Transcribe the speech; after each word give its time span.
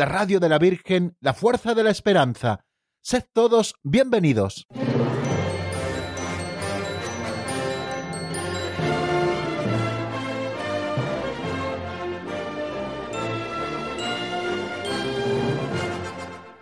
la 0.00 0.06
radio 0.06 0.40
de 0.40 0.48
la 0.48 0.58
Virgen, 0.58 1.14
la 1.20 1.34
fuerza 1.34 1.74
de 1.74 1.84
la 1.84 1.90
esperanza. 1.90 2.64
Sed 3.02 3.24
todos 3.34 3.74
bienvenidos. 3.82 4.66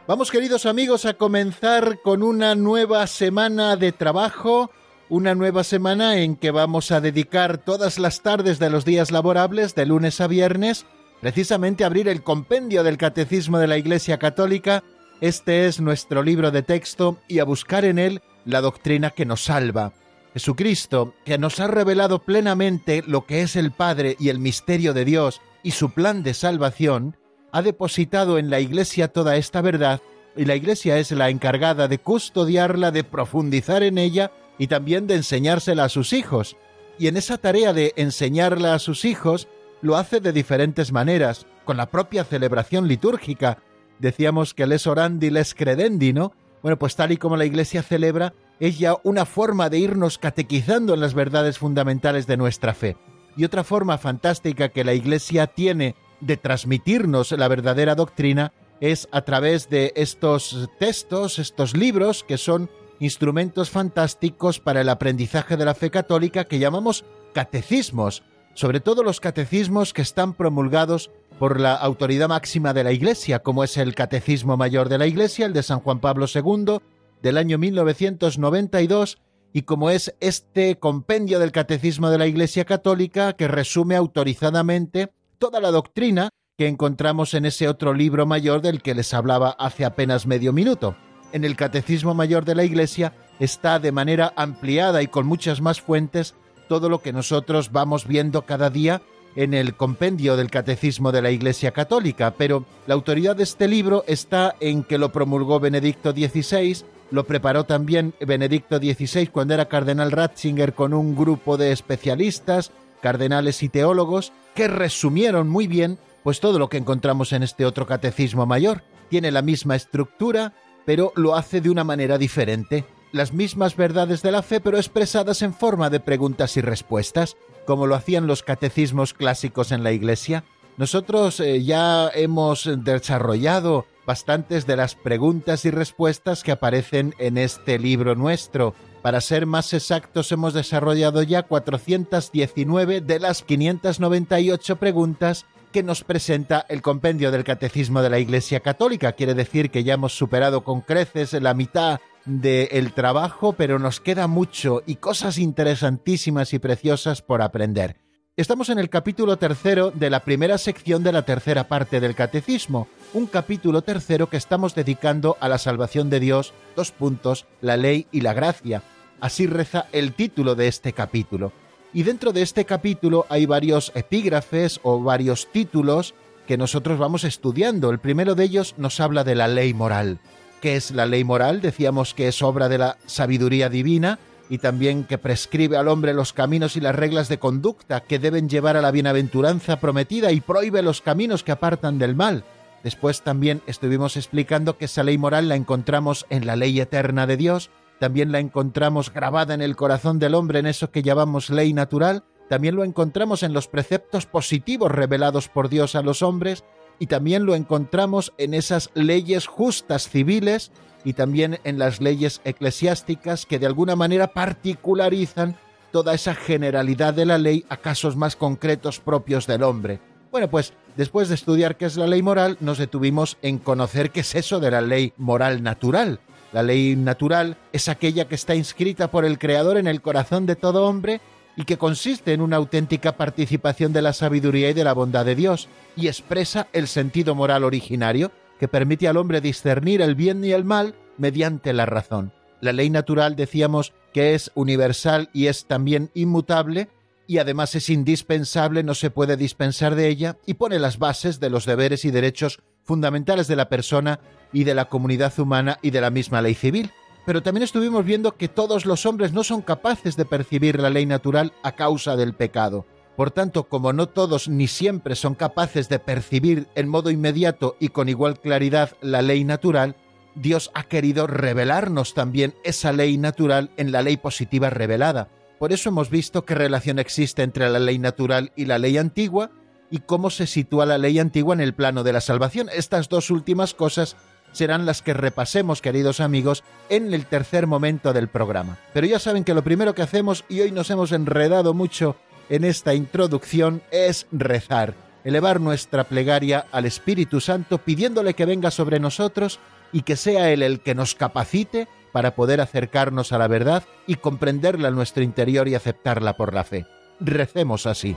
Vamos 0.09 0.33
queridos 0.33 0.67
amigos 0.67 1.05
a 1.05 1.15
comenzar 1.15 2.01
con 2.03 2.25
una 2.25 2.57
nueva 2.57 3.07
semana 3.07 3.77
de 3.77 3.93
trabajo, 3.93 4.73
una 5.09 5.37
nueva 5.37 5.63
semana 5.63 6.17
en 6.17 6.35
que 6.35 6.51
vamos 6.51 6.91
a 6.91 7.01
dedicar 7.01 7.59
todas 7.59 8.01
las 8.01 8.21
tardes 8.23 8.59
de 8.59 8.69
los 8.69 8.85
días 8.85 9.13
laborables, 9.13 9.77
de 9.77 9.87
lunes 9.87 10.21
a 10.21 10.27
viernes, 10.27 10.87
precisamente 11.21 11.85
abrir 11.85 12.09
el 12.09 12.23
compendio 12.23 12.83
del 12.83 12.99
Catecismo 12.99 13.59
de 13.59 13.67
la 13.67 13.79
Iglesia 13.79 14.19
Católica. 14.19 14.85
Este 15.21 15.67
es 15.67 15.81
nuestro 15.81 16.23
libro 16.23 16.51
de 16.51 16.63
texto 16.63 17.19
y 17.27 17.41
a 17.41 17.45
buscar 17.45 17.85
en 17.85 17.99
él 17.99 18.23
la 18.45 18.61
doctrina 18.61 19.11
que 19.11 19.27
nos 19.27 19.45
salva. 19.45 19.93
Jesucristo, 20.35 21.15
que 21.25 21.39
nos 21.39 21.59
ha 21.59 21.67
revelado 21.67 22.21
plenamente 22.21 23.03
lo 23.07 23.27
que 23.27 23.43
es 23.43 23.57
el 23.57 23.73
Padre 23.73 24.17
y 24.21 24.29
el 24.29 24.39
misterio 24.39 24.95
de 24.95 25.05
Dios 25.05 25.41
y 25.63 25.73
su 25.73 25.91
plan 25.91 26.23
de 26.23 26.35
salvación, 26.35 27.17
ha 27.51 27.63
depositado 27.63 28.39
en 28.39 28.51
la 28.51 28.61
Iglesia 28.61 29.09
toda 29.09 29.37
esta 29.37 29.61
verdad 29.61 30.01
y 30.37 30.45
la 30.45 30.55
Iglesia 30.55 30.99
es 30.99 31.11
la 31.11 31.31
encargada 31.31 31.89
de 31.89 31.99
custodiarla, 31.99 32.93
de 32.93 33.03
profundizar 33.03 33.83
en 33.83 33.99
ella 33.99 34.31
y 34.59 34.69
también 34.69 35.07
de 35.07 35.17
enseñársela 35.17 35.85
a 35.85 35.89
sus 35.89 36.13
hijos. 36.13 36.57
Y 36.99 37.09
en 37.09 37.17
esa 37.17 37.39
tarea 37.39 37.73
de 37.73 37.93
enseñarla 37.97 38.75
a 38.75 38.79
sus 38.79 39.05
hijos 39.05 39.49
lo 39.83 39.97
hace 39.97 40.21
de 40.21 40.33
diferentes 40.33 40.93
maneras, 40.93 41.47
con 41.65 41.77
la 41.77 41.91
propia 41.91 42.25
celebración 42.25 42.89
litúrgica. 42.89 43.59
Decíamos 43.99 44.55
que 44.55 44.67
les 44.67 44.87
orandi, 44.87 45.31
les 45.31 45.55
credendi, 45.55 46.13
¿no? 46.13 46.33
Bueno, 46.63 46.79
pues 46.79 46.97
tal 46.97 47.13
y 47.13 47.17
como 47.17 47.37
la 47.37 47.45
Iglesia 47.45 47.83
celebra, 47.83 48.35
es 48.59 48.79
ya 48.79 48.97
una 49.05 49.25
forma 49.25 49.69
de 49.69 49.79
irnos 49.79 50.19
catequizando 50.19 50.95
en 50.95 51.01
las 51.01 51.15
verdades 51.15 51.59
fundamentales 51.59 52.27
de 52.27 52.37
nuestra 52.37 52.75
fe. 52.75 52.97
Y 53.37 53.45
otra 53.45 53.63
forma 53.63 53.99
fantástica 53.99 54.71
que 54.71 54.85
la 54.85 54.95
Iglesia 54.95 55.47
tiene 55.47 55.95
de 56.21 56.37
transmitirnos 56.37 57.31
la 57.33 57.47
verdadera 57.49 57.95
doctrina 57.95 58.53
es 58.81 59.09
a 59.13 59.23
través 59.23 59.69
de 59.69 59.93
estos 59.97 60.69
textos, 60.79 61.39
estos 61.39 61.77
libros 61.77 62.25
que 62.25 62.39
son 62.39 62.71
instrumentos 63.01 63.71
fantásticos 63.71 64.61
para 64.61 64.81
el 64.81 64.89
aprendizaje 64.89 65.57
de 65.57 65.65
la 65.65 65.75
fe 65.75 65.91
católica 65.91 66.45
que 66.45 66.59
llamamos 66.59 67.05
catecismos, 67.33 68.23
sobre 68.59 68.81
todo 68.81 69.05
los 69.05 69.21
catecismos 69.21 69.93
que 69.93 70.03
están 70.03 70.35
promulgados 70.35 71.13
por 71.39 71.61
la 71.61 71.77
autoridad 71.77 72.29
máxima 72.29 72.75
de 72.75 72.83
la 72.83 72.91
Iglesia, 72.91 73.39
como 73.39 73.63
es 73.63 73.77
el 73.77 73.95
Catecismo 73.95 74.57
Mayor 74.57 74.89
de 74.89 74.99
la 74.99 75.07
Iglesia, 75.07 75.47
el 75.47 75.53
de 75.53 75.63
San 75.63 75.79
Juan 75.79 76.01
Pablo 76.01 76.27
II, 76.27 76.79
del 77.23 77.39
año 77.39 77.57
1992, 77.57 79.19
y 79.53 79.63
como 79.63 79.91
es 79.91 80.13
este 80.19 80.77
compendio 80.77 81.39
del 81.39 81.53
Catecismo 81.53 82.11
de 82.11 82.19
la 82.19 82.27
Iglesia 82.27 82.65
Católica 82.65 83.35
que 83.35 83.47
resume 83.47 83.95
autorizadamente 83.95 85.13
toda 85.39 85.61
la 85.61 85.71
doctrina 85.71 86.31
que 86.57 86.67
encontramos 86.67 87.35
en 87.35 87.47
ese 87.47 87.69
otro 87.69 87.95
libro 87.95 88.27
mayor 88.27 88.61
del 88.61 88.83
que 88.83 88.97
les 88.97 89.15
hablaba 89.15 89.51
hace 89.51 89.85
apenas 89.85 90.27
medio 90.27 90.53
minuto. 90.53 90.97
En 91.31 91.45
el 91.45 91.55
Catecismo 91.55 92.13
Mayor 92.13 92.45
de 92.45 92.57
la 92.57 92.65
Iglesia 92.65 93.13
está 93.39 93.79
de 93.79 93.93
manera 93.93 94.33
ampliada 94.35 95.01
y 95.01 95.07
con 95.07 95.29
muchas 95.29 95.61
más 95.61 95.81
fuentes 95.81 96.35
todo 96.69 96.89
lo 96.89 97.01
que 97.01 97.13
nosotros 97.13 97.73
vamos 97.73 98.07
viendo 98.07 98.43
cada 98.43 98.71
día 98.71 99.03
en 99.35 99.55
el 99.55 99.75
compendio 99.75 100.37
del 100.37 100.51
Catecismo 100.51 101.13
de 101.13 101.23
la 101.23 101.31
Iglesia 101.31 101.71
Católica, 101.73 102.35
pero 102.37 102.65
la 102.87 102.95
autoridad 102.95 103.37
de 103.37 103.45
este 103.45 103.69
libro 103.69 104.05
está 104.07 104.57
en 104.61 104.85
que 104.85 104.99
lo 104.99 105.13
promulgó 105.13 105.61
Benedicto 105.61 106.13
XVI, 106.13 106.85
lo 107.11 107.25
preparó 107.25 107.65
también 107.65 108.15
Benedicto 108.21 108.79
XVI 108.79 109.29
cuando 109.29 109.55
era 109.55 109.69
cardenal 109.69 110.13
Ratzinger 110.13 110.75
con 110.75 110.93
un 110.93 111.17
grupo 111.17 111.57
de 111.57 111.73
especialistas, 111.73 112.73
cardenales 113.01 113.63
y 113.63 113.69
teólogos, 113.69 114.33
que 114.55 114.69
resumieron 114.69 115.49
muy 115.49 115.67
bien 115.67 115.99
pues 116.23 116.41
todo 116.41 116.59
lo 116.59 116.69
que 116.69 116.77
encontramos 116.77 117.33
en 117.33 117.43
este 117.43 117.65
otro 117.65 117.87
catecismo 117.87 118.45
mayor. 118.45 118.83
Tiene 119.09 119.31
la 119.31 119.41
misma 119.41 119.77
estructura, 119.77 120.53
pero 120.85 121.13
lo 121.17 121.37
hace 121.37 121.61
de 121.61 121.71
una 121.71 121.85
manera 121.85 122.19
diferente. 122.19 122.85
Las 123.11 123.33
mismas 123.33 123.75
verdades 123.75 124.21
de 124.23 124.33
la 124.33 124.43
fe, 124.43 124.61
pero 124.61 124.77
expresadas 124.77 125.41
en 125.43 125.55
forma 125.55 125.89
de 125.89 125.99
preguntas 125.99 126.57
y 126.57 126.61
respuestas, 126.61 127.37
como 127.67 127.87
lo 127.87 127.95
hacían 127.95 128.27
los 128.27 128.43
catecismos 128.43 129.15
clásicos 129.15 129.73
en 129.73 129.83
la 129.83 129.93
Iglesia. 129.93 130.45
Nosotros 130.77 131.41
eh, 131.41 131.65
ya 131.65 132.11
hemos 132.15 132.69
desarrollado 132.85 133.87
bastantes 134.07 134.67
de 134.67 134.77
las 134.77 134.95
preguntas 134.95 135.65
y 135.65 135.71
respuestas 135.71 136.43
que 136.43 136.53
aparecen 136.53 137.15
en 137.19 137.39
este 137.39 137.79
libro 137.79 138.15
nuestro. 138.15 138.75
Para 139.03 139.21
ser 139.21 139.47
más 139.47 139.73
exactos, 139.73 140.31
hemos 140.31 140.55
desarrollado 140.55 141.23
ya 141.23 141.43
419 141.45 143.01
de 143.01 143.21
las 143.21 143.43
598 143.43 144.77
preguntas 144.77 145.47
que 145.73 145.83
nos 145.83 146.05
presenta 146.05 146.67
el 146.69 146.83
compendio 146.83 147.31
del 147.31 147.45
Catecismo 147.45 148.03
de 148.03 148.11
la 148.11 148.19
Iglesia 148.19 148.61
Católica. 148.61 149.13
Quiere 149.13 149.35
decir 149.35 149.71
que 149.71 149.85
ya 149.85 149.95
hemos 149.95 150.17
superado 150.17 150.65
con 150.65 150.81
creces 150.81 151.33
la 151.35 151.55
mitad 151.55 152.01
del 152.25 152.93
trabajo, 152.93 153.55
pero 153.55 153.79
nos 153.79 154.01
queda 154.01 154.27
mucho 154.27 154.83
y 154.87 154.97
cosas 154.97 155.39
interesantísimas 155.39 156.53
y 156.53 156.59
preciosas 156.59 157.23
por 157.23 157.43
aprender. 157.43 157.97
Estamos 158.37 158.69
en 158.69 158.79
el 158.79 158.89
capítulo 158.89 159.37
tercero 159.37 159.91
de 159.91 160.11
la 160.11 160.21
primera 160.21 160.59
sección 160.59 161.03
de 161.03 161.13
la 161.13 161.23
tercera 161.23 161.65
parte 161.65 161.99
del 161.99 162.15
Catecismo, 162.15 162.87
un 163.13 163.27
capítulo 163.27 163.83
tercero 163.83 164.29
que 164.29 164.37
estamos 164.37 164.75
dedicando 164.75 165.37
a 165.41 165.49
la 165.49 165.59
salvación 165.59 166.09
de 166.09 166.21
Dios, 166.21 166.55
dos 166.77 166.93
puntos, 166.93 167.47
la 167.61 167.77
ley 167.77 168.07
y 168.13 168.21
la 168.21 168.35
gracia. 168.35 168.83
Así 169.21 169.47
reza 169.49 169.87
el 169.91 170.13
título 170.13 170.55
de 170.55 170.69
este 170.69 170.93
capítulo. 170.93 171.53
Y 171.93 172.03
dentro 172.03 172.33
de 172.33 172.43
este 172.43 172.67
capítulo 172.67 173.25
hay 173.31 173.47
varios 173.47 173.93
epígrafes 173.95 174.79
o 174.83 175.03
varios 175.03 175.49
títulos 175.51 176.15
que 176.47 176.59
nosotros 176.59 176.99
vamos 176.99 177.25
estudiando. 177.25 177.91
El 177.91 177.99
primero 177.99 178.35
de 178.35 178.45
ellos 178.45 178.75
nos 178.77 179.01
habla 179.01 179.25
de 179.25 179.35
la 179.35 179.49
ley 179.49 179.73
moral. 179.73 180.19
¿Qué 180.61 180.77
es 180.77 180.91
la 180.91 181.07
ley 181.07 181.25
moral? 181.25 181.61
Decíamos 181.61 182.13
que 182.13 182.29
es 182.29 182.43
obra 182.43 182.69
de 182.69 182.79
la 182.79 182.99
sabiduría 183.07 183.71
divina 183.71 184.19
y 184.51 184.59
también 184.59 185.05
que 185.05 185.19
prescribe 185.19 185.77
al 185.77 185.89
hombre 185.89 186.13
los 186.13 186.33
caminos 186.33 186.77
y 186.77 186.81
las 186.81 186.95
reglas 186.95 187.29
de 187.29 187.39
conducta 187.39 188.01
que 188.01 188.19
deben 188.19 188.49
llevar 188.49 188.77
a 188.77 188.83
la 188.83 188.91
bienaventuranza 188.91 189.81
prometida 189.81 190.33
y 190.33 190.41
prohíbe 190.41 190.83
los 190.83 191.01
caminos 191.01 191.43
que 191.43 191.53
apartan 191.53 191.99
del 191.99 192.15
mal. 192.15 192.45
Después 192.83 193.23
también 193.23 193.63
estuvimos 193.67 194.17
explicando 194.17 194.79
que 194.79 194.87
esa 194.87 195.03
ley 195.03 195.19
moral 195.19 195.49
la 195.49 195.57
encontramos 195.57 196.27
en 196.31 196.47
la 196.47 196.57
ley 196.57 196.81
eterna 196.81 197.27
de 197.27 197.37
Dios, 197.37 197.71
también 197.99 198.33
la 198.33 198.39
encontramos 198.39 199.13
grabada 199.13 199.55
en 199.55 199.63
el 199.63 199.77
corazón 199.77 200.19
del 200.19 200.35
hombre 200.35 200.61
en 200.61 200.67
eso 200.67 200.91
que 200.91 201.03
llamamos 201.03 201.51
ley 201.51 201.73
natural, 201.73 202.25
también 202.49 202.77
lo 202.77 202.85
encontramos 202.85 203.43
en 203.43 203.53
los 203.53 203.69
preceptos 203.69 204.27
positivos 204.27 204.91
revelados 204.91 205.49
por 205.49 205.69
Dios 205.69 205.95
a 205.95 206.03
los 206.03 206.23
hombres, 206.23 206.65
y 206.99 207.07
también 207.07 207.47
lo 207.47 207.55
encontramos 207.55 208.33
en 208.39 208.55
esas 208.55 208.91
leyes 208.95 209.47
justas 209.47 210.09
civiles 210.09 210.73
y 211.05 211.13
también 211.13 211.59
en 211.65 211.79
las 211.79 212.01
leyes 212.01 212.41
eclesiásticas 212.45 213.47
que 213.47 213.59
de 213.59 213.67
alguna 213.67 213.95
manera 213.95 214.33
particularizan 214.33 215.57
toda 215.93 216.15
esa 216.15 216.35
generalidad 216.35 217.15
de 217.15 217.27
la 217.27 217.39
ley 217.39 217.65
a 217.69 217.77
casos 217.77 218.17
más 218.17 218.37
concretos 218.37 219.01
propios 219.01 219.47
del 219.47 219.63
hombre. 219.63 220.01
Bueno, 220.31 220.51
pues 220.51 220.75
después 220.97 221.29
de 221.29 221.37
estudiar 221.37 221.77
qué 221.77 221.87
es 221.87 221.97
la 221.97 222.07
ley 222.07 222.23
moral, 222.23 222.59
nos 222.61 222.79
detuvimos 222.79 223.39
en 223.43 223.59
conocer 223.59 224.11
qué 224.11 224.21
es 224.21 224.35
eso 224.35 224.61
de 224.61 224.71
la 224.71 224.81
ley 224.81 225.13
moral 225.17 225.63
natural. 225.63 226.21
La 226.53 226.63
ley 226.63 226.97
natural 226.97 227.57
es 227.73 227.89
aquella 227.89 228.27
que 228.27 228.35
está 228.35 228.55
inscrita 228.55 229.11
por 229.11 229.25
el 229.25 229.39
Creador 229.39 229.77
en 229.77 229.87
el 229.87 230.01
corazón 230.01 230.47
de 230.47 230.57
todo 230.57 230.87
hombre 230.87 231.21
y 231.57 231.65
que 231.65 231.77
consiste 231.77 232.33
en 232.33 232.41
una 232.41 232.57
auténtica 232.57 233.17
participación 233.17 233.93
de 233.93 234.01
la 234.01 234.13
sabiduría 234.13 234.71
y 234.71 234.75
de 234.75 234.85
la 234.85 234.93
bondad 234.95 235.27
de 235.27 235.35
Dios, 235.35 235.69
y 235.97 236.07
expresa 236.07 236.69
el 236.73 236.87
sentido 236.87 237.35
moral 237.35 237.65
originario 237.65 238.31
que 238.61 238.69
permite 238.69 239.09
al 239.09 239.17
hombre 239.17 239.41
discernir 239.41 240.01
el 240.01 240.15
bien 240.15 240.45
y 240.45 240.53
el 240.53 240.65
mal 240.65 240.95
mediante 241.17 241.73
la 241.73 241.85
razón. 241.85 242.33
La 242.61 242.73
ley 242.73 242.91
natural 242.91 243.35
decíamos 243.35 243.93
que 244.13 244.35
es 244.35 244.53
universal 244.55 245.31
y 245.33 245.47
es 245.47 245.67
también 245.67 246.11
inmutable, 246.15 246.89
y 247.27 247.39
además 247.39 247.75
es 247.75 247.91
indispensable, 247.91 248.85
no 248.85 248.95
se 248.95 249.11
puede 249.11 249.37
dispensar 249.37 249.97
de 249.97 250.09
ella, 250.09 250.37
y 250.47 250.55
pone 250.55 250.79
las 250.79 250.99
bases 250.99 251.41
de 251.41 251.51
los 251.51 251.67
deberes 251.67 252.05
y 252.05 252.11
derechos 252.11 252.61
fundamentales 252.89 253.47
de 253.49 253.55
la 253.55 253.69
persona 253.69 254.19
y 254.51 254.65
de 254.65 254.75
la 254.75 254.87
comunidad 254.87 255.39
humana 255.39 255.79
y 255.83 255.91
de 255.91 256.01
la 256.01 256.09
misma 256.09 256.41
ley 256.41 256.55
civil. 256.55 256.91
Pero 257.27 257.43
también 257.43 257.63
estuvimos 257.63 258.03
viendo 258.03 258.33
que 258.33 258.49
todos 258.49 258.87
los 258.87 259.05
hombres 259.05 259.35
no 259.35 259.45
son 259.45 259.61
capaces 259.61 260.17
de 260.17 260.25
percibir 260.25 260.81
la 260.81 260.89
ley 260.89 261.05
natural 261.05 261.53
a 261.63 261.73
causa 261.73 262.17
del 262.17 262.33
pecado. 262.33 262.87
Por 263.15 263.31
tanto, 263.31 263.65
como 263.65 263.93
no 263.93 264.09
todos 264.09 264.49
ni 264.49 264.69
siempre 264.69 265.17
son 265.17 265.35
capaces 265.35 265.91
de 265.91 265.99
percibir 265.99 266.67
en 266.77 266.89
modo 266.89 267.11
inmediato 267.11 267.77
y 267.79 267.89
con 267.89 268.09
igual 268.09 268.41
claridad 268.41 268.97
la 269.03 269.21
ley 269.21 269.45
natural, 269.45 269.95
Dios 270.35 270.71
ha 270.73 270.85
querido 270.85 271.27
revelarnos 271.27 272.15
también 272.15 272.55
esa 272.65 272.93
ley 272.93 273.19
natural 273.19 273.71
en 273.77 273.93
la 273.93 274.01
ley 274.01 274.17
positiva 274.17 274.71
revelada. 274.71 275.29
Por 275.59 275.75
eso 275.75 275.91
hemos 275.91 276.09
visto 276.09 276.47
qué 276.47 276.55
relación 276.55 276.99
existe 276.99 277.43
entre 277.43 277.69
la 277.69 277.81
ley 277.81 277.99
natural 277.99 278.53
y 278.57 278.65
la 278.65 278.79
ley 278.79 278.97
antigua 278.97 279.51
y 279.91 279.99
cómo 279.99 280.31
se 280.31 280.47
sitúa 280.47 280.87
la 280.87 280.99
ley 280.99 281.19
antigua 281.19 281.55
en 281.55 281.61
el 281.61 281.75
plano 281.75 282.05
de 282.05 282.13
la 282.13 282.21
salvación. 282.21 282.69
Estas 282.73 283.09
dos 283.09 283.31
últimas 283.31 283.75
cosas 283.75 284.17
serán 284.53 284.87
las 284.87 285.03
que 285.03 285.15
repasemos, 285.15 285.83
queridos 285.83 286.21
amigos, 286.21 286.65
en 286.89 287.13
el 287.13 287.27
tercer 287.27 287.67
momento 287.67 288.13
del 288.13 288.29
programa. 288.29 288.79
Pero 288.93 289.07
ya 289.07 289.19
saben 289.19 289.45
que 289.45 289.55
lo 289.55 289.65
primero 289.65 289.95
que 289.95 290.03
hacemos, 290.03 290.45
y 290.49 290.61
hoy 290.61 290.73
nos 290.73 290.91
hemos 290.91 291.13
enredado 291.13 291.75
mucho 291.75 292.17
en 292.49 292.65
esta 292.65 292.95
introducción, 292.95 293.83
es 293.91 294.27
rezar, 294.33 294.95
elevar 295.25 295.61
nuestra 295.61 296.05
plegaria 296.05 296.67
al 296.73 296.87
Espíritu 296.87 297.41
Santo, 297.41 297.79
pidiéndole 297.79 298.35
que 298.35 298.47
venga 298.47 298.71
sobre 298.71 299.01
nosotros 299.01 299.61
y 299.93 300.03
que 300.03 300.17
sea 300.17 300.51
Él 300.51 300.63
el 300.63 300.81
que 300.81 300.95
nos 300.95 301.15
capacite 301.15 301.89
para 302.13 302.35
poder 302.35 302.61
acercarnos 302.61 303.33
a 303.33 303.39
la 303.39 303.49
verdad 303.49 303.85
y 304.07 304.17
comprenderla 304.17 304.89
en 304.89 304.95
nuestro 304.95 305.23
interior 305.23 305.69
y 305.69 305.75
aceptarla 305.75 306.37
por 306.37 306.55
la 306.55 306.65
fe. 306.65 306.87
Recemos 307.21 307.87
así. 307.87 308.17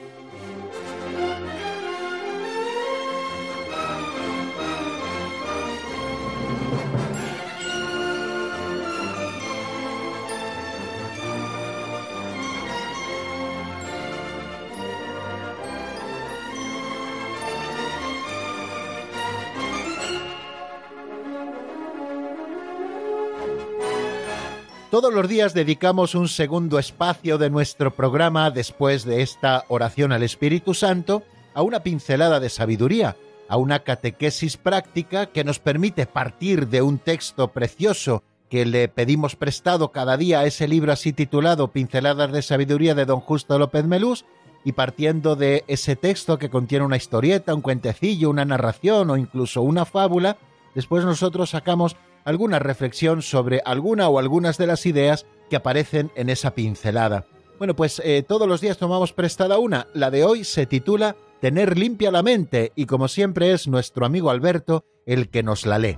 Todos 24.91 25.13
los 25.13 25.29
días 25.29 25.53
dedicamos 25.53 26.15
un 26.15 26.27
segundo 26.27 26.77
espacio 26.77 27.37
de 27.37 27.49
nuestro 27.49 27.95
programa 27.95 28.51
después 28.51 29.05
de 29.05 29.21
esta 29.21 29.63
oración 29.69 30.11
al 30.11 30.21
Espíritu 30.21 30.73
Santo 30.73 31.23
a 31.53 31.61
una 31.61 31.81
pincelada 31.81 32.41
de 32.41 32.49
sabiduría, 32.49 33.15
a 33.47 33.55
una 33.55 33.83
catequesis 33.83 34.57
práctica 34.57 35.27
que 35.27 35.45
nos 35.45 35.59
permite 35.59 36.07
partir 36.07 36.67
de 36.67 36.81
un 36.81 36.99
texto 36.99 37.53
precioso 37.53 38.23
que 38.49 38.65
le 38.65 38.89
pedimos 38.89 39.37
prestado 39.37 39.93
cada 39.93 40.17
día 40.17 40.41
a 40.41 40.45
ese 40.45 40.67
libro 40.67 40.91
así 40.91 41.13
titulado 41.13 41.69
Pinceladas 41.69 42.33
de 42.33 42.41
Sabiduría 42.41 42.93
de 42.93 43.05
don 43.05 43.21
Justo 43.21 43.57
López 43.57 43.85
Melús, 43.85 44.25
y 44.65 44.73
partiendo 44.73 45.37
de 45.37 45.63
ese 45.69 45.95
texto 45.95 46.37
que 46.37 46.49
contiene 46.49 46.83
una 46.83 46.97
historieta, 46.97 47.55
un 47.55 47.61
cuentecillo, 47.61 48.29
una 48.29 48.43
narración 48.43 49.09
o 49.09 49.15
incluso 49.15 49.61
una 49.61 49.85
fábula, 49.85 50.35
después 50.75 51.05
nosotros 51.05 51.51
sacamos 51.51 51.95
alguna 52.23 52.59
reflexión 52.59 53.21
sobre 53.21 53.61
alguna 53.65 54.09
o 54.09 54.19
algunas 54.19 54.57
de 54.57 54.67
las 54.67 54.85
ideas 54.85 55.25
que 55.49 55.55
aparecen 55.55 56.11
en 56.15 56.29
esa 56.29 56.55
pincelada. 56.55 57.25
Bueno, 57.57 57.75
pues 57.75 58.01
eh, 58.03 58.23
todos 58.27 58.47
los 58.47 58.61
días 58.61 58.77
tomamos 58.77 59.13
prestada 59.13 59.59
una. 59.59 59.87
La 59.93 60.09
de 60.09 60.23
hoy 60.23 60.43
se 60.43 60.65
titula 60.65 61.15
Tener 61.41 61.77
limpia 61.77 62.11
la 62.11 62.23
mente 62.23 62.71
y 62.75 62.85
como 62.85 63.07
siempre 63.07 63.51
es 63.51 63.67
nuestro 63.67 64.05
amigo 64.05 64.29
Alberto 64.29 64.85
el 65.05 65.29
que 65.29 65.43
nos 65.43 65.65
la 65.65 65.79
lee. 65.79 65.97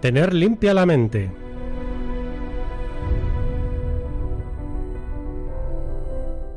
Tener 0.00 0.34
limpia 0.34 0.74
la 0.74 0.84
mente. 0.84 1.41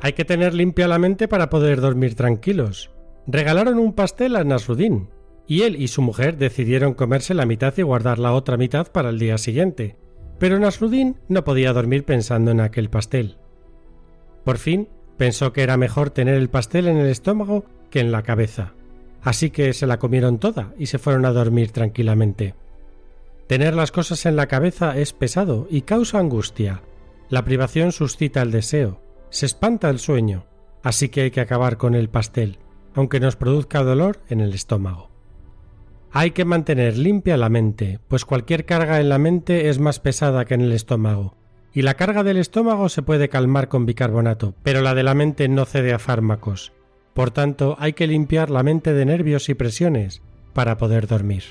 Hay 0.05 0.13
que 0.13 0.23
tener 0.23 0.53
limpia 0.53 0.87
la 0.87 0.99
mente 0.99 1.27
para 1.27 1.49
poder 1.49 1.81
dormir 1.81 2.13
tranquilos. 2.13 2.91
Regalaron 3.25 3.79
un 3.79 3.93
pastel 3.93 4.35
a 4.35 4.43
Nasrudin, 4.43 5.09
y 5.47 5.63
él 5.63 5.81
y 5.81 5.87
su 5.87 6.03
mujer 6.03 6.37
decidieron 6.37 6.93
comerse 6.93 7.33
la 7.33 7.47
mitad 7.47 7.73
y 7.75 7.81
guardar 7.81 8.19
la 8.19 8.33
otra 8.33 8.55
mitad 8.55 8.91
para 8.91 9.09
el 9.09 9.17
día 9.17 9.39
siguiente. 9.39 9.97
Pero 10.37 10.59
Nasrudin 10.59 11.17
no 11.27 11.43
podía 11.43 11.73
dormir 11.73 12.05
pensando 12.05 12.51
en 12.51 12.59
aquel 12.59 12.91
pastel. 12.91 13.39
Por 14.43 14.59
fin 14.59 14.89
pensó 15.17 15.53
que 15.53 15.63
era 15.63 15.75
mejor 15.75 16.11
tener 16.11 16.35
el 16.35 16.51
pastel 16.51 16.87
en 16.87 16.97
el 16.97 17.07
estómago 17.07 17.65
que 17.89 17.99
en 17.99 18.11
la 18.11 18.21
cabeza. 18.21 18.73
Así 19.23 19.49
que 19.49 19.73
se 19.73 19.87
la 19.87 19.97
comieron 19.97 20.37
toda 20.37 20.75
y 20.77 20.85
se 20.85 20.99
fueron 20.99 21.25
a 21.25 21.31
dormir 21.31 21.71
tranquilamente. 21.71 22.53
Tener 23.47 23.73
las 23.73 23.91
cosas 23.91 24.27
en 24.27 24.35
la 24.35 24.45
cabeza 24.45 24.99
es 24.99 25.13
pesado 25.13 25.65
y 25.67 25.81
causa 25.81 26.19
angustia. 26.19 26.83
La 27.31 27.43
privación 27.43 27.91
suscita 27.91 28.43
el 28.43 28.51
deseo, 28.51 29.01
se 29.35 29.45
espanta 29.45 29.89
el 29.89 29.99
sueño, 29.99 30.45
así 30.81 31.09
que 31.09 31.23
hay 31.23 31.31
que 31.31 31.41
acabar 31.41 31.75
con 31.75 31.93
el 31.93 32.07
pastel, 32.07 32.57
aunque 32.93 33.19
nos 33.19 33.35
produzca 33.35 33.83
dolor 33.83 34.21
en 34.29 34.39
el 34.39 34.53
estómago. 34.53 35.12
Hay 36.13 36.31
que 36.31 36.45
mantener 36.45 36.98
limpia 36.98 37.36
la 37.36 37.50
mente, 37.50 38.00
pues 38.07 38.24
cualquier 38.24 38.63
carga 38.63 39.01
en 39.01 39.10
la 39.10 39.17
mente 39.17 39.67
es 39.67 39.77
más 39.77 40.00
pesada 40.00 40.45
que 40.45 40.53
en 40.53 40.62
el 40.62 40.71
estómago, 40.71 41.36
y 41.74 41.81
la 41.81 41.95
carga 41.95 42.24
del 42.24 42.38
estómago 42.38 42.88
se 42.88 43.01
puede 43.01 43.27
calmar 43.27 43.67
con 43.67 43.86
bicarbonato, 43.86 44.55
pero 44.63 44.81
la 44.81 44.95
de 44.95 45.03
la 45.03 45.15
mente 45.15 45.50
no 45.50 45.65
cede 45.65 45.93
a 45.93 46.00
fármacos. 46.00 46.71
Por 47.13 47.31
tanto, 47.31 47.75
hay 47.77 47.91
que 47.91 48.07
limpiar 48.07 48.50
la 48.50 48.63
mente 48.63 48.93
de 48.93 49.03
nervios 49.03 49.50
y 49.50 49.53
presiones 49.53 50.21
para 50.53 50.77
poder 50.77 51.07
dormir. 51.07 51.43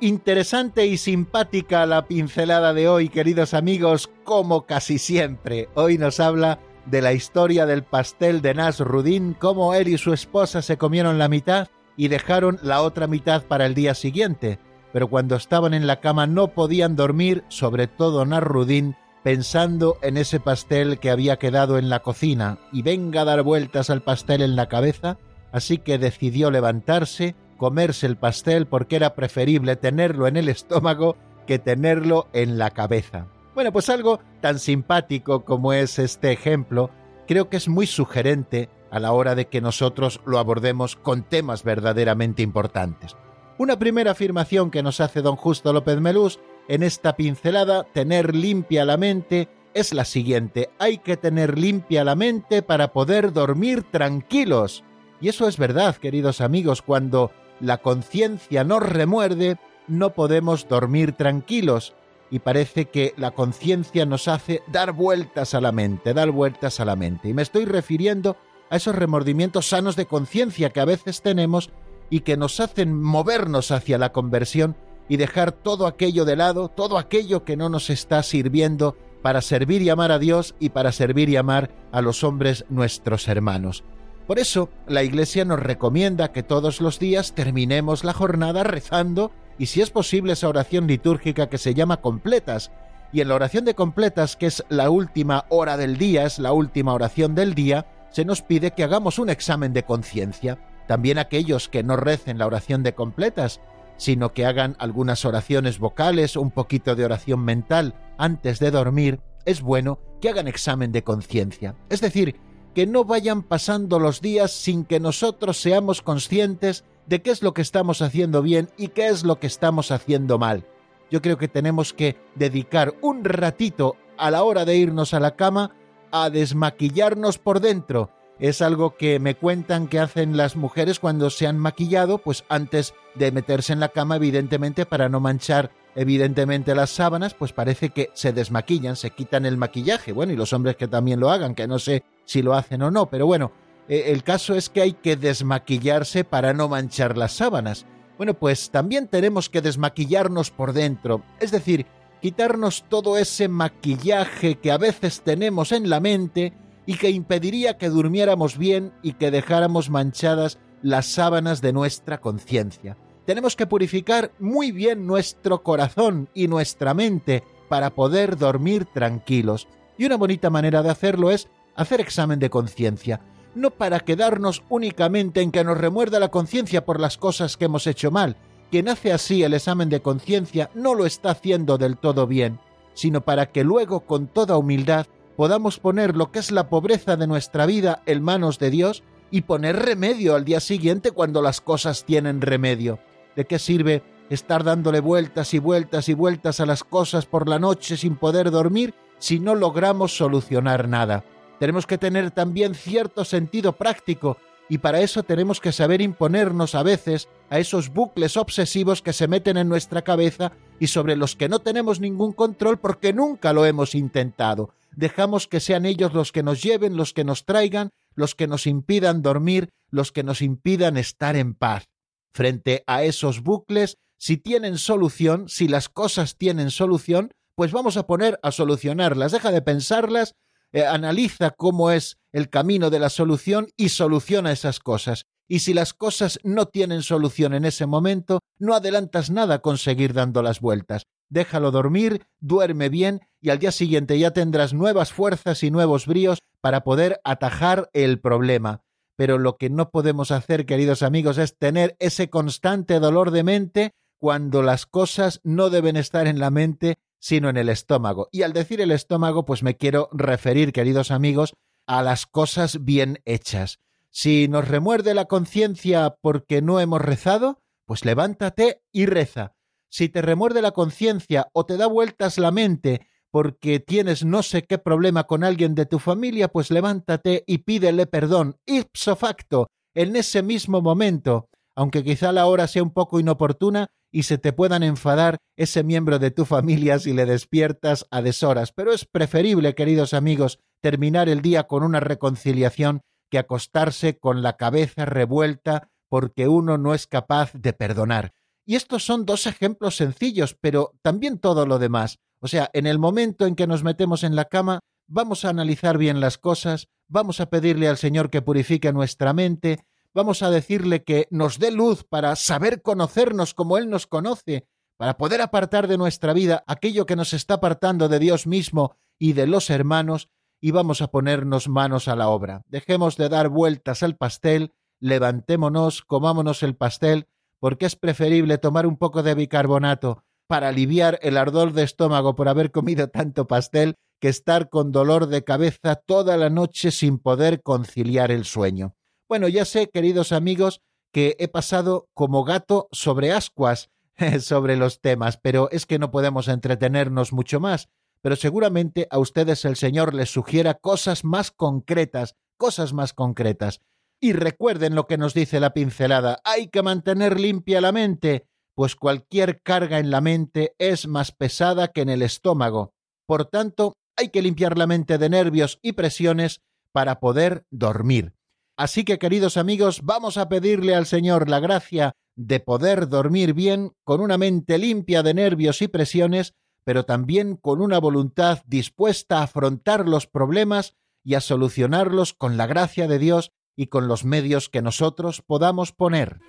Interesante 0.00 0.86
y 0.86 0.96
simpática 0.96 1.86
la 1.86 2.06
pincelada 2.06 2.74
de 2.74 2.88
hoy, 2.88 3.08
queridos 3.08 3.54
amigos, 3.54 4.10
como 4.24 4.66
casi 4.66 4.98
siempre. 4.98 5.68
Hoy 5.74 5.98
nos 5.98 6.18
habla 6.18 6.58
de 6.84 7.00
la 7.00 7.12
historia 7.12 7.64
del 7.64 7.84
pastel 7.84 8.42
de 8.42 8.54
Nasrudin, 8.54 9.34
cómo 9.34 9.72
él 9.72 9.88
y 9.88 9.96
su 9.96 10.12
esposa 10.12 10.62
se 10.62 10.76
comieron 10.76 11.18
la 11.18 11.28
mitad 11.28 11.68
y 11.96 12.08
dejaron 12.08 12.58
la 12.62 12.82
otra 12.82 13.06
mitad 13.06 13.44
para 13.44 13.66
el 13.66 13.74
día 13.74 13.94
siguiente. 13.94 14.58
Pero 14.92 15.08
cuando 15.08 15.36
estaban 15.36 15.74
en 15.74 15.86
la 15.86 16.00
cama 16.00 16.26
no 16.26 16.48
podían 16.48 16.96
dormir, 16.96 17.44
sobre 17.48 17.86
todo 17.86 18.26
Nasrudin, 18.26 18.96
pensando 19.22 19.96
en 20.02 20.16
ese 20.16 20.40
pastel 20.40 20.98
que 20.98 21.10
había 21.10 21.38
quedado 21.38 21.78
en 21.78 21.88
la 21.88 22.00
cocina, 22.00 22.58
y 22.72 22.82
venga 22.82 23.22
a 23.22 23.24
dar 23.24 23.42
vueltas 23.42 23.90
al 23.90 24.02
pastel 24.02 24.42
en 24.42 24.56
la 24.56 24.68
cabeza, 24.68 25.18
así 25.52 25.78
que 25.78 25.98
decidió 25.98 26.50
levantarse 26.50 27.36
comerse 27.56 28.06
el 28.06 28.16
pastel 28.16 28.66
porque 28.66 28.96
era 28.96 29.14
preferible 29.14 29.76
tenerlo 29.76 30.26
en 30.26 30.36
el 30.36 30.48
estómago 30.48 31.16
que 31.46 31.58
tenerlo 31.58 32.28
en 32.32 32.58
la 32.58 32.70
cabeza. 32.70 33.26
Bueno, 33.54 33.72
pues 33.72 33.88
algo 33.88 34.20
tan 34.40 34.58
simpático 34.58 35.44
como 35.44 35.72
es 35.72 35.98
este 35.98 36.32
ejemplo, 36.32 36.90
creo 37.26 37.48
que 37.48 37.56
es 37.56 37.68
muy 37.68 37.86
sugerente 37.86 38.68
a 38.90 38.98
la 39.00 39.12
hora 39.12 39.34
de 39.34 39.46
que 39.46 39.60
nosotros 39.60 40.20
lo 40.26 40.38
abordemos 40.38 40.96
con 40.96 41.22
temas 41.22 41.64
verdaderamente 41.64 42.42
importantes. 42.42 43.16
Una 43.58 43.78
primera 43.78 44.12
afirmación 44.12 44.70
que 44.70 44.82
nos 44.82 45.00
hace 45.00 45.22
don 45.22 45.36
Justo 45.36 45.72
López 45.72 46.00
Melús 46.00 46.40
en 46.68 46.82
esta 46.82 47.14
pincelada, 47.14 47.84
tener 47.92 48.34
limpia 48.34 48.84
la 48.84 48.96
mente, 48.96 49.48
es 49.74 49.92
la 49.92 50.04
siguiente, 50.04 50.70
hay 50.78 50.98
que 50.98 51.16
tener 51.16 51.58
limpia 51.58 52.04
la 52.04 52.14
mente 52.14 52.62
para 52.62 52.92
poder 52.92 53.32
dormir 53.32 53.82
tranquilos. 53.82 54.84
Y 55.20 55.28
eso 55.28 55.46
es 55.48 55.58
verdad, 55.58 55.96
queridos 55.96 56.40
amigos, 56.40 56.82
cuando 56.82 57.30
la 57.64 57.78
conciencia 57.78 58.62
nos 58.64 58.82
remuerde, 58.82 59.56
no 59.88 60.10
podemos 60.10 60.68
dormir 60.68 61.12
tranquilos 61.12 61.94
y 62.30 62.38
parece 62.38 62.86
que 62.86 63.14
la 63.16 63.32
conciencia 63.32 64.06
nos 64.06 64.28
hace 64.28 64.62
dar 64.66 64.92
vueltas 64.92 65.54
a 65.54 65.60
la 65.60 65.72
mente, 65.72 66.14
dar 66.14 66.30
vueltas 66.30 66.80
a 66.80 66.84
la 66.84 66.96
mente. 66.96 67.28
Y 67.28 67.34
me 67.34 67.42
estoy 67.42 67.64
refiriendo 67.64 68.36
a 68.70 68.76
esos 68.76 68.94
remordimientos 68.94 69.68
sanos 69.68 69.96
de 69.96 70.06
conciencia 70.06 70.70
que 70.70 70.80
a 70.80 70.84
veces 70.84 71.22
tenemos 71.22 71.70
y 72.10 72.20
que 72.20 72.36
nos 72.36 72.60
hacen 72.60 73.00
movernos 73.00 73.70
hacia 73.70 73.98
la 73.98 74.12
conversión 74.12 74.76
y 75.08 75.16
dejar 75.16 75.52
todo 75.52 75.86
aquello 75.86 76.24
de 76.24 76.36
lado, 76.36 76.68
todo 76.68 76.98
aquello 76.98 77.44
que 77.44 77.56
no 77.56 77.68
nos 77.68 77.90
está 77.90 78.22
sirviendo 78.22 78.96
para 79.22 79.40
servir 79.40 79.82
y 79.82 79.90
amar 79.90 80.12
a 80.12 80.18
Dios 80.18 80.54
y 80.60 80.70
para 80.70 80.92
servir 80.92 81.28
y 81.28 81.36
amar 81.36 81.70
a 81.92 82.02
los 82.02 82.24
hombres 82.24 82.64
nuestros 82.68 83.28
hermanos. 83.28 83.84
Por 84.26 84.38
eso, 84.38 84.70
la 84.86 85.02
Iglesia 85.02 85.44
nos 85.44 85.60
recomienda 85.60 86.32
que 86.32 86.42
todos 86.42 86.80
los 86.80 86.98
días 86.98 87.34
terminemos 87.34 88.04
la 88.04 88.14
jornada 88.14 88.62
rezando 88.62 89.32
y 89.58 89.66
si 89.66 89.82
es 89.82 89.90
posible 89.90 90.32
esa 90.32 90.48
oración 90.48 90.86
litúrgica 90.86 91.48
que 91.48 91.58
se 91.58 91.74
llama 91.74 91.98
completas. 91.98 92.70
Y 93.12 93.20
en 93.20 93.28
la 93.28 93.34
oración 93.34 93.64
de 93.64 93.74
completas, 93.74 94.36
que 94.36 94.46
es 94.46 94.64
la 94.70 94.90
última 94.90 95.44
hora 95.50 95.76
del 95.76 95.98
día, 95.98 96.24
es 96.24 96.38
la 96.38 96.52
última 96.52 96.94
oración 96.94 97.34
del 97.34 97.54
día, 97.54 97.86
se 98.10 98.24
nos 98.24 98.42
pide 98.42 98.70
que 98.72 98.82
hagamos 98.82 99.18
un 99.18 99.28
examen 99.28 99.72
de 99.72 99.84
conciencia. 99.84 100.58
También 100.88 101.18
aquellos 101.18 101.68
que 101.68 101.82
no 101.82 101.96
recen 101.96 102.38
la 102.38 102.46
oración 102.46 102.82
de 102.82 102.94
completas, 102.94 103.60
sino 103.98 104.32
que 104.32 104.46
hagan 104.46 104.74
algunas 104.78 105.24
oraciones 105.24 105.78
vocales 105.78 106.36
un 106.36 106.50
poquito 106.50 106.96
de 106.96 107.04
oración 107.04 107.44
mental 107.44 107.94
antes 108.18 108.58
de 108.58 108.70
dormir, 108.70 109.20
es 109.44 109.60
bueno 109.60 109.98
que 110.20 110.30
hagan 110.30 110.48
examen 110.48 110.92
de 110.92 111.04
conciencia. 111.04 111.76
Es 111.90 112.00
decir, 112.00 112.36
que 112.74 112.86
no 112.86 113.04
vayan 113.04 113.42
pasando 113.42 113.98
los 113.98 114.20
días 114.20 114.50
sin 114.50 114.84
que 114.84 115.00
nosotros 115.00 115.60
seamos 115.60 116.02
conscientes 116.02 116.84
de 117.06 117.22
qué 117.22 117.30
es 117.30 117.42
lo 117.42 117.54
que 117.54 117.62
estamos 117.62 118.02
haciendo 118.02 118.42
bien 118.42 118.68
y 118.76 118.88
qué 118.88 119.08
es 119.08 119.24
lo 119.24 119.38
que 119.38 119.46
estamos 119.46 119.90
haciendo 119.90 120.38
mal. 120.38 120.66
Yo 121.10 121.22
creo 121.22 121.38
que 121.38 121.48
tenemos 121.48 121.92
que 121.92 122.16
dedicar 122.34 122.94
un 123.00 123.24
ratito 123.24 123.96
a 124.16 124.30
la 124.30 124.42
hora 124.42 124.64
de 124.64 124.76
irnos 124.76 125.14
a 125.14 125.20
la 125.20 125.36
cama 125.36 125.70
a 126.10 126.30
desmaquillarnos 126.30 127.38
por 127.38 127.60
dentro. 127.60 128.10
Es 128.40 128.62
algo 128.62 128.96
que 128.96 129.20
me 129.20 129.36
cuentan 129.36 129.86
que 129.86 130.00
hacen 130.00 130.36
las 130.36 130.56
mujeres 130.56 130.98
cuando 130.98 131.30
se 131.30 131.46
han 131.46 131.58
maquillado, 131.58 132.18
pues 132.18 132.44
antes 132.48 132.94
de 133.14 133.30
meterse 133.30 133.72
en 133.72 133.80
la 133.80 133.90
cama, 133.90 134.16
evidentemente, 134.16 134.86
para 134.86 135.08
no 135.08 135.20
manchar 135.20 135.70
evidentemente 135.94 136.74
las 136.74 136.90
sábanas, 136.90 137.34
pues 137.34 137.52
parece 137.52 137.90
que 137.90 138.10
se 138.14 138.32
desmaquillan, 138.32 138.96
se 138.96 139.10
quitan 139.10 139.46
el 139.46 139.56
maquillaje. 139.56 140.12
Bueno, 140.12 140.32
y 140.32 140.36
los 140.36 140.52
hombres 140.52 140.74
que 140.74 140.88
también 140.88 141.20
lo 141.20 141.30
hagan, 141.30 141.54
que 141.54 141.68
no 141.68 141.78
sé 141.78 142.02
si 142.24 142.42
lo 142.42 142.54
hacen 142.54 142.82
o 142.82 142.90
no, 142.90 143.06
pero 143.06 143.26
bueno, 143.26 143.52
eh, 143.88 144.04
el 144.06 144.22
caso 144.22 144.54
es 144.54 144.68
que 144.68 144.82
hay 144.82 144.92
que 144.92 145.16
desmaquillarse 145.16 146.24
para 146.24 146.52
no 146.52 146.68
manchar 146.68 147.16
las 147.16 147.32
sábanas. 147.32 147.86
Bueno, 148.16 148.34
pues 148.34 148.70
también 148.70 149.08
tenemos 149.08 149.48
que 149.48 149.60
desmaquillarnos 149.60 150.50
por 150.50 150.72
dentro, 150.72 151.22
es 151.40 151.50
decir, 151.50 151.86
quitarnos 152.22 152.84
todo 152.88 153.18
ese 153.18 153.48
maquillaje 153.48 154.54
que 154.56 154.70
a 154.70 154.78
veces 154.78 155.22
tenemos 155.22 155.72
en 155.72 155.90
la 155.90 156.00
mente 156.00 156.52
y 156.86 156.96
que 156.96 157.10
impediría 157.10 157.76
que 157.76 157.88
durmiéramos 157.88 158.56
bien 158.56 158.92
y 159.02 159.14
que 159.14 159.30
dejáramos 159.30 159.90
manchadas 159.90 160.58
las 160.82 161.06
sábanas 161.06 161.60
de 161.60 161.72
nuestra 161.72 162.20
conciencia. 162.20 162.96
Tenemos 163.26 163.56
que 163.56 163.66
purificar 163.66 164.32
muy 164.38 164.70
bien 164.70 165.06
nuestro 165.06 165.62
corazón 165.62 166.28
y 166.34 166.46
nuestra 166.46 166.92
mente 166.94 167.42
para 167.68 167.90
poder 167.90 168.36
dormir 168.36 168.84
tranquilos. 168.84 169.66
Y 169.96 170.04
una 170.04 170.16
bonita 170.16 170.50
manera 170.50 170.82
de 170.82 170.90
hacerlo 170.90 171.30
es 171.30 171.48
hacer 171.76 172.00
examen 172.00 172.38
de 172.38 172.50
conciencia 172.50 173.20
no 173.54 173.70
para 173.70 174.00
quedarnos 174.00 174.62
únicamente 174.68 175.40
en 175.40 175.50
que 175.50 175.64
nos 175.64 175.78
remuerda 175.78 176.18
la 176.18 176.30
conciencia 176.30 176.84
por 176.84 177.00
las 177.00 177.16
cosas 177.16 177.56
que 177.56 177.66
hemos 177.66 177.86
hecho 177.86 178.10
mal. 178.10 178.36
Quien 178.70 178.88
hace 178.88 179.12
así 179.12 179.42
el 179.42 179.54
examen 179.54 179.88
de 179.88 180.02
conciencia 180.02 180.70
no 180.74 180.94
lo 180.94 181.06
está 181.06 181.30
haciendo 181.30 181.78
del 181.78 181.96
todo 181.96 182.26
bien, 182.26 182.58
sino 182.94 183.20
para 183.20 183.46
que 183.52 183.64
luego 183.64 184.00
con 184.00 184.26
toda 184.26 184.56
humildad 184.56 185.06
podamos 185.36 185.78
poner 185.78 186.16
lo 186.16 186.30
que 186.30 186.40
es 186.40 186.50
la 186.50 186.68
pobreza 186.68 187.16
de 187.16 187.26
nuestra 187.26 187.66
vida 187.66 188.02
en 188.06 188.22
manos 188.22 188.58
de 188.58 188.70
Dios 188.70 189.02
y 189.30 189.42
poner 189.42 189.76
remedio 189.76 190.34
al 190.34 190.44
día 190.44 190.60
siguiente 190.60 191.10
cuando 191.10 191.42
las 191.42 191.60
cosas 191.60 192.04
tienen 192.04 192.40
remedio. 192.40 192.98
¿De 193.36 193.44
qué 193.44 193.58
sirve 193.58 194.02
estar 194.30 194.64
dándole 194.64 195.00
vueltas 195.00 195.54
y 195.54 195.58
vueltas 195.58 196.08
y 196.08 196.14
vueltas 196.14 196.60
a 196.60 196.66
las 196.66 196.82
cosas 196.82 197.26
por 197.26 197.48
la 197.48 197.58
noche 197.58 197.96
sin 197.96 198.16
poder 198.16 198.50
dormir 198.50 198.94
si 199.18 199.38
no 199.38 199.54
logramos 199.54 200.16
solucionar 200.16 200.88
nada? 200.88 201.24
Tenemos 201.64 201.86
que 201.86 201.96
tener 201.96 202.30
también 202.30 202.74
cierto 202.74 203.24
sentido 203.24 203.72
práctico 203.72 204.36
y 204.68 204.76
para 204.76 205.00
eso 205.00 205.22
tenemos 205.22 205.62
que 205.62 205.72
saber 205.72 206.02
imponernos 206.02 206.74
a 206.74 206.82
veces 206.82 207.30
a 207.48 207.58
esos 207.58 207.88
bucles 207.88 208.36
obsesivos 208.36 209.00
que 209.00 209.14
se 209.14 209.28
meten 209.28 209.56
en 209.56 209.70
nuestra 209.70 210.02
cabeza 210.02 210.52
y 210.78 210.88
sobre 210.88 211.16
los 211.16 211.36
que 211.36 211.48
no 211.48 211.60
tenemos 211.60 212.00
ningún 212.00 212.34
control 212.34 212.78
porque 212.78 213.14
nunca 213.14 213.54
lo 213.54 213.64
hemos 213.64 213.94
intentado. 213.94 214.74
Dejamos 214.94 215.48
que 215.48 215.58
sean 215.58 215.86
ellos 215.86 216.12
los 216.12 216.32
que 216.32 216.42
nos 216.42 216.62
lleven, 216.62 216.98
los 216.98 217.14
que 217.14 217.24
nos 217.24 217.46
traigan, 217.46 217.88
los 218.14 218.34
que 218.34 218.46
nos 218.46 218.66
impidan 218.66 219.22
dormir, 219.22 219.70
los 219.88 220.12
que 220.12 220.22
nos 220.22 220.42
impidan 220.42 220.98
estar 220.98 221.34
en 221.34 221.54
paz. 221.54 221.86
Frente 222.34 222.84
a 222.86 223.04
esos 223.04 223.42
bucles, 223.42 223.96
si 224.18 224.36
tienen 224.36 224.76
solución, 224.76 225.48
si 225.48 225.68
las 225.68 225.88
cosas 225.88 226.36
tienen 226.36 226.70
solución, 226.70 227.32
pues 227.56 227.72
vamos 227.72 227.96
a 227.96 228.06
poner 228.06 228.38
a 228.42 228.52
solucionarlas. 228.52 229.32
Deja 229.32 229.50
de 229.50 229.62
pensarlas 229.62 230.34
eh, 230.74 230.84
analiza 230.84 231.52
cómo 231.52 231.92
es 231.92 232.18
el 232.32 232.50
camino 232.50 232.90
de 232.90 232.98
la 232.98 233.08
solución 233.08 233.68
y 233.76 233.90
soluciona 233.90 234.50
esas 234.50 234.80
cosas. 234.80 235.24
Y 235.46 235.60
si 235.60 235.72
las 235.72 235.94
cosas 235.94 236.40
no 236.42 236.66
tienen 236.66 237.02
solución 237.02 237.54
en 237.54 237.64
ese 237.64 237.86
momento, 237.86 238.40
no 238.58 238.74
adelantas 238.74 239.30
nada 239.30 239.60
con 239.60 239.78
seguir 239.78 240.14
dando 240.14 240.42
las 240.42 240.60
vueltas. 240.60 241.04
Déjalo 241.28 241.70
dormir, 241.70 242.26
duerme 242.40 242.88
bien 242.88 243.20
y 243.40 243.50
al 243.50 243.60
día 243.60 243.70
siguiente 243.70 244.18
ya 244.18 244.32
tendrás 244.32 244.74
nuevas 244.74 245.12
fuerzas 245.12 245.62
y 245.62 245.70
nuevos 245.70 246.06
bríos 246.06 246.40
para 246.60 246.82
poder 246.82 247.20
atajar 247.22 247.88
el 247.92 248.20
problema. 248.20 248.82
Pero 249.16 249.38
lo 249.38 249.56
que 249.56 249.70
no 249.70 249.90
podemos 249.90 250.32
hacer, 250.32 250.66
queridos 250.66 251.04
amigos, 251.04 251.38
es 251.38 251.56
tener 251.56 251.94
ese 252.00 252.30
constante 252.30 252.98
dolor 252.98 253.30
de 253.30 253.44
mente 253.44 253.92
cuando 254.18 254.62
las 254.62 254.86
cosas 254.86 255.40
no 255.44 255.70
deben 255.70 255.96
estar 255.96 256.26
en 256.26 256.40
la 256.40 256.50
mente, 256.50 256.96
sino 257.24 257.48
en 257.48 257.56
el 257.56 257.70
estómago. 257.70 258.28
Y 258.32 258.42
al 258.42 258.52
decir 258.52 258.82
el 258.82 258.90
estómago, 258.90 259.46
pues 259.46 259.62
me 259.62 259.78
quiero 259.78 260.10
referir, 260.12 260.74
queridos 260.74 261.10
amigos, 261.10 261.54
a 261.86 262.02
las 262.02 262.26
cosas 262.26 262.84
bien 262.84 263.22
hechas. 263.24 263.78
Si 264.10 264.46
nos 264.46 264.68
remuerde 264.68 265.14
la 265.14 265.24
conciencia 265.24 266.16
porque 266.20 266.60
no 266.60 266.80
hemos 266.80 267.00
rezado, 267.00 267.62
pues 267.86 268.04
levántate 268.04 268.82
y 268.92 269.06
reza. 269.06 269.54
Si 269.88 270.10
te 270.10 270.20
remuerde 270.20 270.60
la 270.60 270.72
conciencia 270.72 271.48
o 271.54 271.64
te 271.64 271.78
da 271.78 271.86
vueltas 271.86 272.36
la 272.36 272.50
mente 272.50 273.08
porque 273.30 273.80
tienes 273.80 274.22
no 274.22 274.42
sé 274.42 274.64
qué 274.64 274.76
problema 274.76 275.24
con 275.24 275.44
alguien 275.44 275.74
de 275.74 275.86
tu 275.86 276.00
familia, 276.00 276.48
pues 276.48 276.70
levántate 276.70 277.42
y 277.46 277.58
pídele 277.58 278.06
perdón, 278.06 278.58
ipso 278.66 279.16
facto, 279.16 279.68
en 279.94 280.14
ese 280.14 280.42
mismo 280.42 280.82
momento, 280.82 281.48
aunque 281.74 282.04
quizá 282.04 282.32
la 282.32 282.44
hora 282.44 282.66
sea 282.66 282.82
un 282.82 282.92
poco 282.92 283.18
inoportuna 283.18 283.86
y 284.14 284.22
se 284.22 284.38
te 284.38 284.52
puedan 284.52 284.84
enfadar 284.84 285.38
ese 285.56 285.82
miembro 285.82 286.20
de 286.20 286.30
tu 286.30 286.44
familia 286.44 287.00
si 287.00 287.12
le 287.12 287.26
despiertas 287.26 288.06
a 288.12 288.22
deshoras. 288.22 288.70
Pero 288.70 288.92
es 288.92 289.04
preferible, 289.04 289.74
queridos 289.74 290.14
amigos, 290.14 290.60
terminar 290.80 291.28
el 291.28 291.42
día 291.42 291.64
con 291.64 291.82
una 291.82 291.98
reconciliación 291.98 293.00
que 293.28 293.38
acostarse 293.38 294.16
con 294.16 294.40
la 294.40 294.56
cabeza 294.56 295.04
revuelta 295.04 295.90
porque 296.08 296.46
uno 296.46 296.78
no 296.78 296.94
es 296.94 297.08
capaz 297.08 297.52
de 297.54 297.72
perdonar. 297.72 298.30
Y 298.64 298.76
estos 298.76 299.04
son 299.04 299.26
dos 299.26 299.48
ejemplos 299.48 299.96
sencillos, 299.96 300.56
pero 300.60 300.92
también 301.02 301.40
todo 301.40 301.66
lo 301.66 301.80
demás. 301.80 302.20
O 302.38 302.46
sea, 302.46 302.70
en 302.72 302.86
el 302.86 303.00
momento 303.00 303.46
en 303.46 303.56
que 303.56 303.66
nos 303.66 303.82
metemos 303.82 304.22
en 304.22 304.36
la 304.36 304.44
cama, 304.44 304.78
vamos 305.08 305.44
a 305.44 305.48
analizar 305.48 305.98
bien 305.98 306.20
las 306.20 306.38
cosas, 306.38 306.86
vamos 307.08 307.40
a 307.40 307.50
pedirle 307.50 307.88
al 307.88 307.96
Señor 307.96 308.30
que 308.30 308.42
purifique 308.42 308.92
nuestra 308.92 309.32
mente, 309.32 309.84
vamos 310.14 310.42
a 310.42 310.50
decirle 310.50 311.02
que 311.02 311.26
nos 311.30 311.58
dé 311.58 311.70
luz 311.70 312.04
para 312.04 312.36
saber 312.36 312.82
conocernos 312.82 313.52
como 313.52 313.76
Él 313.76 313.90
nos 313.90 314.06
conoce, 314.06 314.66
para 314.96 315.16
poder 315.18 315.40
apartar 315.40 315.88
de 315.88 315.98
nuestra 315.98 316.32
vida 316.32 316.62
aquello 316.66 317.04
que 317.04 317.16
nos 317.16 317.32
está 317.32 317.54
apartando 317.54 318.08
de 318.08 318.20
Dios 318.20 318.46
mismo 318.46 318.96
y 319.18 319.32
de 319.32 319.46
los 319.46 319.70
hermanos, 319.70 320.28
y 320.60 320.70
vamos 320.70 321.02
a 321.02 321.08
ponernos 321.08 321.68
manos 321.68 322.08
a 322.08 322.16
la 322.16 322.28
obra. 322.28 322.62
Dejemos 322.68 323.16
de 323.16 323.28
dar 323.28 323.48
vueltas 323.48 324.02
al 324.02 324.16
pastel, 324.16 324.72
levantémonos, 324.98 326.02
comámonos 326.02 326.62
el 326.62 326.74
pastel, 326.74 327.28
porque 327.58 327.86
es 327.86 327.96
preferible 327.96 328.56
tomar 328.58 328.86
un 328.86 328.96
poco 328.96 329.22
de 329.22 329.34
bicarbonato 329.34 330.22
para 330.46 330.68
aliviar 330.68 331.18
el 331.22 331.36
ardor 331.36 331.72
de 331.72 331.82
estómago 331.82 332.34
por 332.34 332.48
haber 332.48 332.70
comido 332.70 333.08
tanto 333.08 333.46
pastel 333.46 333.96
que 334.20 334.28
estar 334.28 334.68
con 334.68 334.92
dolor 334.92 335.26
de 335.26 335.44
cabeza 335.44 335.96
toda 335.96 336.36
la 336.36 336.50
noche 336.50 336.90
sin 336.90 337.18
poder 337.18 337.62
conciliar 337.62 338.30
el 338.30 338.44
sueño. 338.44 338.94
Bueno, 339.28 339.48
ya 339.48 339.64
sé, 339.64 339.88
queridos 339.88 340.32
amigos, 340.32 340.82
que 341.12 341.36
he 341.38 341.48
pasado 341.48 342.08
como 342.12 342.44
gato 342.44 342.88
sobre 342.92 343.32
ascuas 343.32 343.90
sobre 344.40 344.76
los 344.76 345.00
temas, 345.00 345.38
pero 345.38 345.70
es 345.70 345.86
que 345.86 345.98
no 345.98 346.10
podemos 346.10 346.48
entretenernos 346.48 347.32
mucho 347.32 347.60
más. 347.60 347.88
Pero 348.20 348.36
seguramente 348.36 349.06
a 349.10 349.18
ustedes 349.18 349.64
el 349.64 349.76
Señor 349.76 350.14
les 350.14 350.30
sugiera 350.30 350.74
cosas 350.74 351.24
más 351.24 351.50
concretas, 351.50 352.36
cosas 352.56 352.92
más 352.92 353.12
concretas. 353.12 353.80
Y 354.20 354.32
recuerden 354.32 354.94
lo 354.94 355.06
que 355.06 355.18
nos 355.18 355.34
dice 355.34 355.60
la 355.60 355.74
pincelada, 355.74 356.40
hay 356.44 356.68
que 356.68 356.82
mantener 356.82 357.38
limpia 357.38 357.80
la 357.80 357.92
mente, 357.92 358.46
pues 358.74 358.96
cualquier 358.96 359.60
carga 359.62 359.98
en 359.98 360.10
la 360.10 360.20
mente 360.20 360.74
es 360.78 361.06
más 361.06 361.32
pesada 361.32 361.88
que 361.88 362.00
en 362.00 362.08
el 362.08 362.22
estómago. 362.22 362.94
Por 363.26 363.44
tanto, 363.44 363.94
hay 364.16 364.30
que 364.30 364.42
limpiar 364.42 364.78
la 364.78 364.86
mente 364.86 365.18
de 365.18 365.28
nervios 365.28 365.78
y 365.82 365.92
presiones 365.92 366.62
para 366.92 367.20
poder 367.20 367.66
dormir. 367.70 368.34
Así 368.76 369.04
que, 369.04 369.18
queridos 369.18 369.56
amigos, 369.56 370.00
vamos 370.02 370.36
a 370.36 370.48
pedirle 370.48 370.94
al 370.94 371.06
Señor 371.06 371.48
la 371.48 371.60
gracia 371.60 372.16
de 372.36 372.58
poder 372.58 373.08
dormir 373.08 373.54
bien 373.54 373.92
con 374.02 374.20
una 374.20 374.36
mente 374.36 374.78
limpia 374.78 375.22
de 375.22 375.34
nervios 375.34 375.80
y 375.80 375.88
presiones, 375.88 376.54
pero 376.82 377.04
también 377.04 377.56
con 377.56 377.80
una 377.80 377.98
voluntad 377.98 378.62
dispuesta 378.66 379.38
a 379.38 379.44
afrontar 379.44 380.08
los 380.08 380.26
problemas 380.26 380.96
y 381.22 381.34
a 381.34 381.40
solucionarlos 381.40 382.34
con 382.34 382.56
la 382.56 382.66
gracia 382.66 383.06
de 383.06 383.18
Dios 383.18 383.52
y 383.76 383.86
con 383.86 384.08
los 384.08 384.24
medios 384.24 384.68
que 384.68 384.82
nosotros 384.82 385.40
podamos 385.40 385.92
poner. 385.92 386.40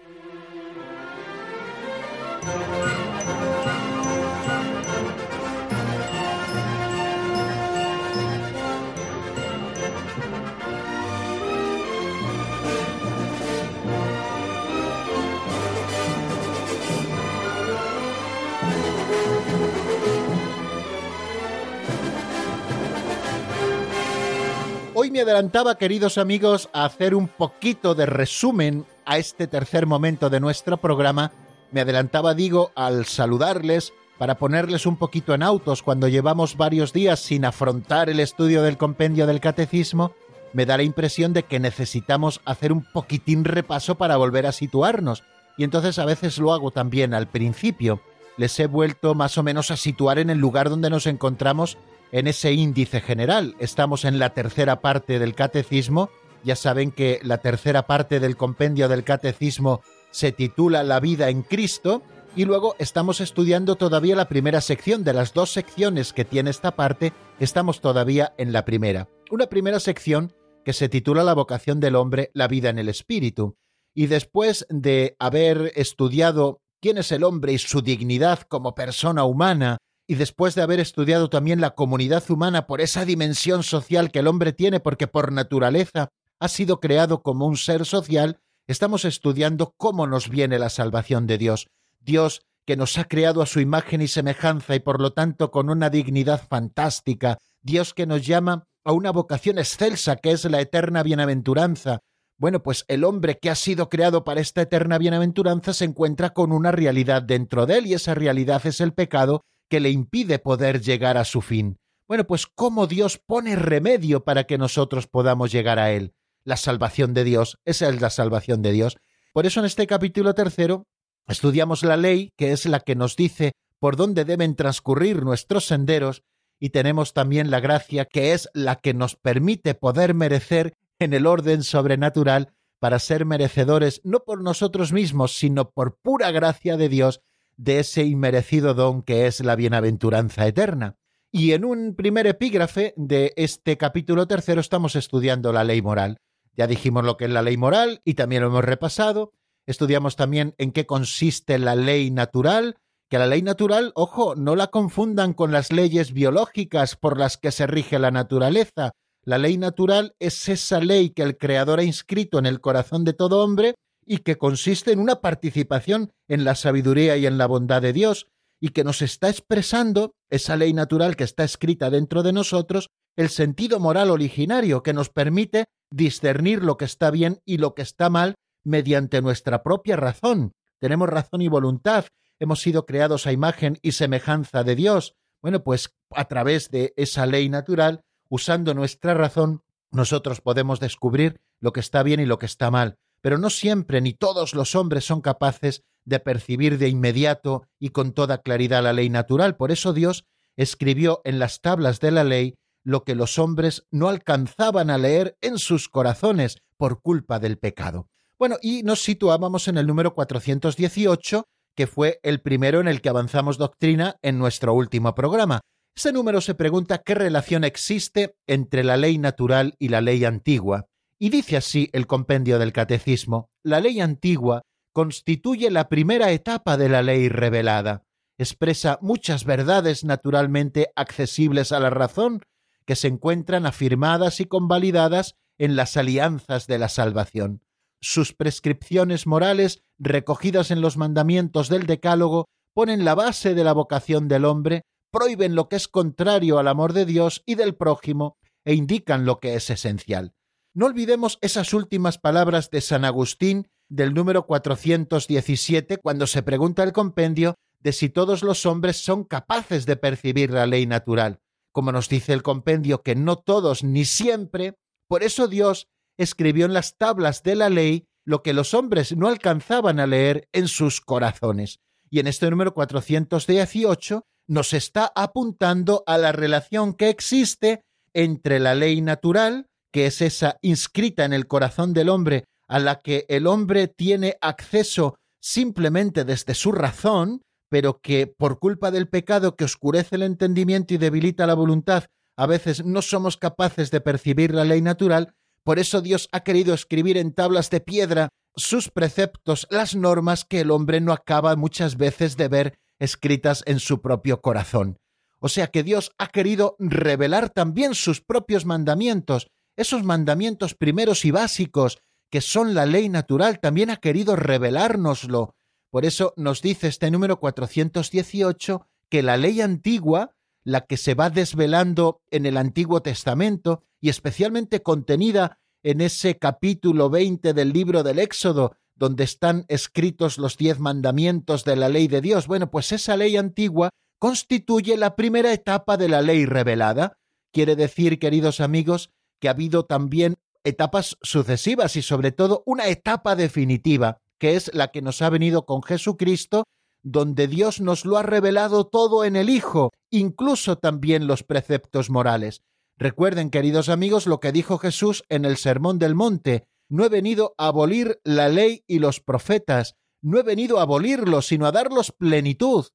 Hoy 24.97 25.11
me 25.11 25.19
adelantaba, 25.19 25.77
queridos 25.77 26.17
amigos, 26.17 26.69
a 26.71 26.85
hacer 26.85 27.15
un 27.15 27.27
poquito 27.27 27.95
de 27.95 28.05
resumen 28.05 28.85
a 29.03 29.17
este 29.17 29.45
tercer 29.45 29.87
momento 29.87 30.29
de 30.29 30.39
nuestro 30.39 30.77
programa. 30.77 31.33
Me 31.71 31.81
adelantaba, 31.81 32.33
digo, 32.33 32.71
al 32.75 33.05
saludarles 33.05 33.91
para 34.17 34.35
ponerles 34.35 34.85
un 34.85 34.95
poquito 34.95 35.33
en 35.33 35.43
autos 35.43 35.83
cuando 35.83 36.07
llevamos 36.07 36.55
varios 36.55 36.93
días 36.93 37.19
sin 37.19 37.43
afrontar 37.43 38.09
el 38.09 38.21
estudio 38.21 38.63
del 38.63 38.77
compendio 38.77 39.27
del 39.27 39.41
catecismo, 39.41 40.13
me 40.53 40.65
da 40.65 40.77
la 40.77 40.83
impresión 40.83 41.33
de 41.33 41.43
que 41.43 41.59
necesitamos 41.59 42.39
hacer 42.45 42.71
un 42.71 42.89
poquitín 42.93 43.43
repaso 43.43 43.95
para 43.95 44.15
volver 44.15 44.45
a 44.45 44.53
situarnos. 44.53 45.23
Y 45.57 45.65
entonces 45.65 45.99
a 45.99 46.05
veces 46.05 46.37
lo 46.37 46.53
hago 46.53 46.71
también 46.71 47.13
al 47.13 47.27
principio. 47.27 47.99
Les 48.37 48.57
he 48.61 48.67
vuelto 48.67 49.13
más 49.13 49.37
o 49.37 49.43
menos 49.43 49.71
a 49.71 49.77
situar 49.77 50.19
en 50.19 50.29
el 50.29 50.37
lugar 50.37 50.69
donde 50.69 50.89
nos 50.89 51.05
encontramos 51.05 51.77
en 52.11 52.27
ese 52.27 52.53
índice 52.53 53.01
general. 53.01 53.55
Estamos 53.59 54.05
en 54.05 54.19
la 54.19 54.33
tercera 54.33 54.81
parte 54.81 55.19
del 55.19 55.35
catecismo. 55.35 56.09
Ya 56.43 56.55
saben 56.55 56.91
que 56.91 57.19
la 57.23 57.39
tercera 57.39 57.87
parte 57.87 58.19
del 58.19 58.37
compendio 58.37 58.87
del 58.87 59.03
catecismo 59.03 59.81
se 60.11 60.31
titula 60.31 60.83
La 60.83 60.99
vida 60.99 61.29
en 61.29 61.41
Cristo 61.41 62.03
y 62.35 62.45
luego 62.45 62.75
estamos 62.79 63.21
estudiando 63.21 63.75
todavía 63.75 64.15
la 64.15 64.27
primera 64.27 64.61
sección. 64.61 65.03
De 65.03 65.13
las 65.13 65.33
dos 65.33 65.51
secciones 65.51 66.13
que 66.13 66.25
tiene 66.25 66.49
esta 66.49 66.75
parte, 66.75 67.13
estamos 67.39 67.81
todavía 67.81 68.33
en 68.37 68.51
la 68.51 68.65
primera. 68.65 69.09
Una 69.31 69.47
primera 69.47 69.79
sección 69.79 70.33
que 70.63 70.73
se 70.73 70.89
titula 70.89 71.23
La 71.23 71.33
vocación 71.33 71.79
del 71.79 71.95
hombre, 71.95 72.31
la 72.33 72.47
vida 72.47 72.69
en 72.69 72.79
el 72.79 72.89
espíritu. 72.89 73.57
Y 73.93 74.07
después 74.07 74.65
de 74.69 75.15
haber 75.19 75.71
estudiado 75.75 76.59
quién 76.81 76.97
es 76.97 77.11
el 77.11 77.23
hombre 77.23 77.53
y 77.53 77.57
su 77.57 77.81
dignidad 77.81 78.41
como 78.41 78.75
persona 78.75 79.23
humana, 79.23 79.77
y 80.07 80.15
después 80.15 80.55
de 80.55 80.61
haber 80.61 80.79
estudiado 80.79 81.29
también 81.29 81.61
la 81.61 81.71
comunidad 81.71 82.23
humana 82.29 82.67
por 82.67 82.81
esa 82.81 83.05
dimensión 83.05 83.63
social 83.63 84.11
que 84.11 84.19
el 84.19 84.27
hombre 84.27 84.53
tiene, 84.53 84.79
porque 84.79 85.07
por 85.07 85.31
naturaleza 85.31 86.09
ha 86.39 86.47
sido 86.47 86.79
creado 86.79 87.23
como 87.23 87.47
un 87.47 87.57
ser 87.57 87.85
social, 87.85 88.39
estamos 88.67 89.05
estudiando 89.05 89.73
cómo 89.77 90.05
nos 90.07 90.29
viene 90.29 90.59
la 90.59 90.69
salvación 90.69 91.27
de 91.27 91.37
Dios. 91.37 91.69
Dios 91.99 92.45
que 92.65 92.75
nos 92.75 92.97
ha 92.97 93.05
creado 93.05 93.41
a 93.41 93.45
su 93.45 93.59
imagen 93.59 94.01
y 94.01 94.07
semejanza 94.07 94.75
y 94.75 94.79
por 94.79 95.01
lo 95.01 95.13
tanto 95.13 95.51
con 95.51 95.69
una 95.69 95.89
dignidad 95.89 96.41
fantástica, 96.47 97.37
Dios 97.61 97.93
que 97.93 98.05
nos 98.05 98.25
llama 98.25 98.67
a 98.83 98.91
una 98.91 99.11
vocación 99.11 99.57
excelsa 99.57 100.15
que 100.17 100.31
es 100.31 100.45
la 100.45 100.61
eterna 100.61 101.03
bienaventuranza. 101.03 102.01
Bueno, 102.37 102.61
pues 102.61 102.83
el 102.87 103.03
hombre 103.03 103.39
que 103.39 103.49
ha 103.49 103.55
sido 103.55 103.89
creado 103.89 104.23
para 104.23 104.41
esta 104.41 104.61
eterna 104.61 104.97
bienaventuranza 104.97 105.73
se 105.73 105.85
encuentra 105.85 106.31
con 106.31 106.51
una 106.51 106.71
realidad 106.71 107.23
dentro 107.23 107.65
de 107.65 107.77
él 107.77 107.87
y 107.87 107.93
esa 107.93 108.13
realidad 108.13 108.61
es 108.65 108.81
el 108.81 108.93
pecado 108.93 109.45
que 109.69 109.79
le 109.79 109.89
impide 109.89 110.39
poder 110.39 110.81
llegar 110.81 111.17
a 111.17 111.25
su 111.25 111.41
fin. 111.41 111.77
Bueno, 112.07 112.25
pues 112.25 112.45
cómo 112.45 112.87
Dios 112.87 113.17
pone 113.17 113.55
remedio 113.55 114.23
para 114.23 114.43
que 114.43 114.57
nosotros 114.57 115.07
podamos 115.07 115.51
llegar 115.51 115.79
a 115.79 115.91
Él. 115.91 116.13
La 116.43 116.57
salvación 116.57 117.13
de 117.13 117.23
Dios, 117.23 117.59
esa 117.65 117.89
es 117.89 118.01
la 118.01 118.11
salvación 118.11 118.61
de 118.61 118.71
Dios. 118.71 118.97
Por 119.33 119.45
eso 119.45 119.59
en 119.59 119.65
este 119.65 119.87
capítulo 119.87 120.33
tercero 120.35 120.85
estudiamos 121.27 121.83
la 121.83 121.97
ley, 121.97 122.31
que 122.37 122.51
es 122.51 122.65
la 122.67 122.79
que 122.79 122.95
nos 122.95 123.15
dice 123.15 123.53
por 123.79 123.95
dónde 123.95 124.25
deben 124.25 124.55
transcurrir 124.55 125.23
nuestros 125.23 125.65
senderos, 125.65 126.23
y 126.59 126.69
tenemos 126.69 127.13
también 127.13 127.51
la 127.51 127.59
gracia, 127.59 128.05
que 128.05 128.33
es 128.33 128.49
la 128.53 128.75
que 128.77 128.93
nos 128.93 129.15
permite 129.15 129.73
poder 129.73 130.13
merecer 130.13 130.77
en 130.99 131.13
el 131.13 131.27
orden 131.27 131.63
sobrenatural 131.63 132.53
para 132.79 132.99
ser 132.99 133.25
merecedores 133.25 134.01
no 134.03 134.21
por 134.21 134.41
nosotros 134.41 134.93
mismos, 134.93 135.37
sino 135.37 135.71
por 135.71 135.97
pura 135.97 136.31
gracia 136.31 136.77
de 136.77 136.87
Dios 136.89 137.21
de 137.57 137.79
ese 137.79 138.03
inmerecido 138.03 138.73
don 138.73 139.01
que 139.01 139.27
es 139.27 139.39
la 139.39 139.55
bienaventuranza 139.55 140.47
eterna. 140.47 140.97
Y 141.31 141.51
en 141.51 141.65
un 141.65 141.95
primer 141.95 142.27
epígrafe 142.27 142.93
de 142.95 143.33
este 143.35 143.77
capítulo 143.77 144.27
tercero 144.27 144.61
estamos 144.61 144.95
estudiando 144.95 145.51
la 145.51 145.63
ley 145.63 145.81
moral. 145.81 146.17
Ya 146.53 146.67
dijimos 146.67 147.03
lo 147.03 147.17
que 147.17 147.25
es 147.25 147.31
la 147.31 147.41
ley 147.41 147.57
moral 147.57 148.01
y 148.05 148.13
también 148.13 148.41
lo 148.41 148.47
hemos 148.47 148.63
repasado. 148.63 149.33
Estudiamos 149.65 150.15
también 150.15 150.55
en 150.57 150.71
qué 150.71 150.85
consiste 150.85 151.59
la 151.59 151.75
ley 151.75 152.11
natural, 152.11 152.77
que 153.09 153.19
la 153.19 153.27
ley 153.27 153.41
natural, 153.41 153.91
ojo, 153.95 154.35
no 154.35 154.55
la 154.55 154.67
confundan 154.67 155.33
con 155.33 155.51
las 155.51 155.71
leyes 155.71 156.13
biológicas 156.13 156.95
por 156.95 157.19
las 157.19 157.37
que 157.37 157.51
se 157.51 157.67
rige 157.67 157.99
la 157.99 158.11
naturaleza. 158.11 158.91
La 159.23 159.37
ley 159.37 159.57
natural 159.57 160.15
es 160.19 160.47
esa 160.49 160.79
ley 160.79 161.09
que 161.09 161.23
el 161.23 161.37
Creador 161.37 161.79
ha 161.79 161.83
inscrito 161.83 162.39
en 162.39 162.45
el 162.45 162.61
corazón 162.61 163.03
de 163.03 163.13
todo 163.13 163.43
hombre 163.43 163.75
y 164.05 164.19
que 164.19 164.37
consiste 164.37 164.91
en 164.91 164.99
una 164.99 165.21
participación 165.21 166.13
en 166.27 166.43
la 166.43 166.55
sabiduría 166.55 167.17
y 167.17 167.25
en 167.25 167.37
la 167.37 167.47
bondad 167.47 167.81
de 167.81 167.93
Dios, 167.93 168.27
y 168.59 168.69
que 168.69 168.83
nos 168.83 169.01
está 169.01 169.29
expresando 169.29 170.13
esa 170.29 170.55
ley 170.55 170.73
natural 170.73 171.15
que 171.15 171.23
está 171.23 171.43
escrita 171.43 171.89
dentro 171.89 172.23
de 172.23 172.33
nosotros, 172.33 172.89
el 173.15 173.29
sentido 173.29 173.79
moral 173.79 174.11
originario 174.11 174.83
que 174.83 174.93
nos 174.93 175.09
permite 175.09 175.65
discernir 175.91 176.63
lo 176.63 176.77
que 176.77 176.85
está 176.85 177.11
bien 177.11 177.41
y 177.45 177.57
lo 177.57 177.73
que 177.73 177.81
está 177.81 178.09
mal 178.09 178.35
mediante 178.63 179.21
nuestra 179.21 179.63
propia 179.63 179.95
razón. 179.95 180.53
Tenemos 180.79 181.09
razón 181.09 181.41
y 181.41 181.47
voluntad, 181.47 182.05
hemos 182.39 182.61
sido 182.61 182.85
creados 182.85 183.27
a 183.27 183.31
imagen 183.31 183.77
y 183.81 183.93
semejanza 183.93 184.63
de 184.63 184.75
Dios. 184.75 185.15
Bueno, 185.41 185.63
pues 185.63 185.93
a 186.11 186.25
través 186.25 186.69
de 186.69 186.93
esa 186.97 187.25
ley 187.25 187.49
natural, 187.49 188.01
usando 188.29 188.73
nuestra 188.73 189.13
razón, 189.13 189.61
nosotros 189.91 190.41
podemos 190.41 190.79
descubrir 190.79 191.39
lo 191.59 191.71
que 191.71 191.79
está 191.79 192.03
bien 192.03 192.19
y 192.19 192.25
lo 192.25 192.39
que 192.39 192.47
está 192.47 192.71
mal 192.71 192.97
pero 193.25 193.39
no 193.39 193.49
siempre 193.49 194.01
ni 194.01 194.13
todos 194.13 194.53
los 194.53 194.75
hombres 194.75 195.03
son 195.03 195.19
capaces 195.19 195.81
de 196.05 196.19
percibir 196.19 196.77
de 196.77 196.89
inmediato 196.89 197.63
y 197.79 197.89
con 197.89 198.11
toda 198.11 198.43
claridad 198.43 198.83
la 198.83 198.93
ley 198.93 199.09
natural. 199.09 199.55
Por 199.55 199.71
eso 199.71 199.93
Dios 199.93 200.25
escribió 200.55 201.21
en 201.23 201.39
las 201.39 201.59
tablas 201.61 201.99
de 201.99 202.11
la 202.11 202.23
ley 202.23 202.53
lo 202.83 203.03
que 203.03 203.15
los 203.15 203.39
hombres 203.39 203.87
no 203.89 204.09
alcanzaban 204.09 204.91
a 204.91 204.99
leer 204.99 205.39
en 205.41 205.57
sus 205.57 205.89
corazones 205.89 206.59
por 206.77 207.01
culpa 207.01 207.39
del 207.39 207.57
pecado. 207.57 208.09
Bueno, 208.37 208.57
y 208.61 208.83
nos 208.83 209.01
situábamos 209.01 209.67
en 209.69 209.79
el 209.79 209.87
número 209.87 210.13
418, 210.13 211.45
que 211.75 211.87
fue 211.87 212.19
el 212.21 212.41
primero 212.41 212.79
en 212.79 212.87
el 212.87 213.01
que 213.01 213.09
avanzamos 213.09 213.57
doctrina 213.57 214.17
en 214.21 214.37
nuestro 214.37 214.75
último 214.75 215.15
programa. 215.15 215.61
Ese 215.97 216.13
número 216.13 216.41
se 216.41 216.53
pregunta 216.53 217.01
qué 217.03 217.15
relación 217.15 217.63
existe 217.63 218.35
entre 218.45 218.83
la 218.83 218.97
ley 218.97 219.17
natural 219.17 219.73
y 219.79 219.87
la 219.87 220.01
ley 220.01 220.23
antigua. 220.25 220.85
Y 221.19 221.29
dice 221.29 221.57
así 221.57 221.89
el 221.93 222.07
compendio 222.07 222.59
del 222.59 222.73
Catecismo, 222.73 223.49
la 223.63 223.79
ley 223.79 224.01
antigua 224.01 224.63
constituye 224.93 225.71
la 225.71 225.87
primera 225.87 226.31
etapa 226.31 226.77
de 226.77 226.89
la 226.89 227.01
ley 227.01 227.29
revelada, 227.29 228.03
expresa 228.37 228.99
muchas 229.01 229.45
verdades 229.45 230.03
naturalmente 230.03 230.91
accesibles 230.95 231.71
a 231.71 231.79
la 231.79 231.89
razón, 231.89 232.41
que 232.85 232.95
se 232.95 233.07
encuentran 233.07 233.65
afirmadas 233.65 234.39
y 234.39 234.45
convalidadas 234.45 235.35
en 235.57 235.75
las 235.75 235.97
alianzas 235.97 236.67
de 236.67 236.77
la 236.79 236.89
salvación. 236.89 237.61
Sus 238.01 238.33
prescripciones 238.33 239.25
morales, 239.25 239.81
recogidas 239.97 240.69
en 240.69 240.81
los 240.81 240.97
mandamientos 240.97 241.69
del 241.69 241.87
Decálogo, 241.87 242.45
ponen 242.73 243.05
la 243.05 243.15
base 243.15 243.55
de 243.55 243.63
la 243.63 243.73
vocación 243.73 244.27
del 244.27 244.45
hombre, 244.45 244.83
prohíben 245.11 245.55
lo 245.55 245.69
que 245.69 245.77
es 245.77 245.87
contrario 245.87 246.59
al 246.59 246.67
amor 246.67 246.93
de 246.93 247.05
Dios 247.05 247.41
y 247.45 247.55
del 247.55 247.75
prójimo 247.75 248.37
e 248.65 248.73
indican 248.73 249.25
lo 249.25 249.39
que 249.39 249.55
es 249.55 249.69
esencial. 249.69 250.33
No 250.75 250.87
olvidemos 250.87 251.39
esas 251.39 251.73
últimas 251.73 252.17
palabras 252.17 252.69
de 252.69 252.81
San 252.81 253.05
Agustín 253.05 253.69
del 253.87 254.13
número 254.13 254.45
417 254.45 255.99
cuando 255.99 256.27
se 256.27 256.43
pregunta 256.43 256.83
el 256.83 256.91
compendio 256.91 257.55
de 257.79 257.93
si 257.93 258.09
todos 258.09 258.43
los 258.43 258.65
hombres 258.65 258.97
son 258.97 259.23
capaces 259.23 259.85
de 259.85 259.95
percibir 259.95 260.51
la 260.51 260.65
ley 260.65 260.85
natural. 260.85 261.39
Como 261.71 261.93
nos 261.93 262.09
dice 262.09 262.33
el 262.33 262.43
compendio 262.43 263.03
que 263.03 263.15
no 263.15 263.37
todos 263.37 263.85
ni 263.85 264.03
siempre, 264.03 264.75
por 265.07 265.23
eso 265.23 265.47
Dios 265.47 265.87
escribió 266.17 266.65
en 266.65 266.73
las 266.73 266.97
tablas 266.97 267.41
de 267.41 267.55
la 267.55 267.69
ley 267.69 268.09
lo 268.25 268.43
que 268.43 268.51
los 268.51 268.73
hombres 268.73 269.15
no 269.15 269.29
alcanzaban 269.29 270.01
a 270.01 270.07
leer 270.07 270.49
en 270.51 270.67
sus 270.67 270.99
corazones. 270.99 271.79
Y 272.09 272.19
en 272.19 272.27
este 272.27 272.49
número 272.49 272.73
418 272.73 274.25
nos 274.47 274.73
está 274.73 275.09
apuntando 275.15 276.03
a 276.05 276.17
la 276.17 276.33
relación 276.33 276.95
que 276.95 277.07
existe 277.07 277.85
entre 278.13 278.59
la 278.59 278.75
ley 278.75 278.99
natural, 278.99 279.69
que 279.95 280.07
es 280.07 280.21
esa 280.21 280.57
inscrita 280.61 281.23
en 281.23 281.31
el 281.31 281.47
corazón 281.47 281.93
del 281.93 282.09
hombre, 282.09 282.43
a 282.67 282.79
la 282.79 282.99
que 282.99 283.25
el 283.29 283.47
hombre 283.47 283.87
tiene 283.87 284.35
acceso 284.41 285.15
simplemente 285.39 286.25
desde 286.25 286.53
su 286.53 286.73
razón, 286.73 287.43
pero 287.69 288.01
que 288.01 288.27
por 288.27 288.59
culpa 288.59 288.91
del 288.91 289.07
pecado 289.07 289.55
que 289.55 289.63
oscurece 289.63 290.17
el 290.17 290.23
entendimiento 290.23 290.93
y 290.93 290.97
debilita 290.97 291.47
la 291.47 291.53
voluntad, 291.53 292.07
a 292.35 292.45
veces 292.45 292.83
no 292.83 293.01
somos 293.01 293.37
capaces 293.37 293.89
de 293.89 294.01
percibir 294.01 294.53
la 294.53 294.65
ley 294.65 294.81
natural, 294.81 295.33
por 295.63 295.79
eso 295.79 296.01
Dios 296.01 296.27
ha 296.33 296.41
querido 296.41 296.73
escribir 296.73 297.15
en 297.15 297.31
tablas 297.31 297.69
de 297.69 297.79
piedra 297.79 298.27
sus 298.57 298.89
preceptos, 298.89 299.65
las 299.69 299.95
normas 299.95 300.43
que 300.43 300.59
el 300.59 300.71
hombre 300.71 300.99
no 300.99 301.13
acaba 301.13 301.55
muchas 301.55 301.95
veces 301.95 302.35
de 302.35 302.49
ver 302.49 302.79
escritas 302.99 303.63
en 303.65 303.79
su 303.79 304.01
propio 304.01 304.41
corazón. 304.41 304.97
O 305.39 305.47
sea 305.47 305.67
que 305.67 305.83
Dios 305.83 306.11
ha 306.17 306.27
querido 306.27 306.75
revelar 306.79 307.49
también 307.49 307.95
sus 307.95 308.19
propios 308.19 308.65
mandamientos, 308.65 309.47
esos 309.77 310.03
mandamientos 310.03 310.75
primeros 310.75 311.25
y 311.25 311.31
básicos, 311.31 311.99
que 312.29 312.41
son 312.41 312.73
la 312.73 312.85
ley 312.85 313.09
natural, 313.09 313.59
también 313.59 313.89
ha 313.89 313.97
querido 313.97 314.35
revelárnoslo. 314.35 315.55
Por 315.89 316.05
eso 316.05 316.33
nos 316.35 316.61
dice 316.61 316.87
este 316.87 317.11
número 317.11 317.39
418 317.39 318.87
que 319.09 319.23
la 319.23 319.37
ley 319.37 319.61
antigua, 319.61 320.35
la 320.63 320.81
que 320.81 320.97
se 320.97 321.13
va 321.13 321.29
desvelando 321.29 322.21
en 322.31 322.45
el 322.45 322.57
Antiguo 322.57 323.01
Testamento 323.01 323.83
y 324.01 324.09
especialmente 324.09 324.81
contenida 324.81 325.59
en 325.83 326.01
ese 326.01 326.37
capítulo 326.37 327.09
20 327.09 327.53
del 327.53 327.71
libro 327.71 328.03
del 328.03 328.19
Éxodo, 328.19 328.75
donde 328.95 329.23
están 329.23 329.65
escritos 329.67 330.37
los 330.37 330.57
diez 330.57 330.79
mandamientos 330.79 331.63
de 331.63 331.75
la 331.75 331.89
ley 331.89 332.07
de 332.07 332.21
Dios. 332.21 332.47
Bueno, 332.47 332.71
pues 332.71 332.91
esa 332.91 333.15
ley 333.17 333.37
antigua 333.37 333.89
constituye 334.19 334.97
la 334.97 335.15
primera 335.15 335.53
etapa 335.53 335.97
de 335.97 336.09
la 336.09 336.21
ley 336.21 336.45
revelada. 336.45 337.17
Quiere 337.53 337.75
decir, 337.75 338.19
queridos 338.19 338.61
amigos, 338.61 339.11
que 339.39 339.47
ha 339.47 339.51
habido 339.51 339.85
también 339.85 340.35
etapas 340.63 341.17
sucesivas 341.21 341.95
y 341.95 342.01
sobre 342.01 342.31
todo 342.31 342.63
una 342.65 342.87
etapa 342.87 343.35
definitiva, 343.35 344.21
que 344.37 344.55
es 344.55 344.73
la 344.73 344.89
que 344.89 345.01
nos 345.01 345.21
ha 345.21 345.29
venido 345.29 345.65
con 345.65 345.83
Jesucristo, 345.83 346.65
donde 347.03 347.47
Dios 347.47 347.81
nos 347.81 348.03
lo 348.03 348.17
ha 348.17 348.23
revelado 348.23 348.87
todo 348.87 349.23
en 349.25 349.35
el 349.35 349.49
Hijo, 349.49 349.91
incluso 350.09 350.77
también 350.77 351.27
los 351.27 351.43
preceptos 351.43 352.09
morales. 352.09 352.63
Recuerden, 352.97 353.49
queridos 353.49 353.89
amigos, 353.89 354.25
lo 354.25 354.39
que 354.39 354.51
dijo 354.51 354.77
Jesús 354.77 355.23
en 355.29 355.45
el 355.45 355.57
Sermón 355.57 355.99
del 355.99 356.15
Monte. 356.15 356.67
No 356.89 357.05
he 357.05 357.09
venido 357.09 357.53
a 357.57 357.67
abolir 357.67 358.19
la 358.23 358.49
ley 358.49 358.83
y 358.87 358.99
los 358.99 359.19
profetas, 359.19 359.95
no 360.21 360.39
he 360.39 360.43
venido 360.43 360.79
a 360.79 360.83
abolirlos, 360.83 361.47
sino 361.47 361.67
a 361.67 361.71
darlos 361.71 362.11
plenitud, 362.11 362.85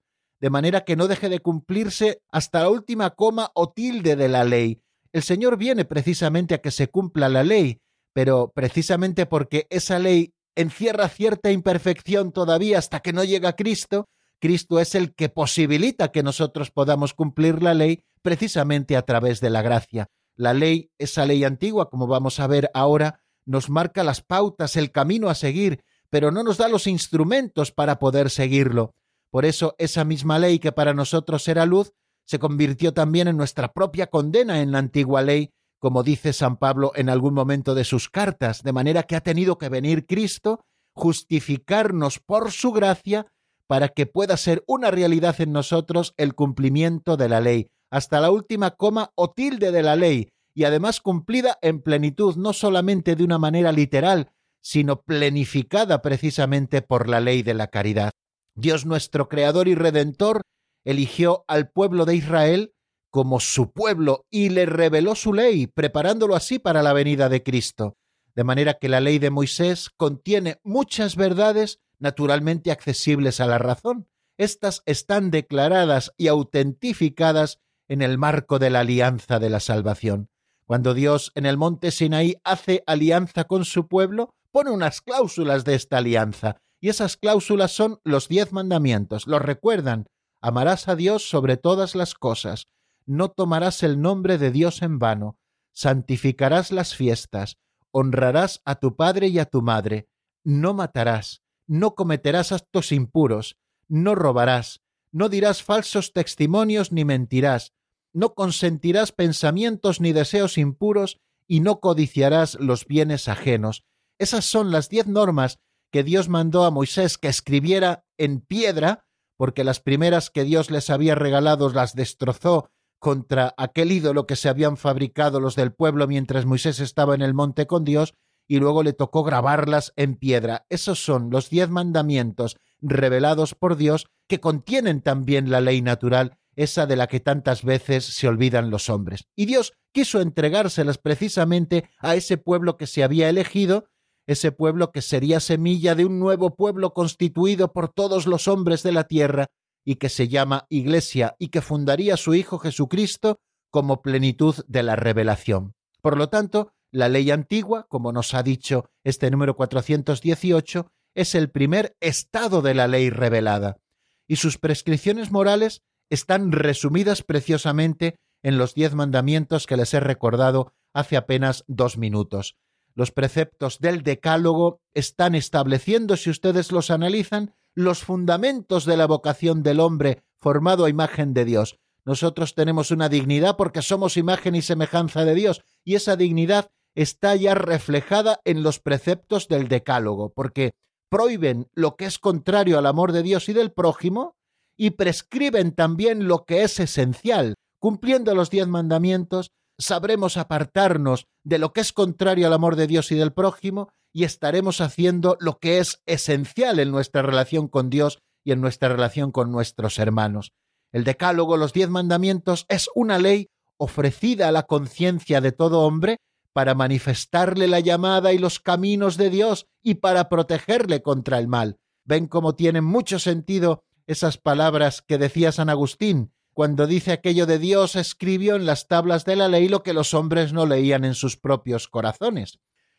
de 0.40 0.50
manera 0.50 0.84
que 0.84 0.96
no 0.96 1.06
deje 1.06 1.28
de 1.28 1.40
cumplirse 1.40 2.22
hasta 2.30 2.62
la 2.62 2.70
última 2.70 3.10
coma 3.10 3.50
o 3.54 3.70
tilde 3.70 4.16
de 4.16 4.28
la 4.28 4.44
ley. 4.44 4.82
El 5.12 5.22
Señor 5.22 5.56
viene 5.56 5.84
precisamente 5.84 6.54
a 6.54 6.58
que 6.58 6.70
se 6.70 6.88
cumpla 6.88 7.28
la 7.28 7.42
ley, 7.42 7.80
pero 8.12 8.52
precisamente 8.54 9.26
porque 9.26 9.66
esa 9.70 9.98
ley 9.98 10.32
encierra 10.54 11.08
cierta 11.08 11.50
imperfección 11.50 12.32
todavía 12.32 12.78
hasta 12.78 13.00
que 13.00 13.12
no 13.12 13.24
llega 13.24 13.56
Cristo, 13.56 14.08
Cristo 14.40 14.80
es 14.80 14.94
el 14.94 15.14
que 15.14 15.28
posibilita 15.28 16.10
que 16.10 16.22
nosotros 16.22 16.70
podamos 16.70 17.12
cumplir 17.12 17.62
la 17.62 17.74
ley 17.74 18.02
precisamente 18.22 18.96
a 18.96 19.02
través 19.02 19.40
de 19.40 19.50
la 19.50 19.62
gracia. 19.62 20.08
La 20.34 20.54
ley, 20.54 20.90
esa 20.98 21.26
ley 21.26 21.44
antigua, 21.44 21.90
como 21.90 22.06
vamos 22.06 22.40
a 22.40 22.46
ver 22.46 22.70
ahora, 22.72 23.20
nos 23.44 23.68
marca 23.68 24.02
las 24.02 24.22
pautas, 24.22 24.76
el 24.76 24.92
camino 24.92 25.28
a 25.28 25.34
seguir, 25.34 25.84
pero 26.08 26.30
no 26.30 26.42
nos 26.42 26.56
da 26.56 26.68
los 26.68 26.86
instrumentos 26.86 27.70
para 27.70 27.98
poder 27.98 28.30
seguirlo. 28.30 28.94
Por 29.30 29.44
eso 29.44 29.74
esa 29.78 30.04
misma 30.04 30.38
ley 30.38 30.58
que 30.58 30.72
para 30.72 30.94
nosotros 30.94 31.46
era 31.46 31.66
luz, 31.66 31.92
se 32.26 32.38
convirtió 32.38 32.92
también 32.92 33.28
en 33.28 33.36
nuestra 33.36 33.72
propia 33.72 34.06
condena 34.06 34.60
en 34.60 34.72
la 34.72 34.78
antigua 34.78 35.22
ley, 35.22 35.50
como 35.78 36.02
dice 36.02 36.32
San 36.32 36.58
Pablo 36.58 36.92
en 36.94 37.08
algún 37.08 37.34
momento 37.34 37.74
de 37.74 37.84
sus 37.84 38.08
cartas, 38.08 38.62
de 38.62 38.72
manera 38.72 39.02
que 39.04 39.16
ha 39.16 39.20
tenido 39.20 39.58
que 39.58 39.68
venir 39.68 40.06
Cristo, 40.06 40.60
justificarnos 40.92 42.18
por 42.18 42.52
su 42.52 42.72
gracia, 42.72 43.26
para 43.66 43.88
que 43.88 44.06
pueda 44.06 44.36
ser 44.36 44.64
una 44.66 44.90
realidad 44.90 45.40
en 45.40 45.52
nosotros 45.52 46.12
el 46.16 46.34
cumplimiento 46.34 47.16
de 47.16 47.28
la 47.28 47.40
ley, 47.40 47.68
hasta 47.90 48.20
la 48.20 48.30
última 48.30 48.72
coma 48.72 49.12
o 49.14 49.30
tilde 49.30 49.70
de 49.70 49.82
la 49.82 49.96
ley, 49.96 50.30
y 50.54 50.64
además 50.64 51.00
cumplida 51.00 51.56
en 51.62 51.80
plenitud, 51.80 52.36
no 52.36 52.52
solamente 52.52 53.16
de 53.16 53.24
una 53.24 53.38
manera 53.38 53.72
literal, 53.72 54.32
sino 54.60 55.02
plenificada 55.02 56.02
precisamente 56.02 56.82
por 56.82 57.08
la 57.08 57.20
ley 57.20 57.42
de 57.42 57.54
la 57.54 57.68
caridad. 57.68 58.10
Dios 58.54 58.84
nuestro 58.84 59.28
Creador 59.28 59.68
y 59.68 59.74
Redentor 59.74 60.42
eligió 60.84 61.44
al 61.48 61.70
pueblo 61.70 62.04
de 62.04 62.16
Israel 62.16 62.74
como 63.10 63.40
su 63.40 63.72
pueblo 63.72 64.26
y 64.30 64.50
le 64.50 64.66
reveló 64.66 65.14
su 65.14 65.32
ley, 65.32 65.66
preparándolo 65.66 66.36
así 66.36 66.58
para 66.58 66.82
la 66.82 66.92
venida 66.92 67.28
de 67.28 67.42
Cristo. 67.42 67.96
De 68.34 68.44
manera 68.44 68.74
que 68.74 68.88
la 68.88 69.00
ley 69.00 69.18
de 69.18 69.30
Moisés 69.30 69.90
contiene 69.96 70.60
muchas 70.62 71.16
verdades 71.16 71.80
naturalmente 71.98 72.70
accesibles 72.70 73.40
a 73.40 73.46
la 73.46 73.58
razón. 73.58 74.08
Estas 74.38 74.82
están 74.86 75.30
declaradas 75.30 76.12
y 76.16 76.28
autentificadas 76.28 77.58
en 77.88 78.02
el 78.02 78.16
marco 78.16 78.58
de 78.58 78.70
la 78.70 78.80
alianza 78.80 79.38
de 79.38 79.50
la 79.50 79.60
salvación. 79.60 80.30
Cuando 80.64 80.94
Dios 80.94 81.32
en 81.34 81.46
el 81.46 81.56
monte 81.56 81.90
Sinaí 81.90 82.36
hace 82.44 82.84
alianza 82.86 83.44
con 83.44 83.64
su 83.64 83.88
pueblo, 83.88 84.32
pone 84.52 84.70
unas 84.70 85.00
cláusulas 85.00 85.64
de 85.64 85.74
esta 85.74 85.98
alianza, 85.98 86.56
y 86.80 86.88
esas 86.88 87.16
cláusulas 87.16 87.72
son 87.72 88.00
los 88.04 88.28
diez 88.28 88.52
mandamientos. 88.52 89.26
Los 89.26 89.42
recuerdan. 89.42 90.06
Amarás 90.40 90.88
a 90.88 90.96
Dios 90.96 91.28
sobre 91.28 91.56
todas 91.56 91.94
las 91.94 92.14
cosas. 92.14 92.66
No 93.06 93.30
tomarás 93.30 93.82
el 93.82 94.00
nombre 94.00 94.38
de 94.38 94.50
Dios 94.50 94.82
en 94.82 94.98
vano. 94.98 95.38
Santificarás 95.72 96.72
las 96.72 96.94
fiestas. 96.94 97.58
Honrarás 97.90 98.62
a 98.64 98.76
tu 98.76 98.96
padre 98.96 99.28
y 99.28 99.38
a 99.38 99.46
tu 99.46 99.62
madre. 99.62 100.08
No 100.44 100.74
matarás 100.74 101.42
no 101.70 101.94
cometerás 101.94 102.50
actos 102.50 102.90
impuros, 102.90 103.56
no 103.86 104.16
robarás, 104.16 104.80
no 105.12 105.28
dirás 105.28 105.62
falsos 105.62 106.12
testimonios 106.12 106.90
ni 106.90 107.04
mentirás, 107.04 107.74
no 108.12 108.34
consentirás 108.34 109.12
pensamientos 109.12 110.00
ni 110.00 110.12
deseos 110.12 110.58
impuros 110.58 111.20
y 111.46 111.60
no 111.60 111.78
codiciarás 111.78 112.56
los 112.58 112.86
bienes 112.86 113.28
ajenos. 113.28 113.84
Esas 114.18 114.46
son 114.46 114.72
las 114.72 114.88
diez 114.88 115.06
normas 115.06 115.60
que 115.92 116.02
Dios 116.02 116.28
mandó 116.28 116.64
a 116.64 116.72
Moisés 116.72 117.18
que 117.18 117.28
escribiera 117.28 118.04
en 118.18 118.40
piedra, 118.40 119.06
porque 119.40 119.64
las 119.64 119.80
primeras 119.80 120.28
que 120.28 120.44
Dios 120.44 120.70
les 120.70 120.90
había 120.90 121.14
regalado 121.14 121.70
las 121.70 121.94
destrozó 121.94 122.68
contra 122.98 123.54
aquel 123.56 123.90
ídolo 123.90 124.26
que 124.26 124.36
se 124.36 124.50
habían 124.50 124.76
fabricado 124.76 125.40
los 125.40 125.56
del 125.56 125.72
pueblo 125.72 126.06
mientras 126.06 126.44
Moisés 126.44 126.78
estaba 126.78 127.14
en 127.14 127.22
el 127.22 127.32
monte 127.32 127.66
con 127.66 127.82
Dios, 127.82 128.12
y 128.46 128.58
luego 128.58 128.82
le 128.82 128.92
tocó 128.92 129.24
grabarlas 129.24 129.94
en 129.96 130.16
piedra. 130.16 130.66
Esos 130.68 131.02
son 131.02 131.30
los 131.30 131.48
diez 131.48 131.70
mandamientos 131.70 132.58
revelados 132.82 133.54
por 133.54 133.76
Dios 133.76 134.08
que 134.28 134.40
contienen 134.40 135.00
también 135.00 135.50
la 135.50 135.62
ley 135.62 135.80
natural, 135.80 136.36
esa 136.54 136.84
de 136.84 136.96
la 136.96 137.06
que 137.06 137.20
tantas 137.20 137.64
veces 137.64 138.04
se 138.04 138.28
olvidan 138.28 138.68
los 138.68 138.90
hombres. 138.90 139.26
Y 139.34 139.46
Dios 139.46 139.72
quiso 139.92 140.20
entregárselas 140.20 140.98
precisamente 140.98 141.88
a 141.98 142.14
ese 142.14 142.36
pueblo 142.36 142.76
que 142.76 142.86
se 142.86 143.02
había 143.02 143.30
elegido, 143.30 143.86
ese 144.26 144.52
pueblo 144.52 144.92
que 144.92 145.02
sería 145.02 145.40
semilla 145.40 145.94
de 145.94 146.04
un 146.04 146.18
nuevo 146.18 146.54
pueblo 146.54 146.92
constituido 146.92 147.72
por 147.72 147.88
todos 147.88 148.26
los 148.26 148.48
hombres 148.48 148.82
de 148.82 148.92
la 148.92 149.04
tierra 149.04 149.48
y 149.84 149.96
que 149.96 150.08
se 150.08 150.28
llama 150.28 150.66
Iglesia 150.68 151.36
y 151.38 151.48
que 151.48 151.62
fundaría 151.62 152.16
su 152.16 152.34
Hijo 152.34 152.58
Jesucristo 152.58 153.40
como 153.70 154.02
plenitud 154.02 154.54
de 154.68 154.82
la 154.82 154.96
revelación. 154.96 155.74
Por 156.02 156.16
lo 156.16 156.28
tanto, 156.28 156.72
la 156.92 157.08
ley 157.08 157.30
antigua, 157.30 157.86
como 157.88 158.12
nos 158.12 158.34
ha 158.34 158.42
dicho 158.42 158.90
este 159.04 159.30
número 159.30 159.54
418, 159.56 160.90
es 161.14 161.34
el 161.34 161.50
primer 161.50 161.96
estado 162.00 162.62
de 162.62 162.74
la 162.74 162.88
ley 162.88 163.10
revelada, 163.10 163.78
y 164.26 164.36
sus 164.36 164.58
prescripciones 164.58 165.30
morales 165.30 165.82
están 166.08 166.52
resumidas 166.52 167.22
preciosamente 167.22 168.16
en 168.42 168.58
los 168.58 168.74
diez 168.74 168.94
mandamientos 168.94 169.66
que 169.66 169.76
les 169.76 169.94
he 169.94 170.00
recordado 170.00 170.72
hace 170.92 171.16
apenas 171.16 171.64
dos 171.68 171.98
minutos. 171.98 172.56
Los 173.00 173.12
preceptos 173.12 173.78
del 173.78 174.02
Decálogo 174.02 174.82
están 174.92 175.34
estableciendo, 175.34 176.18
si 176.18 176.28
ustedes 176.28 176.70
los 176.70 176.90
analizan, 176.90 177.54
los 177.74 178.04
fundamentos 178.04 178.84
de 178.84 178.98
la 178.98 179.06
vocación 179.06 179.62
del 179.62 179.80
hombre 179.80 180.22
formado 180.38 180.84
a 180.84 180.90
imagen 180.90 181.32
de 181.32 181.46
Dios. 181.46 181.78
Nosotros 182.04 182.54
tenemos 182.54 182.90
una 182.90 183.08
dignidad 183.08 183.56
porque 183.56 183.80
somos 183.80 184.18
imagen 184.18 184.54
y 184.54 184.60
semejanza 184.60 185.24
de 185.24 185.34
Dios, 185.34 185.62
y 185.82 185.94
esa 185.94 186.16
dignidad 186.16 186.72
está 186.94 187.34
ya 187.36 187.54
reflejada 187.54 188.42
en 188.44 188.62
los 188.62 188.80
preceptos 188.80 189.48
del 189.48 189.68
Decálogo, 189.68 190.34
porque 190.34 190.72
prohíben 191.08 191.68
lo 191.72 191.96
que 191.96 192.04
es 192.04 192.18
contrario 192.18 192.76
al 192.76 192.84
amor 192.84 193.12
de 193.12 193.22
Dios 193.22 193.48
y 193.48 193.54
del 193.54 193.72
prójimo 193.72 194.36
y 194.76 194.90
prescriben 194.90 195.72
también 195.72 196.28
lo 196.28 196.44
que 196.44 196.64
es 196.64 196.78
esencial. 196.78 197.54
Cumpliendo 197.78 198.34
los 198.34 198.50
diez 198.50 198.68
mandamientos, 198.68 199.52
sabremos 199.80 200.36
apartarnos 200.36 201.26
de 201.42 201.58
lo 201.58 201.72
que 201.72 201.80
es 201.80 201.92
contrario 201.92 202.46
al 202.46 202.52
amor 202.52 202.76
de 202.76 202.86
Dios 202.86 203.10
y 203.10 203.16
del 203.16 203.32
prójimo 203.32 203.90
y 204.12 204.24
estaremos 204.24 204.80
haciendo 204.80 205.36
lo 205.40 205.58
que 205.58 205.78
es 205.78 206.02
esencial 206.06 206.78
en 206.78 206.90
nuestra 206.90 207.22
relación 207.22 207.68
con 207.68 207.90
Dios 207.90 208.20
y 208.44 208.52
en 208.52 208.60
nuestra 208.60 208.88
relación 208.88 209.32
con 209.32 209.50
nuestros 209.50 209.98
hermanos. 209.98 210.52
El 210.92 211.04
Decálogo, 211.04 211.56
los 211.56 211.72
diez 211.72 211.88
mandamientos, 211.88 212.66
es 212.68 212.88
una 212.94 213.18
ley 213.18 213.48
ofrecida 213.76 214.48
a 214.48 214.52
la 214.52 214.64
conciencia 214.64 215.40
de 215.40 215.52
todo 215.52 215.80
hombre 215.80 216.18
para 216.52 216.74
manifestarle 216.74 217.68
la 217.68 217.80
llamada 217.80 218.32
y 218.32 218.38
los 218.38 218.60
caminos 218.60 219.16
de 219.16 219.30
Dios 219.30 219.66
y 219.82 219.94
para 219.94 220.28
protegerle 220.28 221.00
contra 221.00 221.38
el 221.38 221.48
mal. 221.48 221.78
Ven 222.04 222.26
cómo 222.26 222.54
tienen 222.54 222.84
mucho 222.84 223.18
sentido 223.18 223.84
esas 224.06 224.36
palabras 224.36 225.02
que 225.02 225.16
decía 225.16 225.52
San 225.52 225.70
Agustín 225.70 226.32
cuando 226.52 226.86
dice 226.86 227.12
aquello 227.12 227.46
de 227.46 227.58
Dios 227.58 227.96
escribió 227.96 228.56
en 228.56 228.66
las 228.66 228.88
tablas 228.88 229.24
de 229.24 229.36
la 229.36 229.48
ley 229.48 229.68
lo 229.68 229.82
que 229.82 229.92
los 229.92 230.14
hombres 230.14 230.52
no 230.52 230.66
leían 230.66 231.04
en 231.04 231.14
sus 231.14 231.36
propios 231.36 231.88
corazones. 231.88 232.58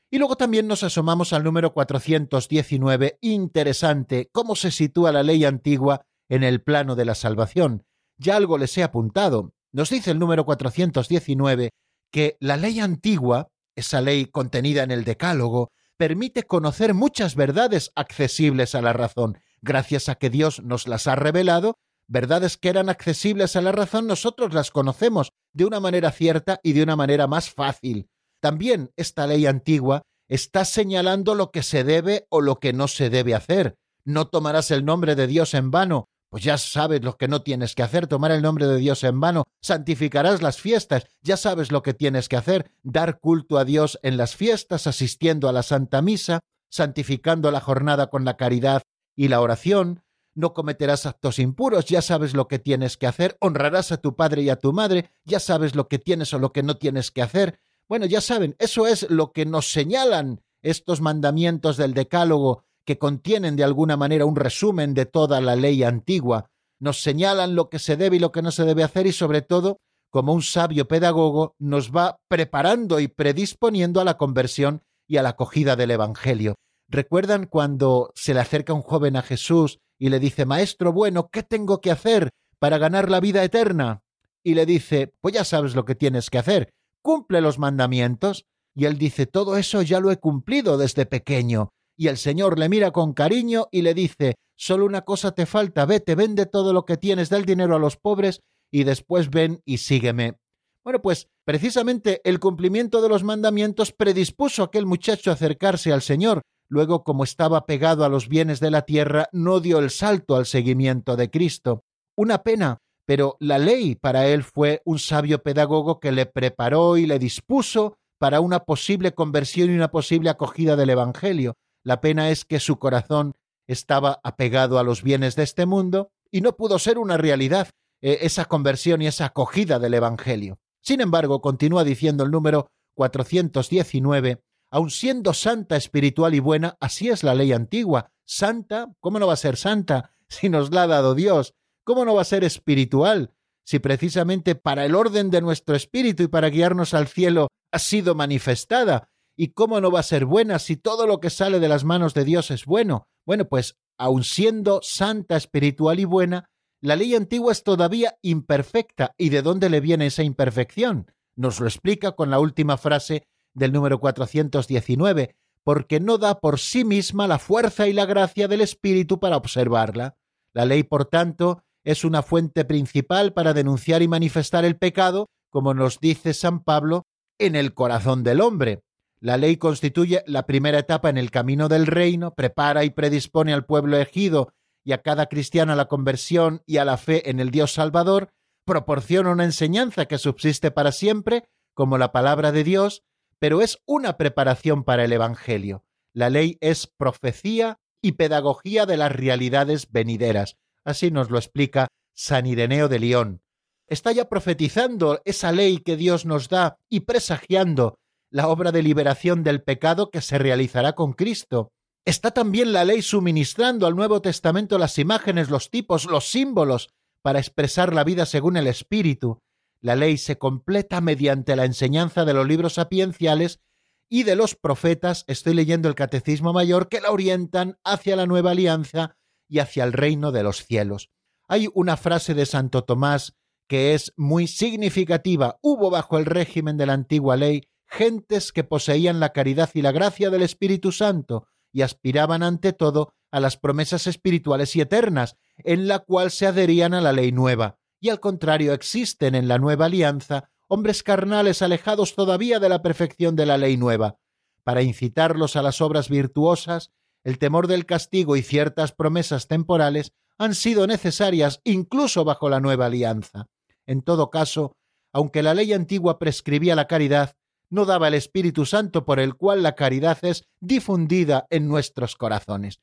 Y 0.09 0.17
luego 0.17 0.35
también 0.35 0.67
nos 0.67 0.83
asomamos 0.83 1.31
al 1.31 1.43
número 1.43 1.73
419, 1.73 3.17
interesante, 3.21 4.29
cómo 4.31 4.55
se 4.55 4.71
sitúa 4.71 5.11
la 5.11 5.23
ley 5.23 5.45
antigua 5.45 6.05
en 6.27 6.43
el 6.43 6.61
plano 6.61 6.95
de 6.95 7.05
la 7.05 7.15
salvación. 7.15 7.85
Ya 8.17 8.35
algo 8.35 8.57
les 8.57 8.77
he 8.77 8.83
apuntado. 8.83 9.53
Nos 9.71 9.89
dice 9.89 10.11
el 10.11 10.19
número 10.19 10.45
419 10.45 11.71
que 12.11 12.37
la 12.39 12.57
ley 12.57 12.79
antigua, 12.79 13.47
esa 13.75 14.01
ley 14.01 14.25
contenida 14.25 14.83
en 14.83 14.91
el 14.91 15.05
Decálogo, 15.05 15.71
permite 15.97 16.43
conocer 16.43 16.93
muchas 16.93 17.35
verdades 17.35 17.91
accesibles 17.95 18.75
a 18.75 18.81
la 18.81 18.91
razón. 18.91 19.37
Gracias 19.61 20.09
a 20.09 20.15
que 20.15 20.29
Dios 20.29 20.61
nos 20.61 20.87
las 20.87 21.07
ha 21.07 21.15
revelado, 21.15 21.77
verdades 22.11 22.57
que 22.57 22.67
eran 22.67 22.89
accesibles 22.89 23.55
a 23.55 23.61
la 23.61 23.71
razón, 23.71 24.05
nosotros 24.05 24.53
las 24.53 24.69
conocemos 24.69 25.31
de 25.53 25.63
una 25.65 25.79
manera 25.79 26.11
cierta 26.11 26.59
y 26.61 26.73
de 26.73 26.83
una 26.83 26.97
manera 26.97 27.25
más 27.25 27.49
fácil. 27.49 28.09
También 28.41 28.91
esta 28.97 29.27
ley 29.27 29.45
antigua 29.45 30.01
está 30.27 30.65
señalando 30.65 31.35
lo 31.35 31.51
que 31.51 31.63
se 31.63 31.85
debe 31.85 32.27
o 32.29 32.41
lo 32.41 32.59
que 32.59 32.73
no 32.73 32.89
se 32.89 33.09
debe 33.09 33.33
hacer. 33.33 33.75
No 34.03 34.27
tomarás 34.27 34.71
el 34.71 34.83
nombre 34.83 35.15
de 35.15 35.27
Dios 35.27 35.53
en 35.53 35.71
vano, 35.71 36.09
pues 36.29 36.43
ya 36.43 36.57
sabes 36.57 37.01
lo 37.01 37.15
que 37.17 37.29
no 37.29 37.43
tienes 37.43 37.75
que 37.75 37.83
hacer, 37.83 38.07
tomar 38.07 38.31
el 38.31 38.41
nombre 38.41 38.67
de 38.67 38.77
Dios 38.77 39.05
en 39.05 39.19
vano, 39.21 39.45
santificarás 39.61 40.41
las 40.41 40.59
fiestas, 40.59 41.05
ya 41.21 41.37
sabes 41.37 41.71
lo 41.71 41.81
que 41.81 41.93
tienes 41.93 42.27
que 42.27 42.35
hacer, 42.35 42.71
dar 42.83 43.19
culto 43.19 43.57
a 43.57 43.63
Dios 43.63 43.99
en 44.03 44.17
las 44.17 44.35
fiestas, 44.35 44.85
asistiendo 44.85 45.47
a 45.47 45.53
la 45.53 45.63
Santa 45.63 46.01
Misa, 46.01 46.41
santificando 46.69 47.51
la 47.51 47.61
jornada 47.61 48.07
con 48.07 48.25
la 48.25 48.35
caridad 48.35 48.81
y 49.15 49.29
la 49.29 49.39
oración, 49.39 50.03
no 50.33 50.53
cometerás 50.53 51.05
actos 51.05 51.39
impuros, 51.39 51.85
ya 51.85 52.01
sabes 52.01 52.33
lo 52.33 52.47
que 52.47 52.59
tienes 52.59 52.97
que 52.97 53.07
hacer, 53.07 53.37
honrarás 53.39 53.91
a 53.91 53.97
tu 53.97 54.15
padre 54.15 54.43
y 54.43 54.49
a 54.49 54.57
tu 54.57 54.73
madre, 54.73 55.11
ya 55.25 55.39
sabes 55.39 55.75
lo 55.75 55.87
que 55.87 55.99
tienes 55.99 56.33
o 56.33 56.39
lo 56.39 56.51
que 56.51 56.63
no 56.63 56.77
tienes 56.77 57.11
que 57.11 57.21
hacer. 57.21 57.59
Bueno, 57.87 58.05
ya 58.05 58.21
saben, 58.21 58.55
eso 58.59 58.87
es 58.87 59.09
lo 59.09 59.31
que 59.31 59.45
nos 59.45 59.71
señalan 59.71 60.41
estos 60.61 61.01
mandamientos 61.01 61.77
del 61.77 61.93
Decálogo 61.93 62.63
que 62.85 62.97
contienen 62.97 63.55
de 63.55 63.63
alguna 63.63 63.97
manera 63.97 64.25
un 64.25 64.35
resumen 64.35 64.93
de 64.93 65.05
toda 65.05 65.41
la 65.41 65.55
ley 65.55 65.83
antigua, 65.83 66.49
nos 66.81 67.01
señalan 67.03 67.55
lo 67.55 67.69
que 67.69 67.77
se 67.77 67.95
debe 67.95 68.15
y 68.15 68.19
lo 68.19 68.31
que 68.31 68.41
no 68.41 68.51
se 68.51 68.65
debe 68.65 68.83
hacer 68.83 69.05
y 69.05 69.11
sobre 69.11 69.43
todo, 69.43 69.77
como 70.09 70.33
un 70.33 70.41
sabio 70.41 70.87
pedagogo, 70.87 71.55
nos 71.59 71.91
va 71.91 72.17
preparando 72.27 72.99
y 72.99 73.07
predisponiendo 73.07 74.01
a 74.01 74.03
la 74.03 74.17
conversión 74.17 74.81
y 75.07 75.17
a 75.17 75.23
la 75.23 75.29
acogida 75.29 75.75
del 75.75 75.91
Evangelio. 75.91 76.55
¿Recuerdan 76.87 77.45
cuando 77.45 78.11
se 78.15 78.33
le 78.33 78.39
acerca 78.39 78.73
un 78.73 78.81
joven 78.81 79.15
a 79.15 79.21
Jesús 79.21 79.79
y 80.01 80.09
le 80.09 80.19
dice, 80.19 80.45
Maestro 80.45 80.91
bueno, 80.91 81.29
¿qué 81.31 81.43
tengo 81.43 81.79
que 81.79 81.91
hacer 81.91 82.31
para 82.57 82.79
ganar 82.79 83.11
la 83.11 83.19
vida 83.19 83.43
eterna? 83.43 84.01
Y 84.43 84.55
le 84.55 84.65
dice, 84.65 85.13
pues 85.21 85.35
ya 85.35 85.45
sabes 85.45 85.75
lo 85.75 85.85
que 85.85 85.93
tienes 85.93 86.31
que 86.31 86.39
hacer, 86.39 86.73
cumple 87.03 87.39
los 87.39 87.59
mandamientos. 87.59 88.45
Y 88.73 88.85
él 88.85 88.97
dice, 88.97 89.27
todo 89.27 89.57
eso 89.57 89.83
ya 89.83 89.99
lo 89.99 90.11
he 90.11 90.17
cumplido 90.17 90.77
desde 90.79 91.05
pequeño 91.05 91.69
y 91.95 92.07
el 92.07 92.17
Señor 92.17 92.57
le 92.57 92.67
mira 92.67 92.89
con 92.89 93.13
cariño 93.13 93.67
y 93.69 93.83
le 93.83 93.93
dice 93.93 94.33
Solo 94.55 94.85
una 94.85 95.01
cosa 95.01 95.33
te 95.33 95.47
falta, 95.47 95.87
vete, 95.87 96.13
vende 96.13 96.45
todo 96.45 96.71
lo 96.71 96.85
que 96.85 96.95
tienes, 96.95 97.29
da 97.29 97.37
el 97.37 97.45
dinero 97.45 97.75
a 97.75 97.79
los 97.79 97.97
pobres 97.97 98.41
y 98.71 98.83
después 98.83 99.31
ven 99.31 99.61
y 99.65 99.79
sígueme. 99.79 100.35
Bueno, 100.83 101.01
pues 101.01 101.29
precisamente 101.45 102.21
el 102.23 102.39
cumplimiento 102.39 103.01
de 103.01 103.09
los 103.09 103.23
mandamientos 103.23 103.91
predispuso 103.91 104.61
a 104.61 104.65
aquel 104.65 104.85
muchacho 104.85 105.31
a 105.31 105.33
acercarse 105.33 105.91
al 105.91 106.03
Señor. 106.03 106.43
Luego, 106.71 107.03
como 107.03 107.25
estaba 107.25 107.65
pegado 107.65 108.05
a 108.05 108.09
los 108.09 108.29
bienes 108.29 108.61
de 108.61 108.71
la 108.71 108.83
tierra, 108.83 109.27
no 109.33 109.59
dio 109.59 109.79
el 109.79 109.89
salto 109.89 110.37
al 110.37 110.45
seguimiento 110.45 111.17
de 111.17 111.29
Cristo. 111.29 111.83
Una 112.15 112.43
pena, 112.43 112.77
pero 113.05 113.35
la 113.41 113.57
ley 113.57 113.95
para 113.95 114.27
él 114.27 114.41
fue 114.41 114.81
un 114.85 114.97
sabio 114.97 115.43
pedagogo 115.43 115.99
que 115.99 116.13
le 116.13 116.25
preparó 116.25 116.95
y 116.95 117.07
le 117.07 117.19
dispuso 117.19 117.97
para 118.17 118.39
una 118.39 118.61
posible 118.61 119.13
conversión 119.13 119.69
y 119.69 119.73
una 119.73 119.91
posible 119.91 120.29
acogida 120.29 120.77
del 120.77 120.91
Evangelio. 120.91 121.55
La 121.83 121.99
pena 121.99 122.29
es 122.29 122.45
que 122.45 122.61
su 122.61 122.79
corazón 122.79 123.33
estaba 123.67 124.21
apegado 124.23 124.79
a 124.79 124.83
los 124.83 125.03
bienes 125.03 125.35
de 125.35 125.43
este 125.43 125.65
mundo 125.65 126.09
y 126.31 126.39
no 126.39 126.55
pudo 126.55 126.79
ser 126.79 126.97
una 126.97 127.17
realidad 127.17 127.67
eh, 128.01 128.19
esa 128.21 128.45
conversión 128.45 129.01
y 129.01 129.07
esa 129.07 129.25
acogida 129.25 129.77
del 129.77 129.95
Evangelio. 129.95 130.57
Sin 130.81 131.01
embargo, 131.01 131.41
continúa 131.41 131.83
diciendo 131.83 132.23
el 132.23 132.31
número 132.31 132.71
419, 132.95 134.41
aun 134.71 134.89
siendo 134.89 135.33
santa, 135.33 135.75
espiritual 135.75 136.33
y 136.33 136.39
buena, 136.39 136.77
así 136.79 137.09
es 137.09 137.23
la 137.23 137.35
ley 137.35 137.51
antigua. 137.51 138.11
Santa, 138.25 138.93
¿cómo 139.01 139.19
no 139.19 139.27
va 139.27 139.33
a 139.33 139.37
ser 139.37 139.57
santa 139.57 140.15
si 140.29 140.49
nos 140.49 140.71
la 140.71 140.83
ha 140.83 140.87
dado 140.87 141.13
Dios? 141.13 141.53
¿Cómo 141.83 142.05
no 142.05 142.15
va 142.15 142.21
a 142.21 142.25
ser 142.25 142.43
espiritual 142.43 143.33
si 143.63 143.79
precisamente 143.79 144.55
para 144.55 144.85
el 144.85 144.95
orden 144.95 145.29
de 145.29 145.41
nuestro 145.41 145.75
espíritu 145.75 146.23
y 146.23 146.27
para 146.27 146.49
guiarnos 146.49 146.93
al 146.93 147.07
cielo 147.07 147.49
ha 147.71 147.79
sido 147.79 148.15
manifestada? 148.15 149.09
¿Y 149.35 149.49
cómo 149.49 149.81
no 149.81 149.91
va 149.91 149.99
a 149.99 150.03
ser 150.03 150.25
buena 150.25 150.59
si 150.59 150.77
todo 150.77 151.05
lo 151.05 151.19
que 151.19 151.29
sale 151.29 151.59
de 151.59 151.67
las 151.67 151.83
manos 151.83 152.13
de 152.13 152.23
Dios 152.23 152.51
es 152.51 152.65
bueno? 152.65 153.07
Bueno, 153.25 153.45
pues 153.45 153.77
aun 153.97 154.23
siendo 154.23 154.79
santa, 154.83 155.35
espiritual 155.35 155.99
y 155.99 156.05
buena, 156.05 156.49
la 156.81 156.95
ley 156.95 157.13
antigua 157.15 157.51
es 157.51 157.63
todavía 157.63 158.17
imperfecta. 158.21 159.13
¿Y 159.17 159.29
de 159.29 159.41
dónde 159.41 159.69
le 159.69 159.79
viene 159.79 160.07
esa 160.07 160.23
imperfección? 160.23 161.11
Nos 161.35 161.59
lo 161.59 161.67
explica 161.67 162.13
con 162.13 162.29
la 162.29 162.39
última 162.39 162.77
frase 162.77 163.27
del 163.53 163.71
número 163.71 163.99
419, 163.99 165.35
porque 165.63 165.99
no 165.99 166.17
da 166.17 166.39
por 166.39 166.59
sí 166.59 166.83
misma 166.83 167.27
la 167.27 167.39
fuerza 167.39 167.87
y 167.87 167.93
la 167.93 168.05
gracia 168.05 168.47
del 168.47 168.61
Espíritu 168.61 169.19
para 169.19 169.37
observarla. 169.37 170.15
La 170.53 170.65
ley, 170.65 170.83
por 170.83 171.05
tanto, 171.05 171.63
es 171.83 172.03
una 172.03 172.21
fuente 172.21 172.65
principal 172.65 173.33
para 173.33 173.53
denunciar 173.53 174.01
y 174.01 174.07
manifestar 174.07 174.65
el 174.65 174.77
pecado, 174.77 175.27
como 175.49 175.73
nos 175.73 175.99
dice 175.99 176.33
San 176.33 176.63
Pablo, 176.63 177.05
en 177.39 177.55
el 177.55 177.73
corazón 177.73 178.23
del 178.23 178.41
hombre. 178.41 178.83
La 179.19 179.37
ley 179.37 179.57
constituye 179.57 180.23
la 180.25 180.45
primera 180.47 180.79
etapa 180.79 181.09
en 181.09 181.17
el 181.17 181.29
camino 181.29 181.69
del 181.69 181.85
reino, 181.85 182.33
prepara 182.33 182.83
y 182.83 182.89
predispone 182.89 183.53
al 183.53 183.65
pueblo 183.65 183.97
ejido 183.97 184.53
y 184.83 184.93
a 184.93 185.01
cada 185.01 185.27
cristiano 185.27 185.73
a 185.73 185.75
la 185.75 185.85
conversión 185.85 186.63
y 186.65 186.77
a 186.77 186.85
la 186.85 186.97
fe 186.97 187.29
en 187.29 187.39
el 187.39 187.51
Dios 187.51 187.73
Salvador, 187.73 188.31
proporciona 188.65 189.31
una 189.31 189.45
enseñanza 189.45 190.05
que 190.05 190.17
subsiste 190.17 190.71
para 190.71 190.91
siempre, 190.91 191.43
como 191.75 191.97
la 191.97 192.11
palabra 192.11 192.51
de 192.51 192.63
Dios, 192.63 193.03
pero 193.41 193.63
es 193.63 193.81
una 193.87 194.17
preparación 194.17 194.83
para 194.83 195.03
el 195.03 195.11
Evangelio. 195.11 195.83
La 196.13 196.29
ley 196.29 196.59
es 196.61 196.85
profecía 196.85 197.79
y 197.99 198.11
pedagogía 198.11 198.85
de 198.85 198.97
las 198.97 199.11
realidades 199.11 199.91
venideras. 199.91 200.57
Así 200.85 201.09
nos 201.09 201.31
lo 201.31 201.39
explica 201.39 201.87
San 202.13 202.45
Ireneo 202.45 202.87
de 202.87 202.99
León. 202.99 203.41
Está 203.87 204.11
ya 204.11 204.29
profetizando 204.29 205.21
esa 205.25 205.51
ley 205.51 205.79
que 205.79 205.97
Dios 205.97 206.23
nos 206.23 206.49
da 206.49 206.77
y 206.87 206.99
presagiando 206.99 207.97
la 208.29 208.47
obra 208.47 208.71
de 208.71 208.83
liberación 208.83 209.41
del 209.41 209.63
pecado 209.63 210.11
que 210.11 210.21
se 210.21 210.37
realizará 210.37 210.93
con 210.93 211.13
Cristo. 211.13 211.71
Está 212.05 212.29
también 212.31 212.71
la 212.71 212.85
ley 212.85 213.01
suministrando 213.01 213.87
al 213.87 213.95
Nuevo 213.95 214.21
Testamento 214.21 214.77
las 214.77 214.99
imágenes, 214.99 215.49
los 215.49 215.71
tipos, 215.71 216.05
los 216.05 216.29
símbolos 216.29 216.89
para 217.23 217.39
expresar 217.39 217.91
la 217.91 218.03
vida 218.03 218.27
según 218.27 218.55
el 218.55 218.67
Espíritu. 218.67 219.39
La 219.81 219.95
ley 219.95 220.17
se 220.17 220.37
completa 220.37 221.01
mediante 221.01 221.55
la 221.55 221.65
enseñanza 221.65 222.23
de 222.23 222.33
los 222.33 222.47
libros 222.47 222.73
sapienciales 222.73 223.61
y 224.07 224.23
de 224.23 224.35
los 224.35 224.55
profetas, 224.55 225.23
estoy 225.27 225.53
leyendo 225.53 225.89
el 225.89 225.95
Catecismo 225.95 226.53
Mayor, 226.53 226.89
que 226.89 227.01
la 227.01 227.11
orientan 227.11 227.79
hacia 227.83 228.15
la 228.15 228.25
nueva 228.25 228.51
alianza 228.51 229.17
y 229.47 229.59
hacia 229.59 229.83
el 229.83 229.93
reino 229.93 230.31
de 230.31 230.43
los 230.43 230.65
cielos. 230.65 231.09
Hay 231.47 231.67
una 231.73 231.97
frase 231.97 232.33
de 232.33 232.45
Santo 232.45 232.83
Tomás 232.83 233.35
que 233.67 233.93
es 233.93 234.13
muy 234.17 234.47
significativa. 234.47 235.57
Hubo 235.61 235.89
bajo 235.89 236.17
el 236.17 236.25
régimen 236.25 236.77
de 236.77 236.85
la 236.85 236.93
antigua 236.93 237.37
ley 237.37 237.69
gentes 237.87 238.51
que 238.51 238.63
poseían 238.63 239.19
la 239.19 239.33
caridad 239.33 239.69
y 239.73 239.81
la 239.81 239.91
gracia 239.91 240.29
del 240.29 240.43
Espíritu 240.43 240.91
Santo 240.91 241.47
y 241.71 241.81
aspiraban 241.81 242.43
ante 242.43 242.73
todo 242.73 243.13
a 243.31 243.39
las 243.39 243.57
promesas 243.57 244.07
espirituales 244.07 244.75
y 244.75 244.81
eternas, 244.81 245.37
en 245.57 245.87
la 245.87 245.99
cual 245.99 246.31
se 246.31 246.47
adherían 246.47 246.93
a 246.93 247.01
la 247.01 247.13
ley 247.13 247.31
nueva, 247.31 247.79
y 248.01 248.09
al 248.09 248.19
contrario 248.19 248.73
existen 248.73 249.35
en 249.35 249.47
la 249.47 249.59
nueva 249.59 249.85
alianza 249.85 250.49
hombres 250.67 251.03
carnales 251.03 251.61
alejados 251.61 252.15
todavía 252.15 252.59
de 252.59 252.67
la 252.67 252.81
perfección 252.81 253.35
de 253.35 253.45
la 253.45 253.57
ley 253.57 253.77
nueva. 253.77 254.17
Para 254.63 254.81
incitarlos 254.81 255.55
a 255.55 255.61
las 255.61 255.81
obras 255.81 256.09
virtuosas, 256.09 256.91
el 257.23 257.37
temor 257.37 257.67
del 257.67 257.85
castigo 257.85 258.35
y 258.35 258.41
ciertas 258.41 258.91
promesas 258.91 259.47
temporales 259.47 260.13
han 260.37 260.55
sido 260.55 260.87
necesarias 260.87 261.61
incluso 261.63 262.25
bajo 262.25 262.49
la 262.49 262.59
nueva 262.59 262.87
alianza. 262.87 263.47
En 263.85 264.01
todo 264.01 264.31
caso, 264.31 264.75
aunque 265.13 265.43
la 265.43 265.53
ley 265.53 265.71
antigua 265.73 266.17
prescribía 266.17 266.75
la 266.75 266.87
caridad, 266.87 267.35
no 267.69 267.85
daba 267.85 268.07
el 268.07 268.15
Espíritu 268.15 268.65
Santo 268.65 269.05
por 269.05 269.19
el 269.19 269.35
cual 269.35 269.61
la 269.61 269.75
caridad 269.75 270.17
es 270.23 270.47
difundida 270.59 271.45
en 271.49 271.67
nuestros 271.67 272.15
corazones. 272.15 272.81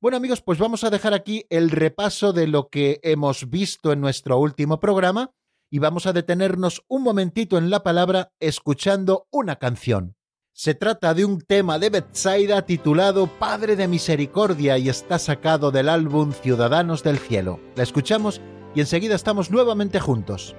Bueno 0.00 0.16
amigos, 0.16 0.42
pues 0.42 0.60
vamos 0.60 0.84
a 0.84 0.90
dejar 0.90 1.12
aquí 1.12 1.44
el 1.50 1.70
repaso 1.70 2.32
de 2.32 2.46
lo 2.46 2.68
que 2.68 3.00
hemos 3.02 3.50
visto 3.50 3.90
en 3.90 4.00
nuestro 4.00 4.38
último 4.38 4.78
programa 4.78 5.32
y 5.72 5.80
vamos 5.80 6.06
a 6.06 6.12
detenernos 6.12 6.84
un 6.86 7.02
momentito 7.02 7.58
en 7.58 7.68
la 7.68 7.82
palabra 7.82 8.30
escuchando 8.38 9.26
una 9.32 9.56
canción. 9.56 10.14
Se 10.52 10.74
trata 10.74 11.14
de 11.14 11.24
un 11.24 11.40
tema 11.40 11.80
de 11.80 11.90
Bethsaida 11.90 12.62
titulado 12.62 13.26
Padre 13.26 13.74
de 13.74 13.88
Misericordia 13.88 14.78
y 14.78 14.88
está 14.88 15.18
sacado 15.18 15.72
del 15.72 15.88
álbum 15.88 16.30
Ciudadanos 16.30 17.02
del 17.02 17.18
Cielo. 17.18 17.58
La 17.74 17.82
escuchamos 17.82 18.40
y 18.76 18.80
enseguida 18.80 19.16
estamos 19.16 19.50
nuevamente 19.50 19.98
juntos. 19.98 20.54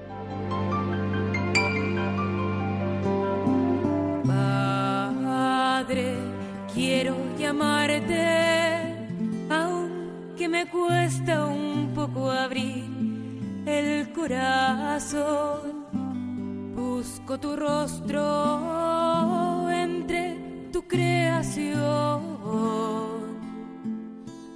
Padre, 4.26 6.18
quiero 6.74 7.16
llamarte, 7.38 8.29
me 10.50 10.66
cuesta 10.66 11.46
un 11.46 11.92
poco 11.94 12.32
abrir 12.32 12.84
el 13.66 14.12
corazón. 14.12 15.86
Busco 16.76 17.40
tu 17.40 17.56
rostro 17.56 19.70
entre 19.70 20.36
tu 20.72 20.82
creación. 20.88 22.40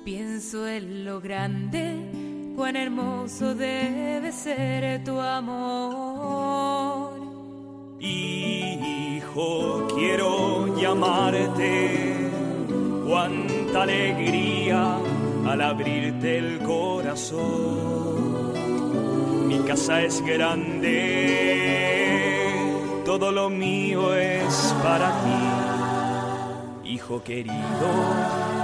Pienso 0.04 0.68
en 0.68 1.06
lo 1.06 1.22
grande, 1.22 2.54
cuán 2.56 2.76
hermoso 2.76 3.54
debe 3.54 4.32
ser 4.32 5.04
tu 5.04 5.20
amor. 5.20 7.14
Hijo, 8.00 9.88
quiero 9.96 10.76
llamarte, 10.76 12.32
cuánta 13.06 13.84
alegría 13.84 15.03
al 15.46 15.62
abrirte 15.62 16.38
el 16.38 16.60
corazón. 16.60 18.54
Mi 19.48 19.60
casa 19.60 20.02
es 20.02 20.22
grande, 20.22 20.92
todo 23.06 23.32
lo 23.32 23.50
mío 23.50 24.14
es 24.16 24.76
para 24.84 25.10
ti. 25.24 26.90
Hijo 26.90 27.24
querido, 27.24 27.88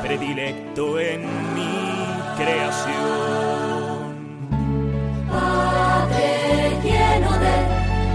predilecto 0.02 1.00
en 1.00 1.22
mi 1.56 2.00
creación. 2.38 3.00
Padre 5.30 6.78
lleno 6.84 7.32
de 7.46 7.56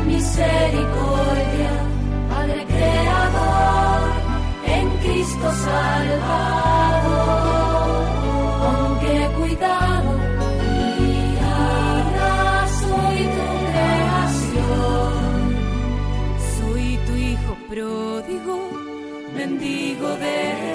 misericordia, 0.06 1.70
Padre 2.30 2.64
creador, 2.66 4.10
en 4.66 4.88
Cristo 4.98 5.52
Salvador, 5.52 6.93
mendigo 20.04 20.16
de 20.16 20.73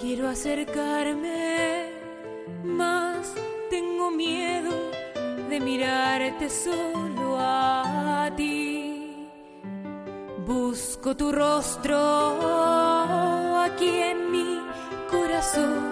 quiero 0.00 0.28
acercarme, 0.28 1.90
mas 2.64 3.32
tengo 3.70 4.10
miedo 4.10 4.72
de 5.48 5.60
mirarte 5.60 6.48
solo 6.50 7.36
a 7.38 8.30
ti. 8.36 9.28
Busco 10.46 11.16
tu 11.16 11.32
rostro 11.32 11.96
aquí 13.62 13.88
en 13.88 14.30
mi 14.30 14.60
corazón, 15.10 15.82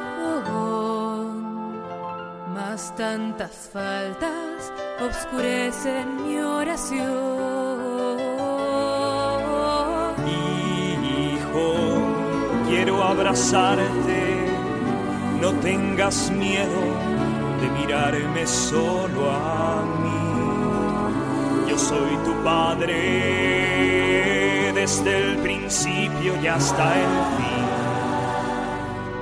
mas 2.54 2.94
tantas 2.94 3.70
faltas 3.72 4.72
obscurecen 5.00 6.16
mi 6.24 6.38
oración. 6.38 7.43
Quiero 12.84 13.02
abrazarte, 13.02 14.46
no 15.40 15.52
tengas 15.54 16.30
miedo 16.30 16.82
de 17.62 17.70
mirarme 17.80 18.46
solo 18.46 19.30
a 19.30 19.82
mí. 20.02 21.70
Yo 21.70 21.78
soy 21.78 22.14
tu 22.26 22.34
padre 22.44 22.92
desde 24.74 25.16
el 25.16 25.38
principio 25.38 26.36
y 26.42 26.46
hasta 26.46 26.94
el 27.00 27.08
fin. 27.38 27.64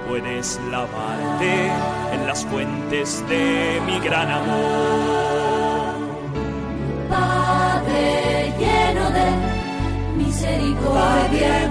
Puedes 0.09 0.61
lavarte 0.69 1.71
en 2.15 2.27
las 2.27 2.45
fuentes 2.45 3.25
de 3.29 3.81
mi 3.87 4.01
gran 4.01 4.29
amor. 4.29 5.95
Padre 7.09 8.53
lleno 8.59 9.09
de 9.13 9.31
misericordia, 10.17 11.71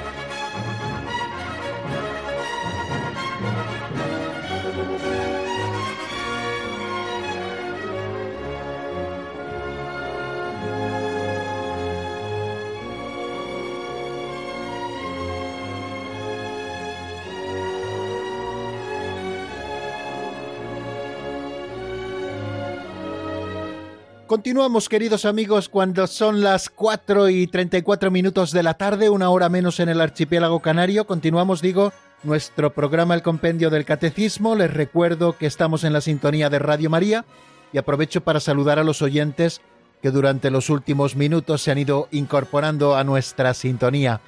Continuamos, 24.31 24.87
queridos 24.87 25.25
amigos, 25.25 25.67
cuando 25.67 26.07
son 26.07 26.39
las 26.39 26.69
4 26.69 27.27
y 27.27 27.47
34 27.47 28.11
minutos 28.11 28.53
de 28.53 28.63
la 28.63 28.75
tarde, 28.75 29.09
una 29.09 29.29
hora 29.29 29.49
menos 29.49 29.81
en 29.81 29.89
el 29.89 29.99
archipiélago 29.99 30.61
canario. 30.61 31.05
Continuamos, 31.05 31.61
digo, 31.61 31.91
nuestro 32.23 32.73
programa 32.73 33.13
El 33.13 33.23
Compendio 33.23 33.69
del 33.69 33.83
Catecismo. 33.83 34.55
Les 34.55 34.73
recuerdo 34.73 35.37
que 35.37 35.47
estamos 35.47 35.83
en 35.83 35.91
la 35.91 35.99
sintonía 35.99 36.49
de 36.49 36.59
Radio 36.59 36.89
María 36.89 37.25
y 37.73 37.77
aprovecho 37.77 38.21
para 38.21 38.39
saludar 38.39 38.79
a 38.79 38.85
los 38.85 39.01
oyentes 39.01 39.59
que 40.01 40.11
durante 40.11 40.49
los 40.49 40.69
últimos 40.69 41.17
minutos 41.17 41.63
se 41.63 41.71
han 41.71 41.79
ido 41.79 42.07
incorporando 42.11 42.95
a 42.95 43.03
nuestra 43.03 43.53
sintonía. 43.53 44.21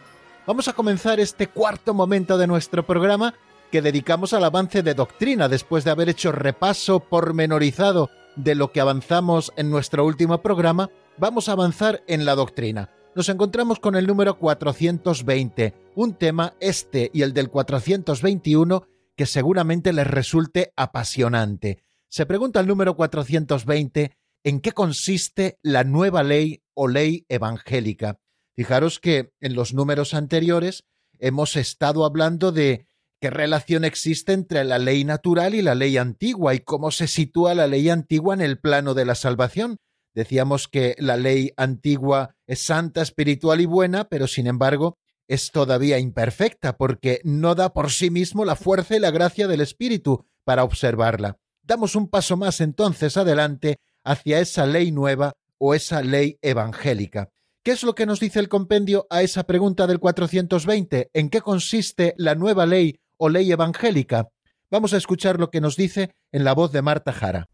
Vamos 0.46 0.68
a 0.68 0.74
comenzar 0.74 1.22
este 1.22 1.48
cuarto 1.48 1.94
momento 1.94 2.38
de 2.38 2.48
nuestro 2.48 2.86
programa 2.86 3.36
que 3.72 3.82
dedicamos 3.82 4.34
al 4.34 4.44
avance 4.44 4.84
de 4.84 4.96
doctrina 4.96 5.48
después 5.48 5.86
de 5.86 5.92
haber 5.92 6.10
hecho 6.10 6.34
repaso 6.34 7.00
pormenorizado 7.00 8.10
de 8.36 8.56
lo 8.56 8.72
que 8.72 8.82
avanzamos 8.82 9.52
en 9.56 9.70
nuestro 9.70 10.06
último 10.06 10.42
programa, 10.42 10.90
vamos 11.18 11.50
a 11.50 11.54
avanzar 11.54 12.04
en 12.08 12.26
la 12.26 12.36
doctrina. 12.36 12.90
nos 13.16 13.30
encontramos 13.30 13.80
con 13.80 13.96
el 13.96 14.08
número 14.08 14.40
420, 14.40 15.74
un 15.96 16.16
tema 16.16 16.56
este 16.60 17.12
y 17.14 17.22
el 17.22 17.34
del 17.34 17.50
421 17.50 18.88
que 19.16 19.26
seguramente 19.28 19.94
les 19.94 20.08
resulte 20.08 20.74
apasionante. 20.76 21.84
Se 22.10 22.26
pregunta 22.26 22.60
el 22.60 22.68
número 22.68 22.96
420 22.96 24.18
en 24.44 24.60
qué 24.60 24.72
consiste 24.72 25.60
la 25.62 25.84
nueva 25.84 26.24
ley 26.24 26.64
o 26.74 26.88
ley 26.88 27.26
evangélica. 27.30 28.20
Fijaros 28.56 29.00
que 29.00 29.32
en 29.42 29.56
los 29.56 29.74
números 29.74 30.14
anteriores 30.14 30.86
hemos 31.20 31.56
estado 31.56 32.06
hablando 32.06 32.52
de 32.52 32.88
qué 33.24 33.30
relación 33.30 33.86
existe 33.86 34.34
entre 34.34 34.66
la 34.66 34.80
ley 34.80 35.06
natural 35.06 35.56
y 35.56 35.62
la 35.62 35.76
ley 35.76 35.96
antigua 35.96 36.56
y 36.56 36.60
cómo 36.60 36.92
se 36.92 37.08
sitúa 37.08 37.56
la 37.56 37.68
ley 37.68 37.88
antigua 37.88 38.34
en 38.34 38.42
el 38.42 38.60
plano 38.60 38.94
de 38.96 39.06
la 39.06 39.16
salvación. 39.16 39.78
Decíamos 40.14 40.68
que 40.68 40.94
la 40.98 41.16
ley 41.16 41.54
antigua 41.56 42.36
es 42.48 42.60
santa, 42.60 43.02
espiritual 43.02 43.62
y 43.62 43.66
buena, 43.66 44.10
pero 44.10 44.28
sin 44.28 44.46
embargo 44.46 44.98
es 45.30 45.52
todavía 45.52 46.00
imperfecta 46.00 46.76
porque 46.76 47.22
no 47.24 47.56
da 47.56 47.72
por 47.72 47.92
sí 47.92 48.10
mismo 48.10 48.44
la 48.44 48.58
fuerza 48.58 48.98
y 48.98 49.00
la 49.00 49.12
gracia 49.12 49.48
del 49.48 49.62
Espíritu 49.62 50.26
para 50.44 50.66
observarla. 50.66 51.38
Damos 51.62 51.96
un 51.96 52.10
paso 52.10 52.36
más 52.36 52.60
entonces 52.60 53.16
adelante 53.16 53.78
hacia 54.04 54.42
esa 54.42 54.66
ley 54.66 54.92
nueva 54.92 55.32
o 55.60 55.74
esa 55.74 56.02
ley 56.02 56.40
evangélica. 56.42 57.30
¿Qué 57.64 57.72
es 57.72 57.84
lo 57.84 57.96
que 57.96 58.06
nos 58.06 58.20
dice 58.20 58.42
el 58.42 58.50
compendio 58.50 59.08
a 59.10 59.22
esa 59.22 59.44
pregunta 59.44 59.88
del 59.88 60.00
420? 60.00 61.10
¿En 61.14 61.30
qué 61.30 61.40
consiste 61.40 62.16
la 62.18 62.36
nueva 62.36 62.66
ley 62.66 63.00
o 63.24 63.30
ley 63.30 63.50
evangélica? 63.54 64.28
Vamos 64.70 64.94
a 64.94 64.98
escuchar 64.98 65.40
lo 65.40 65.50
que 65.50 65.62
nos 65.62 65.78
dice 65.78 66.12
en 66.34 66.44
la 66.44 66.54
voz 66.54 66.74
de 66.74 66.82
Marta 66.82 67.14
Jara. 67.14 67.48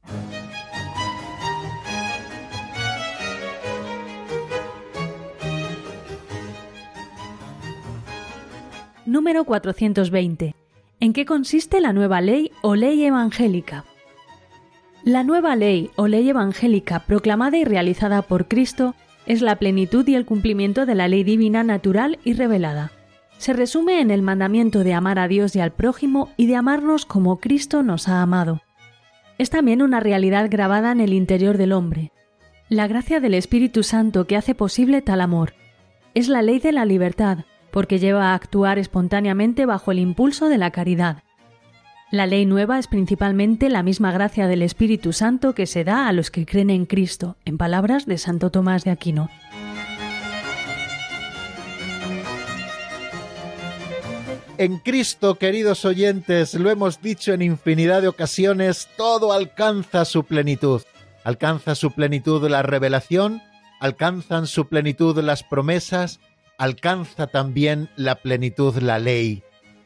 Número 9.05 9.43
420. 9.43 10.55
¿En 10.99 11.13
qué 11.13 11.25
consiste 11.27 11.81
la 11.81 11.93
nueva 11.93 12.19
ley 12.19 12.51
o 12.63 12.73
ley 12.73 13.03
evangélica? 13.03 13.85
La 15.03 15.23
nueva 15.23 15.55
ley 15.55 15.91
o 15.97 16.07
ley 16.07 16.27
evangélica 16.27 17.05
proclamada 17.05 17.59
y 17.59 17.63
realizada 17.63 18.23
por 18.23 18.47
Cristo 18.47 18.95
es 19.27 19.43
la 19.43 19.57
plenitud 19.57 20.07
y 20.07 20.15
el 20.15 20.25
cumplimiento 20.25 20.87
de 20.87 20.95
la 20.95 21.07
ley 21.07 21.23
divina 21.23 21.63
natural 21.63 22.17
y 22.23 22.33
revelada. 22.33 22.91
Se 23.39 23.53
resume 23.53 24.01
en 24.01 24.11
el 24.11 24.21
mandamiento 24.21 24.83
de 24.83 24.93
amar 24.93 25.17
a 25.17 25.29
Dios 25.29 25.55
y 25.55 25.61
al 25.61 25.71
prójimo 25.71 26.29
y 26.35 26.45
de 26.47 26.57
amarnos 26.57 27.05
como 27.05 27.39
Cristo 27.39 27.83
nos 27.83 28.09
ha 28.09 28.21
amado. 28.21 28.61
Es 29.37 29.49
también 29.49 29.81
una 29.81 30.01
realidad 30.01 30.49
grabada 30.51 30.91
en 30.91 30.99
el 30.99 31.13
interior 31.13 31.57
del 31.57 31.71
hombre. 31.71 32.11
La 32.67 32.85
gracia 32.87 33.21
del 33.21 33.33
Espíritu 33.33 33.81
Santo 33.81 34.27
que 34.27 34.35
hace 34.35 34.55
posible 34.55 35.01
tal 35.01 35.21
amor. 35.21 35.53
Es 36.15 36.27
la 36.27 36.41
ley 36.41 36.59
de 36.59 36.73
la 36.73 36.83
libertad, 36.83 37.45
porque 37.71 37.97
lleva 37.97 38.31
a 38.31 38.35
actuar 38.35 38.77
espontáneamente 38.77 39.65
bajo 39.65 39.93
el 39.93 39.99
impulso 39.99 40.49
de 40.49 40.57
la 40.57 40.71
caridad. 40.71 41.23
La 42.11 42.27
ley 42.27 42.45
nueva 42.45 42.77
es 42.77 42.87
principalmente 42.87 43.69
la 43.69 43.83
misma 43.83 44.11
gracia 44.11 44.47
del 44.47 44.63
Espíritu 44.63 45.13
Santo 45.13 45.55
que 45.55 45.65
se 45.65 45.85
da 45.85 46.09
a 46.09 46.11
los 46.11 46.29
que 46.29 46.45
creen 46.45 46.71
en 46.71 46.85
Cristo, 46.85 47.37
en 47.45 47.57
palabras 47.57 48.05
de 48.05 48.17
Santo 48.17 48.49
Tomás 48.49 48.83
de 48.83 48.91
Aquino. 48.91 49.29
En 54.59 54.77
Cristo, 54.79 55.35
queridos 55.35 55.85
oyentes, 55.85 56.53
lo 56.53 56.69
hemos 56.69 57.01
dicho 57.01 57.31
en 57.31 57.41
infinidad 57.41 58.01
de 58.01 58.09
ocasiones, 58.09 58.89
todo 58.97 59.31
alcanza 59.31 60.03
su 60.03 60.25
plenitud. 60.25 60.81
Alcanza 61.23 61.75
su 61.75 61.91
plenitud 61.91 62.45
la 62.49 62.61
revelación, 62.61 63.41
alcanzan 63.79 64.47
su 64.47 64.67
plenitud 64.67 65.17
las 65.19 65.43
promesas, 65.43 66.19
alcanza 66.57 67.27
también 67.27 67.89
la 67.95 68.15
plenitud 68.15 68.75
la 68.79 68.99
ley. 68.99 69.43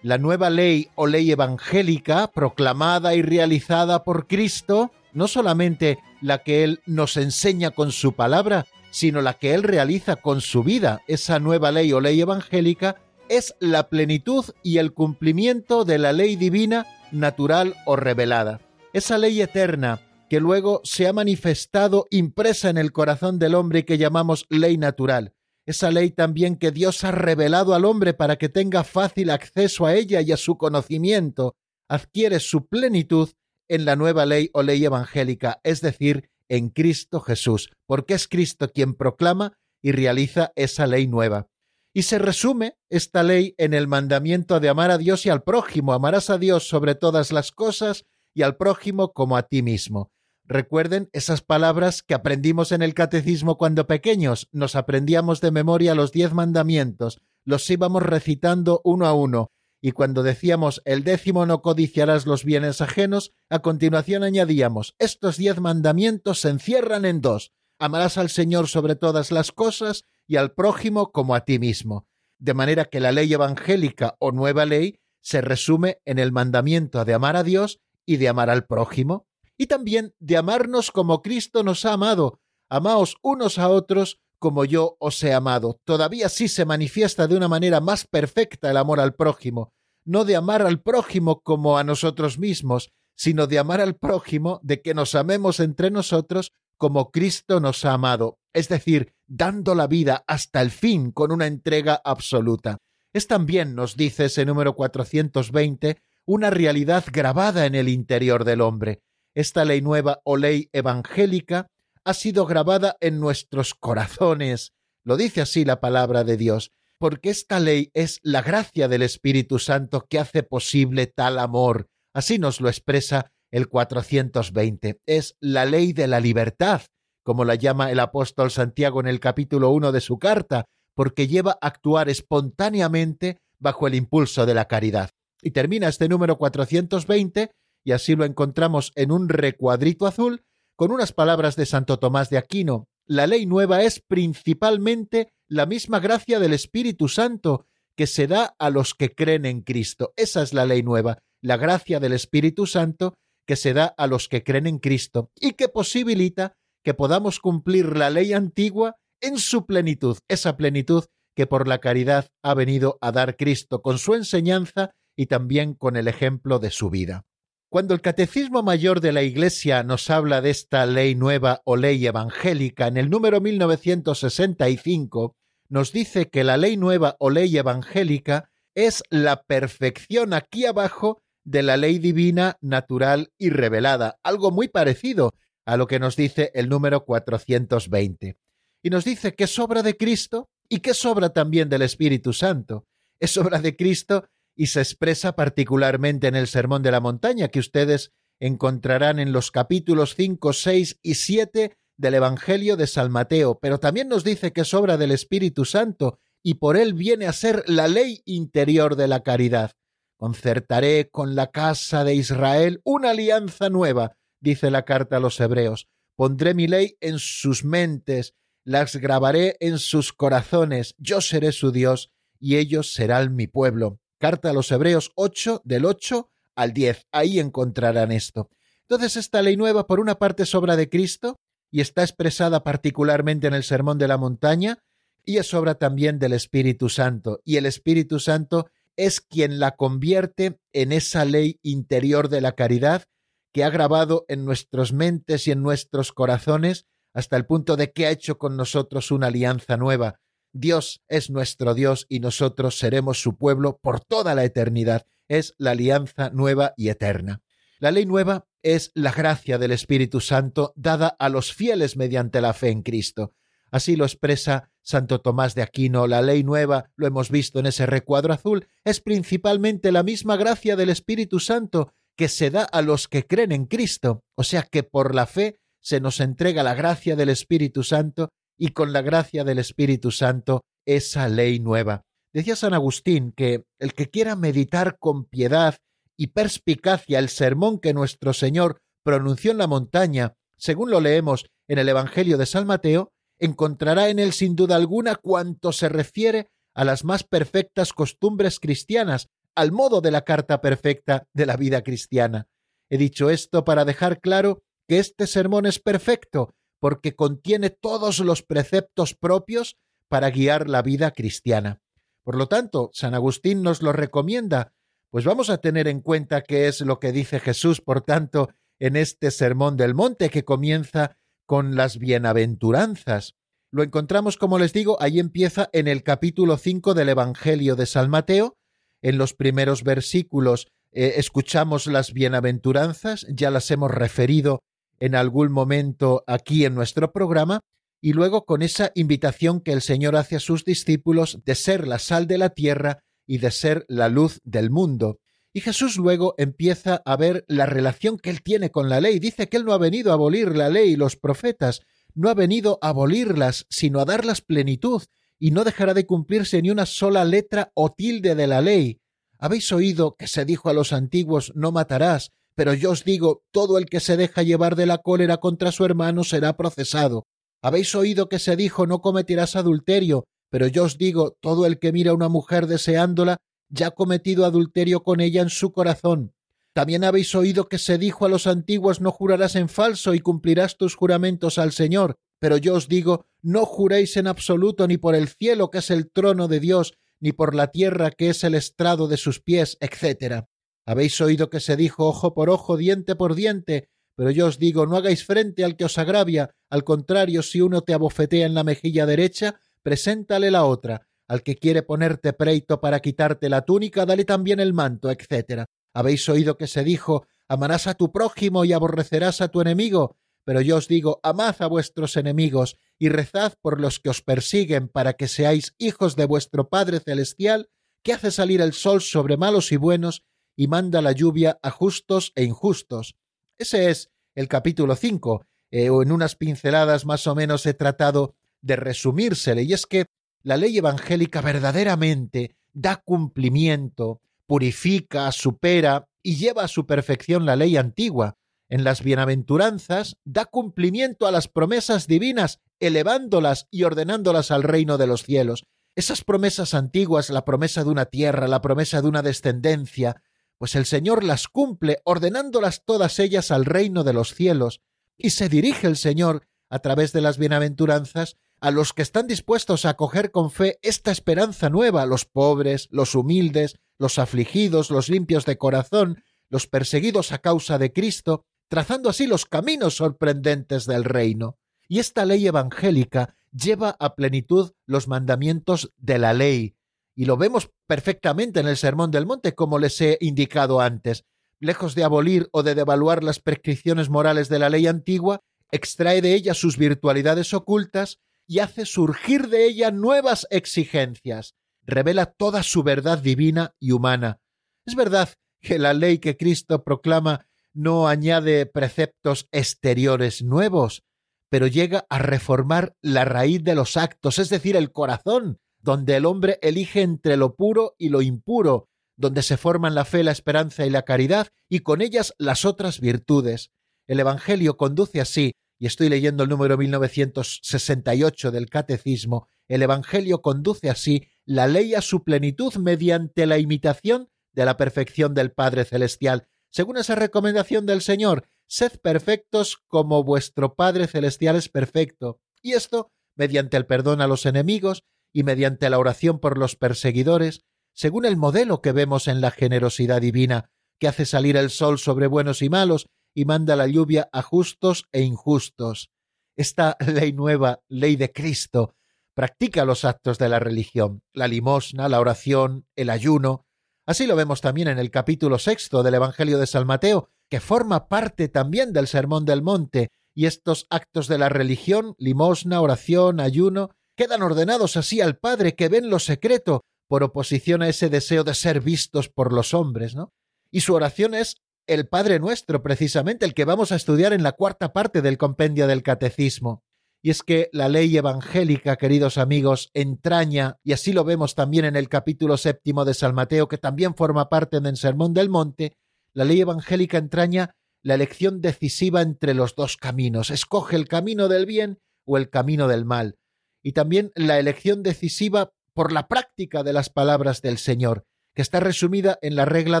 La 0.04 0.18
nueva 0.18 0.50
ley 0.50 0.86
o 0.94 1.08
ley 1.08 1.32
evangélica, 1.32 2.28
proclamada 2.28 3.16
y 3.16 3.22
realizada 3.22 4.04
por 4.04 4.28
Cristo, 4.28 4.92
no 5.12 5.26
solamente 5.26 5.98
la 6.22 6.44
que 6.44 6.62
Él 6.62 6.80
nos 6.86 7.16
enseña 7.16 7.72
con 7.72 7.90
su 7.90 8.12
palabra, 8.12 8.66
sino 8.92 9.20
la 9.20 9.34
que 9.34 9.52
Él 9.52 9.64
realiza 9.64 10.14
con 10.14 10.40
su 10.40 10.62
vida, 10.62 11.00
esa 11.08 11.40
nueva 11.40 11.72
ley 11.72 11.92
o 11.92 12.00
ley 12.00 12.20
evangélica, 12.20 12.98
es 13.30 13.54
la 13.60 13.88
plenitud 13.88 14.44
y 14.64 14.78
el 14.78 14.92
cumplimiento 14.92 15.84
de 15.84 15.98
la 15.98 16.12
ley 16.12 16.34
divina, 16.34 16.86
natural 17.12 17.76
o 17.86 17.94
revelada. 17.94 18.60
Esa 18.92 19.18
ley 19.18 19.40
eterna 19.40 20.00
que 20.28 20.40
luego 20.40 20.80
se 20.82 21.06
ha 21.06 21.12
manifestado 21.12 22.06
impresa 22.10 22.70
en 22.70 22.76
el 22.76 22.92
corazón 22.92 23.38
del 23.38 23.54
hombre 23.54 23.80
y 23.80 23.82
que 23.84 23.98
llamamos 23.98 24.46
ley 24.50 24.76
natural, 24.78 25.32
esa 25.64 25.92
ley 25.92 26.10
también 26.10 26.56
que 26.56 26.72
Dios 26.72 27.04
ha 27.04 27.12
revelado 27.12 27.74
al 27.74 27.84
hombre 27.84 28.14
para 28.14 28.36
que 28.36 28.48
tenga 28.48 28.82
fácil 28.82 29.30
acceso 29.30 29.86
a 29.86 29.94
ella 29.94 30.20
y 30.20 30.32
a 30.32 30.36
su 30.36 30.58
conocimiento, 30.58 31.54
adquiere 31.88 32.40
su 32.40 32.66
plenitud 32.66 33.30
en 33.68 33.84
la 33.84 33.94
nueva 33.94 34.26
ley 34.26 34.50
o 34.52 34.64
ley 34.64 34.84
evangélica, 34.84 35.60
es 35.62 35.80
decir, 35.80 36.30
en 36.48 36.70
Cristo 36.70 37.20
Jesús, 37.20 37.70
porque 37.86 38.14
es 38.14 38.26
Cristo 38.26 38.68
quien 38.72 38.94
proclama 38.94 39.52
y 39.80 39.92
realiza 39.92 40.50
esa 40.56 40.88
ley 40.88 41.06
nueva. 41.06 41.49
Y 41.92 42.02
se 42.02 42.18
resume 42.18 42.76
esta 42.88 43.22
ley 43.22 43.54
en 43.58 43.74
el 43.74 43.88
mandamiento 43.88 44.60
de 44.60 44.68
amar 44.68 44.90
a 44.90 44.98
Dios 44.98 45.26
y 45.26 45.30
al 45.30 45.42
prójimo, 45.42 45.92
amarás 45.92 46.30
a 46.30 46.38
Dios 46.38 46.68
sobre 46.68 46.94
todas 46.94 47.32
las 47.32 47.50
cosas 47.50 48.06
y 48.34 48.42
al 48.42 48.56
prójimo 48.56 49.12
como 49.12 49.36
a 49.36 49.42
ti 49.42 49.62
mismo. 49.62 50.12
Recuerden 50.44 51.08
esas 51.12 51.42
palabras 51.42 52.02
que 52.02 52.14
aprendimos 52.14 52.72
en 52.72 52.82
el 52.82 52.94
catecismo 52.94 53.56
cuando 53.56 53.86
pequeños. 53.86 54.48
Nos 54.52 54.76
aprendíamos 54.76 55.40
de 55.40 55.50
memoria 55.50 55.94
los 55.94 56.12
diez 56.12 56.32
mandamientos, 56.32 57.20
los 57.44 57.68
íbamos 57.70 58.02
recitando 58.02 58.80
uno 58.84 59.06
a 59.06 59.12
uno, 59.12 59.50
y 59.82 59.92
cuando 59.92 60.22
decíamos 60.22 60.82
el 60.84 61.04
décimo 61.04 61.46
no 61.46 61.62
codiciarás 61.62 62.26
los 62.26 62.44
bienes 62.44 62.80
ajenos, 62.80 63.32
a 63.48 63.60
continuación 63.60 64.22
añadíamos 64.22 64.94
estos 64.98 65.36
diez 65.36 65.58
mandamientos 65.58 66.40
se 66.40 66.50
encierran 66.50 67.04
en 67.04 67.20
dos. 67.20 67.52
Amarás 67.78 68.18
al 68.18 68.28
Señor 68.28 68.68
sobre 68.68 68.94
todas 68.94 69.32
las 69.32 69.52
cosas 69.52 70.04
y 70.30 70.36
al 70.36 70.52
prójimo 70.52 71.10
como 71.10 71.34
a 71.34 71.40
ti 71.40 71.58
mismo. 71.58 72.06
De 72.38 72.54
manera 72.54 72.84
que 72.84 73.00
la 73.00 73.10
ley 73.10 73.34
evangélica 73.34 74.14
o 74.20 74.30
nueva 74.30 74.64
ley 74.64 75.00
se 75.20 75.40
resume 75.40 75.98
en 76.04 76.20
el 76.20 76.30
mandamiento 76.30 77.04
de 77.04 77.14
amar 77.14 77.34
a 77.34 77.42
Dios 77.42 77.80
y 78.06 78.16
de 78.18 78.28
amar 78.28 78.48
al 78.48 78.64
prójimo 78.64 79.26
y 79.58 79.66
también 79.66 80.14
de 80.20 80.36
amarnos 80.36 80.92
como 80.92 81.20
Cristo 81.20 81.64
nos 81.64 81.84
ha 81.84 81.94
amado. 81.94 82.38
Amaos 82.68 83.16
unos 83.22 83.58
a 83.58 83.68
otros 83.70 84.20
como 84.38 84.64
yo 84.64 84.96
os 85.00 85.20
he 85.24 85.34
amado. 85.34 85.80
Todavía 85.84 86.28
sí 86.28 86.46
se 86.46 86.64
manifiesta 86.64 87.26
de 87.26 87.36
una 87.36 87.48
manera 87.48 87.80
más 87.80 88.06
perfecta 88.06 88.70
el 88.70 88.76
amor 88.76 89.00
al 89.00 89.16
prójimo, 89.16 89.72
no 90.04 90.24
de 90.24 90.36
amar 90.36 90.62
al 90.62 90.80
prójimo 90.80 91.40
como 91.40 91.76
a 91.76 91.82
nosotros 91.82 92.38
mismos, 92.38 92.92
sino 93.16 93.48
de 93.48 93.58
amar 93.58 93.80
al 93.80 93.96
prójimo, 93.96 94.60
de 94.62 94.80
que 94.80 94.94
nos 94.94 95.16
amemos 95.16 95.58
entre 95.58 95.90
nosotros 95.90 96.52
como 96.78 97.10
Cristo 97.10 97.58
nos 97.58 97.84
ha 97.84 97.94
amado, 97.94 98.38
es 98.52 98.68
decir, 98.68 99.14
dando 99.26 99.74
la 99.74 99.86
vida 99.86 100.24
hasta 100.26 100.60
el 100.60 100.70
fin 100.70 101.12
con 101.12 101.32
una 101.32 101.46
entrega 101.46 102.00
absoluta. 102.04 102.78
Es 103.12 103.26
también, 103.26 103.74
nos 103.74 103.96
dice 103.96 104.26
ese 104.26 104.44
número 104.44 104.74
420, 104.74 105.98
una 106.26 106.50
realidad 106.50 107.04
grabada 107.12 107.66
en 107.66 107.74
el 107.74 107.88
interior 107.88 108.44
del 108.44 108.60
hombre. 108.60 109.02
Esta 109.34 109.64
ley 109.64 109.80
nueva 109.80 110.20
o 110.24 110.36
ley 110.36 110.68
evangélica 110.72 111.68
ha 112.04 112.14
sido 112.14 112.46
grabada 112.46 112.96
en 113.00 113.20
nuestros 113.20 113.74
corazones. 113.74 114.72
Lo 115.04 115.16
dice 115.16 115.40
así 115.40 115.64
la 115.64 115.80
palabra 115.80 116.24
de 116.24 116.36
Dios, 116.36 116.72
porque 116.98 117.30
esta 117.30 117.60
ley 117.60 117.90
es 117.94 118.20
la 118.22 118.42
gracia 118.42 118.86
del 118.86 119.02
Espíritu 119.02 119.58
Santo 119.58 120.06
que 120.08 120.18
hace 120.18 120.42
posible 120.42 121.06
tal 121.06 121.38
amor. 121.38 121.88
Así 122.12 122.38
nos 122.38 122.60
lo 122.60 122.68
expresa 122.68 123.32
el 123.50 123.68
420. 123.68 125.00
Es 125.06 125.36
la 125.40 125.64
ley 125.64 125.92
de 125.92 126.06
la 126.06 126.20
libertad, 126.20 126.82
como 127.22 127.44
la 127.44 127.54
llama 127.54 127.90
el 127.90 128.00
apóstol 128.00 128.50
Santiago 128.50 129.00
en 129.00 129.06
el 129.06 129.20
capítulo 129.20 129.70
1 129.70 129.92
de 129.92 130.00
su 130.00 130.18
carta, 130.18 130.64
porque 130.94 131.28
lleva 131.28 131.52
a 131.52 131.66
actuar 131.66 132.08
espontáneamente 132.08 133.38
bajo 133.58 133.86
el 133.86 133.94
impulso 133.94 134.46
de 134.46 134.54
la 134.54 134.66
caridad. 134.66 135.10
Y 135.42 135.52
termina 135.52 135.88
este 135.88 136.08
número 136.08 136.36
420 136.36 137.50
y 137.84 137.92
así 137.92 138.14
lo 138.14 138.24
encontramos 138.24 138.92
en 138.94 139.12
un 139.12 139.28
recuadrito 139.28 140.06
azul 140.06 140.42
con 140.76 140.92
unas 140.92 141.12
palabras 141.12 141.56
de 141.56 141.66
Santo 141.66 141.98
Tomás 141.98 142.30
de 142.30 142.38
Aquino. 142.38 142.86
La 143.06 143.26
ley 143.26 143.46
nueva 143.46 143.82
es 143.82 144.00
principalmente 144.00 145.32
la 145.48 145.66
misma 145.66 146.00
gracia 146.00 146.38
del 146.38 146.52
Espíritu 146.52 147.08
Santo 147.08 147.66
que 147.96 148.06
se 148.06 148.26
da 148.26 148.54
a 148.58 148.70
los 148.70 148.94
que 148.94 149.14
creen 149.14 149.44
en 149.44 149.62
Cristo. 149.62 150.12
Esa 150.16 150.42
es 150.42 150.54
la 150.54 150.64
ley 150.64 150.82
nueva, 150.82 151.18
la 151.42 151.56
gracia 151.56 152.00
del 152.00 152.12
Espíritu 152.12 152.66
Santo 152.66 153.14
que 153.46 153.56
se 153.56 153.74
da 153.74 153.86
a 153.96 154.06
los 154.06 154.28
que 154.28 154.44
creen 154.44 154.66
en 154.66 154.78
Cristo 154.78 155.30
y 155.34 155.52
que 155.52 155.68
posibilita 155.68 156.54
que 156.82 156.94
podamos 156.94 157.40
cumplir 157.40 157.96
la 157.96 158.10
ley 158.10 158.32
antigua 158.32 158.96
en 159.20 159.38
su 159.38 159.66
plenitud, 159.66 160.18
esa 160.28 160.56
plenitud 160.56 161.04
que 161.34 161.46
por 161.46 161.68
la 161.68 161.78
caridad 161.78 162.28
ha 162.42 162.54
venido 162.54 162.98
a 163.00 163.12
dar 163.12 163.36
Cristo 163.36 163.82
con 163.82 163.98
su 163.98 164.14
enseñanza 164.14 164.90
y 165.16 165.26
también 165.26 165.74
con 165.74 165.96
el 165.96 166.08
ejemplo 166.08 166.58
de 166.58 166.70
su 166.70 166.90
vida. 166.90 167.24
Cuando 167.68 167.94
el 167.94 168.00
Catecismo 168.00 168.62
Mayor 168.62 169.00
de 169.00 169.12
la 169.12 169.22
Iglesia 169.22 169.84
nos 169.84 170.10
habla 170.10 170.40
de 170.40 170.50
esta 170.50 170.86
ley 170.86 171.14
nueva 171.14 171.60
o 171.64 171.76
ley 171.76 172.04
evangélica 172.04 172.88
en 172.88 172.96
el 172.96 173.10
número 173.10 173.40
1965, 173.40 175.36
nos 175.68 175.92
dice 175.92 176.30
que 176.30 176.42
la 176.42 176.56
ley 176.56 176.76
nueva 176.76 177.14
o 177.20 177.30
ley 177.30 177.56
evangélica 177.56 178.50
es 178.74 179.04
la 179.08 179.42
perfección 179.44 180.34
aquí 180.34 180.66
abajo 180.66 181.22
de 181.44 181.62
la 181.62 181.76
ley 181.76 181.98
divina, 181.98 182.56
natural 182.60 183.30
y 183.38 183.50
revelada, 183.50 184.18
algo 184.22 184.50
muy 184.50 184.66
parecido 184.68 185.32
a 185.70 185.76
lo 185.76 185.86
que 185.86 186.00
nos 186.00 186.16
dice 186.16 186.50
el 186.54 186.68
número 186.68 187.04
420. 187.04 188.36
Y 188.82 188.90
nos 188.90 189.04
dice 189.04 189.36
que 189.36 189.44
es 189.44 189.56
obra 189.60 189.84
de 189.84 189.96
Cristo 189.96 190.50
y 190.68 190.80
que 190.80 190.90
es 190.90 191.04
obra 191.04 191.32
también 191.32 191.68
del 191.68 191.82
Espíritu 191.82 192.32
Santo. 192.32 192.86
Es 193.20 193.36
obra 193.36 193.60
de 193.60 193.76
Cristo 193.76 194.24
y 194.56 194.66
se 194.66 194.80
expresa 194.80 195.36
particularmente 195.36 196.26
en 196.26 196.34
el 196.34 196.48
Sermón 196.48 196.82
de 196.82 196.90
la 196.90 196.98
Montaña, 196.98 197.48
que 197.48 197.60
ustedes 197.60 198.10
encontrarán 198.40 199.20
en 199.20 199.30
los 199.30 199.52
capítulos 199.52 200.16
5, 200.16 200.52
6 200.52 200.98
y 201.02 201.14
7 201.14 201.76
del 201.96 202.14
Evangelio 202.14 202.76
de 202.76 202.88
San 202.88 203.12
Mateo, 203.12 203.60
pero 203.60 203.78
también 203.78 204.08
nos 204.08 204.24
dice 204.24 204.52
que 204.52 204.62
es 204.62 204.74
obra 204.74 204.96
del 204.96 205.12
Espíritu 205.12 205.64
Santo 205.64 206.18
y 206.42 206.54
por 206.54 206.76
él 206.76 206.94
viene 206.94 207.28
a 207.28 207.32
ser 207.32 207.62
la 207.68 207.86
ley 207.86 208.22
interior 208.24 208.96
de 208.96 209.06
la 209.06 209.22
caridad. 209.22 209.70
Concertaré 210.16 211.10
con 211.10 211.36
la 211.36 211.52
casa 211.52 212.02
de 212.02 212.16
Israel 212.16 212.80
una 212.82 213.10
alianza 213.10 213.70
nueva, 213.70 214.16
dice 214.40 214.70
la 214.70 214.84
carta 214.84 215.16
a 215.16 215.20
los 215.20 215.38
hebreos. 215.40 215.88
Pondré 216.16 216.54
mi 216.54 216.66
ley 216.66 216.96
en 217.00 217.18
sus 217.18 217.64
mentes, 217.64 218.34
las 218.64 218.96
grabaré 218.96 219.56
en 219.60 219.78
sus 219.78 220.12
corazones, 220.12 220.94
yo 220.98 221.20
seré 221.20 221.52
su 221.52 221.72
Dios 221.72 222.12
y 222.38 222.56
ellos 222.56 222.92
serán 222.92 223.34
mi 223.34 223.46
pueblo. 223.46 224.00
Carta 224.18 224.50
a 224.50 224.52
los 224.52 224.70
hebreos 224.70 225.12
8 225.14 225.62
del 225.64 225.86
8 225.86 226.30
al 226.56 226.72
10. 226.72 227.06
Ahí 227.12 227.40
encontrarán 227.40 228.12
esto. 228.12 228.50
Entonces 228.82 229.16
esta 229.16 229.40
ley 229.40 229.56
nueva 229.56 229.86
por 229.86 230.00
una 230.00 230.16
parte 230.18 230.42
es 230.42 230.54
obra 230.54 230.76
de 230.76 230.88
Cristo 230.88 231.38
y 231.70 231.80
está 231.80 232.02
expresada 232.02 232.64
particularmente 232.64 233.46
en 233.46 233.54
el 233.54 233.62
Sermón 233.62 233.98
de 233.98 234.08
la 234.08 234.18
Montaña, 234.18 234.78
y 235.24 235.36
es 235.36 235.54
obra 235.54 235.76
también 235.76 236.18
del 236.18 236.32
Espíritu 236.32 236.88
Santo, 236.88 237.40
y 237.44 237.56
el 237.56 237.66
Espíritu 237.66 238.18
Santo 238.18 238.68
es 238.96 239.20
quien 239.20 239.60
la 239.60 239.76
convierte 239.76 240.58
en 240.72 240.92
esa 240.92 241.24
ley 241.24 241.60
interior 241.62 242.28
de 242.28 242.40
la 242.40 242.52
caridad 242.52 243.04
que 243.52 243.64
ha 243.64 243.70
grabado 243.70 244.24
en 244.28 244.44
nuestras 244.44 244.92
mentes 244.92 245.46
y 245.48 245.50
en 245.50 245.62
nuestros 245.62 246.12
corazones 246.12 246.86
hasta 247.12 247.36
el 247.36 247.46
punto 247.46 247.76
de 247.76 247.92
que 247.92 248.06
ha 248.06 248.10
hecho 248.10 248.38
con 248.38 248.56
nosotros 248.56 249.10
una 249.10 249.28
alianza 249.28 249.76
nueva. 249.76 250.20
Dios 250.52 251.02
es 251.08 251.30
nuestro 251.30 251.74
Dios 251.74 252.06
y 252.08 252.20
nosotros 252.20 252.78
seremos 252.78 253.20
su 253.20 253.36
pueblo 253.36 253.78
por 253.82 254.00
toda 254.00 254.34
la 254.34 254.44
eternidad. 254.44 255.06
Es 255.28 255.54
la 255.58 255.72
alianza 255.72 256.30
nueva 256.30 256.74
y 256.76 256.88
eterna. 256.88 257.42
La 257.78 257.90
ley 257.90 258.04
nueva 258.04 258.46
es 258.62 258.90
la 258.94 259.12
gracia 259.12 259.58
del 259.58 259.70
Espíritu 259.70 260.20
Santo 260.20 260.72
dada 260.76 261.08
a 261.08 261.28
los 261.28 261.52
fieles 261.54 261.96
mediante 261.96 262.40
la 262.40 262.52
fe 262.52 262.70
en 262.70 262.82
Cristo. 262.82 263.32
Así 263.70 263.96
lo 263.96 264.04
expresa 264.04 264.70
Santo 264.82 265.20
Tomás 265.20 265.54
de 265.54 265.62
Aquino. 265.62 266.06
La 266.06 266.20
ley 266.20 266.42
nueva, 266.42 266.90
lo 266.96 267.06
hemos 267.06 267.30
visto 267.30 267.60
en 267.60 267.66
ese 267.66 267.86
recuadro 267.86 268.34
azul, 268.34 268.66
es 268.84 269.00
principalmente 269.00 269.92
la 269.92 270.02
misma 270.02 270.36
gracia 270.36 270.76
del 270.76 270.90
Espíritu 270.90 271.38
Santo 271.38 271.94
que 272.20 272.28
se 272.28 272.50
da 272.50 272.64
a 272.64 272.82
los 272.82 273.08
que 273.08 273.26
creen 273.26 273.50
en 273.50 273.64
Cristo. 273.64 274.24
O 274.36 274.44
sea 274.44 274.60
que 274.60 274.82
por 274.82 275.14
la 275.14 275.24
fe 275.24 275.56
se 275.82 276.00
nos 276.00 276.20
entrega 276.20 276.62
la 276.62 276.74
gracia 276.74 277.16
del 277.16 277.30
Espíritu 277.30 277.82
Santo 277.82 278.28
y 278.58 278.72
con 278.72 278.92
la 278.92 279.00
gracia 279.00 279.42
del 279.42 279.58
Espíritu 279.58 280.10
Santo 280.10 280.60
esa 280.84 281.30
ley 281.30 281.60
nueva. 281.60 282.02
Decía 282.34 282.56
San 282.56 282.74
Agustín 282.74 283.32
que 283.34 283.64
el 283.78 283.94
que 283.94 284.10
quiera 284.10 284.36
meditar 284.36 284.98
con 284.98 285.24
piedad 285.24 285.78
y 286.14 286.26
perspicacia 286.26 287.18
el 287.18 287.30
sermón 287.30 287.78
que 287.78 287.94
nuestro 287.94 288.34
Señor 288.34 288.82
pronunció 289.02 289.52
en 289.52 289.56
la 289.56 289.66
montaña, 289.66 290.34
según 290.58 290.90
lo 290.90 291.00
leemos 291.00 291.46
en 291.68 291.78
el 291.78 291.88
Evangelio 291.88 292.36
de 292.36 292.44
San 292.44 292.66
Mateo, 292.66 293.12
encontrará 293.38 294.10
en 294.10 294.18
él 294.18 294.34
sin 294.34 294.56
duda 294.56 294.76
alguna 294.76 295.14
cuanto 295.14 295.72
se 295.72 295.88
refiere 295.88 296.50
a 296.74 296.84
las 296.84 297.02
más 297.02 297.24
perfectas 297.24 297.94
costumbres 297.94 298.60
cristianas, 298.60 299.28
al 299.60 299.72
modo 299.72 300.00
de 300.00 300.10
la 300.10 300.22
carta 300.22 300.60
perfecta 300.60 301.26
de 301.32 301.46
la 301.46 301.56
vida 301.56 301.82
cristiana. 301.82 302.48
He 302.88 302.98
dicho 302.98 303.30
esto 303.30 303.64
para 303.64 303.84
dejar 303.84 304.20
claro 304.20 304.62
que 304.88 304.98
este 304.98 305.26
sermón 305.26 305.66
es 305.66 305.78
perfecto, 305.78 306.54
porque 306.80 307.14
contiene 307.14 307.70
todos 307.70 308.18
los 308.20 308.42
preceptos 308.42 309.14
propios 309.14 309.76
para 310.08 310.30
guiar 310.30 310.68
la 310.68 310.82
vida 310.82 311.12
cristiana. 311.12 311.80
Por 312.24 312.36
lo 312.36 312.48
tanto, 312.48 312.90
San 312.92 313.14
Agustín 313.14 313.62
nos 313.62 313.82
lo 313.82 313.92
recomienda 313.92 314.72
pues 315.10 315.24
vamos 315.24 315.50
a 315.50 315.58
tener 315.58 315.88
en 315.88 316.00
cuenta 316.00 316.42
qué 316.42 316.68
es 316.68 316.80
lo 316.82 317.00
que 317.00 317.10
dice 317.10 317.40
Jesús, 317.40 317.80
por 317.80 318.02
tanto, 318.02 318.50
en 318.78 318.94
este 318.94 319.32
Sermón 319.32 319.76
del 319.76 319.92
Monte 319.92 320.30
que 320.30 320.44
comienza 320.44 321.16
con 321.46 321.74
las 321.74 321.98
bienaventuranzas. 321.98 323.34
Lo 323.72 323.82
encontramos, 323.82 324.36
como 324.36 324.58
les 324.58 324.72
digo, 324.72 324.96
ahí 325.00 325.18
empieza 325.18 325.68
en 325.72 325.88
el 325.88 326.04
capítulo 326.04 326.56
5 326.56 326.94
del 326.94 327.08
Evangelio 327.08 327.74
de 327.74 327.86
San 327.86 328.08
Mateo. 328.08 328.56
En 329.02 329.18
los 329.18 329.34
primeros 329.34 329.82
versículos 329.82 330.68
eh, 330.92 331.14
escuchamos 331.16 331.86
las 331.86 332.12
bienaventuranzas, 332.12 333.26
ya 333.28 333.50
las 333.50 333.70
hemos 333.70 333.90
referido 333.90 334.62
en 334.98 335.14
algún 335.14 335.50
momento 335.52 336.22
aquí 336.26 336.64
en 336.64 336.74
nuestro 336.74 337.12
programa, 337.12 337.60
y 338.02 338.12
luego 338.12 338.44
con 338.44 338.62
esa 338.62 338.92
invitación 338.94 339.60
que 339.60 339.72
el 339.72 339.82
Señor 339.82 340.16
hace 340.16 340.36
a 340.36 340.40
sus 340.40 340.64
discípulos 340.64 341.38
de 341.44 341.54
ser 341.54 341.86
la 341.86 341.98
sal 341.98 342.26
de 342.26 342.38
la 342.38 342.50
tierra 342.50 343.02
y 343.26 343.38
de 343.38 343.50
ser 343.50 343.84
la 343.88 344.08
luz 344.08 344.40
del 344.42 344.70
mundo. 344.70 345.18
Y 345.52 345.60
Jesús 345.60 345.96
luego 345.96 346.34
empieza 346.38 347.02
a 347.04 347.16
ver 347.16 347.44
la 347.48 347.66
relación 347.66 348.18
que 348.18 348.30
él 348.30 348.42
tiene 348.42 348.70
con 348.70 348.88
la 348.88 349.00
ley. 349.00 349.18
Dice 349.18 349.48
que 349.48 349.56
él 349.56 349.64
no 349.64 349.72
ha 349.72 349.78
venido 349.78 350.10
a 350.10 350.14
abolir 350.14 350.56
la 350.56 350.68
ley 350.68 350.92
y 350.92 350.96
los 350.96 351.16
profetas, 351.16 351.80
no 352.14 352.28
ha 352.28 352.34
venido 352.34 352.78
a 352.82 352.88
abolirlas, 352.90 353.66
sino 353.68 354.00
a 354.00 354.04
darlas 354.04 354.40
plenitud, 354.40 355.02
y 355.40 355.50
no 355.50 355.64
dejará 355.64 355.94
de 355.94 356.06
cumplirse 356.06 356.62
ni 356.62 356.70
una 356.70 356.86
sola 356.86 357.24
letra 357.24 357.72
o 357.74 357.90
tilde 357.90 358.36
de 358.36 358.46
la 358.46 358.60
ley. 358.60 359.00
Habéis 359.38 359.72
oído 359.72 360.14
que 360.16 360.28
se 360.28 360.44
dijo 360.44 360.68
a 360.68 360.74
los 360.74 360.92
antiguos 360.92 361.52
no 361.56 361.72
matarás, 361.72 362.30
pero 362.54 362.74
yo 362.74 362.90
os 362.90 363.04
digo, 363.04 363.42
todo 363.50 363.78
el 363.78 363.86
que 363.86 364.00
se 364.00 364.18
deja 364.18 364.42
llevar 364.42 364.76
de 364.76 364.84
la 364.84 364.98
cólera 364.98 365.38
contra 365.38 365.72
su 365.72 365.84
hermano 365.86 366.24
será 366.24 366.58
procesado. 366.58 367.26
Habéis 367.62 367.94
oído 367.94 368.28
que 368.28 368.38
se 368.38 368.54
dijo 368.54 368.86
no 368.86 369.00
cometerás 369.00 369.56
adulterio, 369.56 370.24
pero 370.50 370.66
yo 370.66 370.84
os 370.84 370.98
digo, 370.98 371.36
todo 371.40 371.64
el 371.64 371.78
que 371.78 371.90
mira 371.90 372.10
a 372.10 372.14
una 372.14 372.28
mujer 372.28 372.66
deseándola, 372.66 373.38
ya 373.70 373.88
ha 373.88 373.90
cometido 373.92 374.44
adulterio 374.44 375.02
con 375.02 375.20
ella 375.20 375.40
en 375.40 375.48
su 375.48 375.72
corazón. 375.72 376.34
También 376.74 377.02
habéis 377.02 377.34
oído 377.34 377.68
que 377.68 377.78
se 377.78 377.98
dijo 377.98 378.26
a 378.26 378.28
los 378.28 378.46
antiguos 378.46 379.00
no 379.00 379.10
jurarás 379.10 379.56
en 379.56 379.68
falso 379.68 380.12
y 380.12 380.20
cumplirás 380.20 380.76
tus 380.76 380.94
juramentos 380.94 381.58
al 381.58 381.72
Señor. 381.72 382.16
Pero 382.38 382.56
yo 382.56 382.74
os 382.74 382.88
digo, 382.88 383.26
no 383.42 383.64
juréis 383.66 384.16
en 384.16 384.26
absoluto 384.26 384.86
ni 384.86 384.98
por 384.98 385.14
el 385.14 385.28
cielo 385.28 385.70
que 385.70 385.78
es 385.78 385.90
el 385.90 386.10
trono 386.10 386.48
de 386.48 386.60
Dios, 386.60 386.94
ni 387.20 387.32
por 387.32 387.54
la 387.54 387.68
tierra 387.68 388.10
que 388.10 388.30
es 388.30 388.44
el 388.44 388.54
estrado 388.54 389.08
de 389.08 389.16
sus 389.16 389.40
pies, 389.40 389.76
etc. 389.80 390.44
Habéis 390.86 391.20
oído 391.20 391.50
que 391.50 391.60
se 391.60 391.76
dijo 391.76 392.06
ojo 392.06 392.34
por 392.34 392.50
ojo, 392.50 392.76
diente 392.76 393.14
por 393.16 393.34
diente, 393.34 393.88
pero 394.16 394.30
yo 394.30 394.46
os 394.46 394.58
digo, 394.58 394.86
no 394.86 394.96
hagáis 394.96 395.24
frente 395.24 395.64
al 395.64 395.76
que 395.76 395.84
os 395.84 395.96
agravia, 395.98 396.54
al 396.68 396.84
contrario, 396.84 397.42
si 397.42 397.60
uno 397.60 397.82
te 397.82 397.94
abofetea 397.94 398.46
en 398.46 398.54
la 398.54 398.64
mejilla 398.64 399.06
derecha, 399.06 399.60
preséntale 399.82 400.50
la 400.50 400.64
otra. 400.64 401.06
Al 401.26 401.42
que 401.42 401.56
quiere 401.56 401.82
ponerte 401.82 402.32
preito 402.32 402.80
para 402.80 403.00
quitarte 403.00 403.48
la 403.48 403.62
túnica, 403.62 404.04
dale 404.04 404.24
también 404.24 404.58
el 404.60 404.72
manto, 404.72 405.10
etc. 405.10 405.64
Habéis 405.94 406.28
oído 406.28 406.56
que 406.56 406.66
se 406.66 406.82
dijo 406.84 407.26
amarás 407.50 407.88
a 407.88 407.94
tu 407.94 408.12
prójimo 408.12 408.64
y 408.64 408.72
aborrecerás 408.72 409.40
a 409.40 409.48
tu 409.48 409.60
enemigo. 409.60 410.16
Pero 410.44 410.60
yo 410.60 410.76
os 410.76 410.88
digo, 410.88 411.20
amad 411.22 411.56
a 411.60 411.66
vuestros 411.66 412.16
enemigos 412.16 412.76
y 412.98 413.08
rezad 413.08 413.54
por 413.60 413.80
los 413.80 414.00
que 414.00 414.10
os 414.10 414.22
persiguen 414.22 414.88
para 414.88 415.14
que 415.14 415.28
seáis 415.28 415.74
hijos 415.78 416.16
de 416.16 416.26
vuestro 416.26 416.68
Padre 416.68 417.00
Celestial, 417.00 417.68
que 418.02 418.12
hace 418.12 418.30
salir 418.30 418.60
el 418.60 418.72
sol 418.72 419.02
sobre 419.02 419.36
malos 419.36 419.72
y 419.72 419.76
buenos 419.76 420.24
y 420.56 420.66
manda 420.68 421.02
la 421.02 421.12
lluvia 421.12 421.58
a 421.62 421.70
justos 421.70 422.32
e 422.34 422.44
injustos. 422.44 423.16
Ese 423.58 423.90
es 423.90 424.10
el 424.34 424.48
capítulo 424.48 424.96
5, 424.96 425.44
eh, 425.70 425.90
o 425.90 426.02
en 426.02 426.12
unas 426.12 426.36
pinceladas 426.36 427.06
más 427.06 427.26
o 427.26 427.34
menos 427.34 427.64
he 427.66 427.74
tratado 427.74 428.34
de 428.62 428.76
resumírsele, 428.76 429.62
y 429.62 429.72
es 429.72 429.86
que 429.86 430.06
la 430.42 430.56
ley 430.56 430.76
evangélica 430.78 431.40
verdaderamente 431.40 432.56
da 432.72 432.96
cumplimiento, 432.96 434.20
purifica, 434.46 435.30
supera 435.32 436.06
y 436.22 436.36
lleva 436.36 436.64
a 436.64 436.68
su 436.68 436.86
perfección 436.86 437.46
la 437.46 437.56
ley 437.56 437.76
antigua. 437.76 438.36
En 438.70 438.84
las 438.84 439.02
bienaventuranzas 439.02 440.16
da 440.24 440.44
cumplimiento 440.44 441.26
a 441.26 441.32
las 441.32 441.48
promesas 441.48 442.06
divinas, 442.06 442.60
elevándolas 442.78 443.66
y 443.72 443.82
ordenándolas 443.82 444.52
al 444.52 444.62
reino 444.62 444.96
de 444.96 445.08
los 445.08 445.24
cielos. 445.24 445.66
Esas 445.96 446.22
promesas 446.22 446.72
antiguas, 446.72 447.30
la 447.30 447.44
promesa 447.44 447.82
de 447.82 447.90
una 447.90 448.06
tierra, 448.06 448.46
la 448.46 448.62
promesa 448.62 449.02
de 449.02 449.08
una 449.08 449.22
descendencia, 449.22 450.22
pues 450.56 450.76
el 450.76 450.86
Señor 450.86 451.24
las 451.24 451.48
cumple, 451.48 451.98
ordenándolas 452.04 452.84
todas 452.84 453.18
ellas 453.18 453.50
al 453.50 453.64
reino 453.64 454.04
de 454.04 454.12
los 454.12 454.34
cielos, 454.34 454.80
y 455.18 455.30
se 455.30 455.48
dirige 455.48 455.88
el 455.88 455.96
Señor, 455.96 456.46
a 456.68 456.78
través 456.78 457.12
de 457.12 457.22
las 457.22 457.38
bienaventuranzas, 457.38 458.36
a 458.60 458.70
los 458.70 458.92
que 458.92 459.02
están 459.02 459.26
dispuestos 459.26 459.84
a 459.84 459.90
acoger 459.90 460.30
con 460.30 460.52
fe 460.52 460.78
esta 460.82 461.10
esperanza 461.10 461.70
nueva, 461.70 462.06
los 462.06 462.24
pobres, 462.24 462.86
los 462.92 463.16
humildes, 463.16 463.80
los 463.98 464.20
afligidos, 464.20 464.90
los 464.90 465.08
limpios 465.08 465.44
de 465.44 465.58
corazón, 465.58 466.22
los 466.48 466.68
perseguidos 466.68 467.32
a 467.32 467.38
causa 467.38 467.78
de 467.78 467.92
Cristo, 467.92 468.44
trazando 468.70 469.10
así 469.10 469.26
los 469.26 469.46
caminos 469.46 469.96
sorprendentes 469.96 470.86
del 470.86 471.02
reino. 471.02 471.58
Y 471.88 471.98
esta 471.98 472.24
ley 472.24 472.46
evangélica 472.46 473.36
lleva 473.52 473.96
a 473.98 474.14
plenitud 474.14 474.72
los 474.86 475.08
mandamientos 475.08 475.92
de 475.96 476.18
la 476.18 476.32
ley. 476.32 476.76
Y 477.16 477.24
lo 477.24 477.36
vemos 477.36 477.72
perfectamente 477.88 478.60
en 478.60 478.68
el 478.68 478.76
Sermón 478.76 479.10
del 479.10 479.26
Monte, 479.26 479.56
como 479.56 479.80
les 479.80 480.00
he 480.00 480.18
indicado 480.20 480.80
antes. 480.80 481.24
Lejos 481.58 481.96
de 481.96 482.04
abolir 482.04 482.48
o 482.52 482.62
de 482.62 482.76
devaluar 482.76 483.24
las 483.24 483.40
prescripciones 483.40 484.08
morales 484.08 484.48
de 484.48 484.60
la 484.60 484.70
ley 484.70 484.86
antigua, 484.86 485.40
extrae 485.72 486.22
de 486.22 486.34
ella 486.34 486.54
sus 486.54 486.76
virtualidades 486.76 487.52
ocultas 487.52 488.20
y 488.46 488.60
hace 488.60 488.86
surgir 488.86 489.48
de 489.48 489.66
ella 489.66 489.90
nuevas 489.90 490.46
exigencias. 490.48 491.56
Revela 491.82 492.26
toda 492.26 492.62
su 492.62 492.84
verdad 492.84 493.18
divina 493.18 493.74
y 493.80 493.90
humana. 493.90 494.38
Es 494.86 494.94
verdad 494.94 495.30
que 495.60 495.80
la 495.80 495.92
ley 495.92 496.18
que 496.18 496.36
Cristo 496.36 496.84
proclama 496.84 497.48
no 497.72 498.08
añade 498.08 498.66
preceptos 498.66 499.48
exteriores 499.52 500.42
nuevos, 500.42 501.04
pero 501.50 501.66
llega 501.66 502.06
a 502.08 502.18
reformar 502.18 502.96
la 503.02 503.24
raíz 503.24 503.62
de 503.64 503.74
los 503.74 503.96
actos, 503.96 504.38
es 504.38 504.48
decir, 504.48 504.76
el 504.76 504.92
corazón, 504.92 505.58
donde 505.80 506.16
el 506.16 506.26
hombre 506.26 506.58
elige 506.62 507.02
entre 507.02 507.36
lo 507.36 507.56
puro 507.56 507.94
y 507.98 508.08
lo 508.08 508.22
impuro, 508.22 508.88
donde 509.16 509.42
se 509.42 509.56
forman 509.56 509.94
la 509.94 510.04
fe, 510.04 510.22
la 510.22 510.32
esperanza 510.32 510.86
y 510.86 510.90
la 510.90 511.02
caridad, 511.02 511.48
y 511.68 511.80
con 511.80 512.00
ellas 512.00 512.34
las 512.38 512.64
otras 512.64 513.00
virtudes. 513.00 513.70
El 514.06 514.20
Evangelio 514.20 514.76
conduce 514.76 515.20
así, 515.20 515.52
y 515.78 515.86
estoy 515.86 516.08
leyendo 516.08 516.42
el 516.42 516.50
número 516.50 516.76
1968 516.76 518.50
del 518.50 518.68
Catecismo, 518.68 519.48
el 519.70 519.82
Evangelio 519.82 520.42
conduce 520.42 520.90
así 520.90 521.28
la 521.44 521.66
ley 521.68 521.94
a 521.94 522.02
su 522.02 522.24
plenitud 522.24 522.74
mediante 522.74 523.46
la 523.46 523.58
imitación 523.58 524.28
de 524.52 524.64
la 524.64 524.76
perfección 524.76 525.32
del 525.32 525.52
Padre 525.52 525.84
Celestial, 525.84 526.48
según 526.70 526.96
esa 526.96 527.14
recomendación 527.14 527.86
del 527.86 528.00
Señor, 528.00 528.48
sed 528.66 528.92
perfectos 529.00 529.78
como 529.88 530.24
vuestro 530.24 530.74
Padre 530.74 531.06
Celestial 531.06 531.56
es 531.56 531.68
perfecto. 531.68 532.40
Y 532.62 532.72
esto 532.72 533.12
mediante 533.36 533.76
el 533.76 533.86
perdón 533.86 534.20
a 534.20 534.26
los 534.26 534.46
enemigos 534.46 535.04
y 535.32 535.44
mediante 535.44 535.88
la 535.90 535.98
oración 535.98 536.38
por 536.40 536.58
los 536.58 536.76
perseguidores, 536.76 537.64
según 537.92 538.24
el 538.24 538.36
modelo 538.36 538.82
que 538.82 538.92
vemos 538.92 539.28
en 539.28 539.40
la 539.40 539.50
generosidad 539.50 540.20
divina, 540.20 540.70
que 540.98 541.08
hace 541.08 541.24
salir 541.24 541.56
el 541.56 541.70
sol 541.70 541.98
sobre 541.98 542.26
buenos 542.26 542.62
y 542.62 542.68
malos 542.68 543.06
y 543.34 543.44
manda 543.44 543.76
la 543.76 543.86
lluvia 543.86 544.28
a 544.32 544.42
justos 544.42 545.06
e 545.12 545.22
injustos. 545.22 546.10
Esta 546.56 546.96
ley 547.06 547.32
nueva, 547.32 547.80
ley 547.88 548.16
de 548.16 548.32
Cristo, 548.32 548.94
practica 549.34 549.84
los 549.84 550.04
actos 550.04 550.38
de 550.38 550.48
la 550.48 550.58
religión, 550.58 551.22
la 551.32 551.48
limosna, 551.48 552.08
la 552.08 552.20
oración, 552.20 552.86
el 552.96 553.10
ayuno. 553.10 553.66
Así 554.06 554.26
lo 554.26 554.36
vemos 554.36 554.60
también 554.60 554.88
en 554.88 554.98
el 554.98 555.10
capítulo 555.10 555.58
sexto 555.58 556.02
del 556.02 556.14
Evangelio 556.14 556.58
de 556.58 556.66
San 556.66 556.86
Mateo, 556.86 557.28
que 557.48 557.60
forma 557.60 558.08
parte 558.08 558.48
también 558.48 558.92
del 558.92 559.06
Sermón 559.06 559.44
del 559.44 559.62
Monte, 559.62 560.08
y 560.34 560.46
estos 560.46 560.86
actos 560.90 561.28
de 561.28 561.38
la 561.38 561.48
religión, 561.48 562.14
limosna, 562.18 562.80
oración, 562.80 563.40
ayuno, 563.40 563.90
quedan 564.16 564.42
ordenados 564.42 564.96
así 564.96 565.20
al 565.20 565.36
Padre 565.36 565.74
que 565.74 565.88
ve 565.88 565.98
en 565.98 566.10
lo 566.10 566.18
secreto, 566.18 566.82
por 567.08 567.24
oposición 567.24 567.82
a 567.82 567.88
ese 567.88 568.08
deseo 568.08 568.44
de 568.44 568.54
ser 568.54 568.80
vistos 568.80 569.28
por 569.28 569.52
los 569.52 569.74
hombres, 569.74 570.14
¿no? 570.14 570.32
Y 570.70 570.80
su 570.80 570.94
oración 570.94 571.34
es 571.34 571.56
el 571.88 572.06
Padre 572.06 572.38
Nuestro, 572.38 572.82
precisamente, 572.82 573.44
el 573.44 573.54
que 573.54 573.64
vamos 573.64 573.90
a 573.90 573.96
estudiar 573.96 574.32
en 574.32 574.44
la 574.44 574.52
cuarta 574.52 574.92
parte 574.92 575.20
del 575.20 575.36
compendio 575.36 575.88
del 575.88 576.04
Catecismo. 576.04 576.84
Y 577.22 577.30
es 577.30 577.42
que 577.42 577.68
la 577.72 577.88
ley 577.88 578.16
evangélica, 578.16 578.96
queridos 578.96 579.36
amigos, 579.36 579.90
entraña, 579.92 580.78
y 580.82 580.92
así 580.92 581.12
lo 581.12 581.24
vemos 581.24 581.54
también 581.54 581.84
en 581.84 581.96
el 581.96 582.08
capítulo 582.08 582.56
séptimo 582.56 583.04
de 583.04 583.14
San 583.14 583.34
Mateo, 583.34 583.68
que 583.68 583.76
también 583.76 584.14
forma 584.14 584.48
parte 584.48 584.80
del 584.80 584.96
Sermón 584.96 585.34
del 585.34 585.50
Monte, 585.50 585.98
la 586.32 586.44
ley 586.44 586.60
evangélica 586.60 587.18
entraña 587.18 587.74
la 588.02 588.14
elección 588.14 588.60
decisiva 588.60 589.20
entre 589.20 589.52
los 589.52 589.74
dos 589.74 589.96
caminos. 589.96 590.50
Escoge 590.50 590.96
el 590.96 591.08
camino 591.08 591.48
del 591.48 591.66
bien 591.66 591.98
o 592.24 592.38
el 592.38 592.48
camino 592.48 592.88
del 592.88 593.04
mal. 593.04 593.36
Y 593.82 593.92
también 593.92 594.30
la 594.34 594.58
elección 594.58 595.02
decisiva 595.02 595.72
por 595.92 596.12
la 596.12 596.28
práctica 596.28 596.82
de 596.82 596.92
las 596.92 597.10
palabras 597.10 597.60
del 597.60 597.78
Señor, 597.78 598.24
que 598.54 598.62
está 598.62 598.80
resumida 598.80 599.38
en 599.42 599.56
la 599.56 599.64
regla 599.64 600.00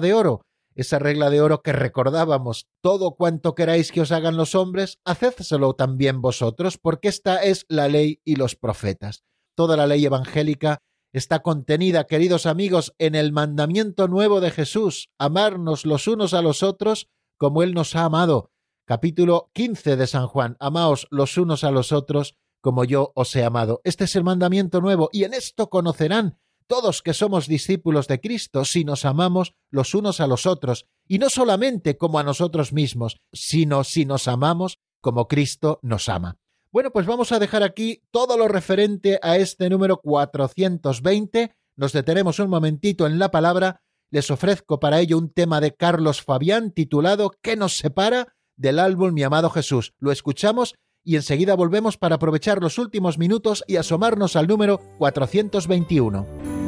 de 0.00 0.14
oro, 0.14 0.46
esa 0.74 0.98
regla 0.98 1.30
de 1.30 1.40
oro 1.40 1.62
que 1.62 1.72
recordábamos, 1.72 2.66
todo 2.80 3.16
cuanto 3.16 3.54
queráis 3.54 3.92
que 3.92 4.00
os 4.00 4.12
hagan 4.12 4.36
los 4.36 4.54
hombres, 4.54 4.98
hacédselo 5.04 5.74
también 5.74 6.20
vosotros, 6.20 6.78
porque 6.78 7.08
esta 7.08 7.42
es 7.42 7.66
la 7.68 7.88
ley 7.88 8.20
y 8.24 8.36
los 8.36 8.56
profetas. 8.56 9.24
Toda 9.56 9.76
la 9.76 9.86
ley 9.86 10.04
evangélica 10.04 10.78
está 11.12 11.40
contenida, 11.40 12.04
queridos 12.04 12.46
amigos, 12.46 12.94
en 12.98 13.14
el 13.14 13.32
mandamiento 13.32 14.08
nuevo 14.08 14.40
de 14.40 14.50
Jesús, 14.50 15.10
amarnos 15.18 15.84
los 15.84 16.06
unos 16.06 16.34
a 16.34 16.42
los 16.42 16.62
otros 16.62 17.08
como 17.36 17.62
Él 17.62 17.74
nos 17.74 17.96
ha 17.96 18.04
amado. 18.04 18.50
Capítulo 18.86 19.50
15 19.54 19.96
de 19.96 20.06
San 20.06 20.26
Juan, 20.26 20.56
amaos 20.60 21.06
los 21.10 21.36
unos 21.38 21.64
a 21.64 21.70
los 21.70 21.92
otros 21.92 22.36
como 22.60 22.84
yo 22.84 23.12
os 23.14 23.34
he 23.34 23.44
amado. 23.44 23.80
Este 23.84 24.04
es 24.04 24.16
el 24.16 24.24
mandamiento 24.24 24.80
nuevo, 24.80 25.08
y 25.12 25.24
en 25.24 25.34
esto 25.34 25.70
conocerán 25.70 26.38
todos 26.70 27.02
que 27.02 27.14
somos 27.14 27.48
discípulos 27.48 28.06
de 28.06 28.20
Cristo 28.20 28.64
si 28.64 28.84
nos 28.84 29.04
amamos 29.04 29.54
los 29.72 29.92
unos 29.92 30.20
a 30.20 30.28
los 30.28 30.46
otros, 30.46 30.86
y 31.08 31.18
no 31.18 31.28
solamente 31.28 31.96
como 31.96 32.20
a 32.20 32.22
nosotros 32.22 32.72
mismos, 32.72 33.16
sino 33.32 33.82
si 33.82 34.04
nos 34.04 34.28
amamos 34.28 34.78
como 35.00 35.26
Cristo 35.26 35.80
nos 35.82 36.08
ama. 36.08 36.38
Bueno, 36.70 36.92
pues 36.92 37.06
vamos 37.06 37.32
a 37.32 37.40
dejar 37.40 37.64
aquí 37.64 38.04
todo 38.12 38.38
lo 38.38 38.46
referente 38.46 39.18
a 39.20 39.36
este 39.36 39.68
número 39.68 39.96
420. 39.96 41.52
Nos 41.74 41.92
detenemos 41.92 42.38
un 42.38 42.48
momentito 42.48 43.08
en 43.08 43.18
la 43.18 43.32
palabra. 43.32 43.82
Les 44.12 44.30
ofrezco 44.30 44.78
para 44.78 45.00
ello 45.00 45.18
un 45.18 45.32
tema 45.32 45.60
de 45.60 45.74
Carlos 45.74 46.22
Fabián 46.22 46.70
titulado 46.70 47.32
¿Qué 47.42 47.56
nos 47.56 47.76
separa? 47.76 48.36
del 48.56 48.78
álbum 48.78 49.12
Mi 49.12 49.24
amado 49.24 49.50
Jesús. 49.50 49.94
Lo 49.98 50.12
escuchamos 50.12 50.76
y 51.02 51.16
enseguida 51.16 51.56
volvemos 51.56 51.96
para 51.96 52.14
aprovechar 52.16 52.62
los 52.62 52.78
últimos 52.78 53.18
minutos 53.18 53.64
y 53.66 53.74
asomarnos 53.74 54.36
al 54.36 54.46
número 54.46 54.78
421. 54.98 56.59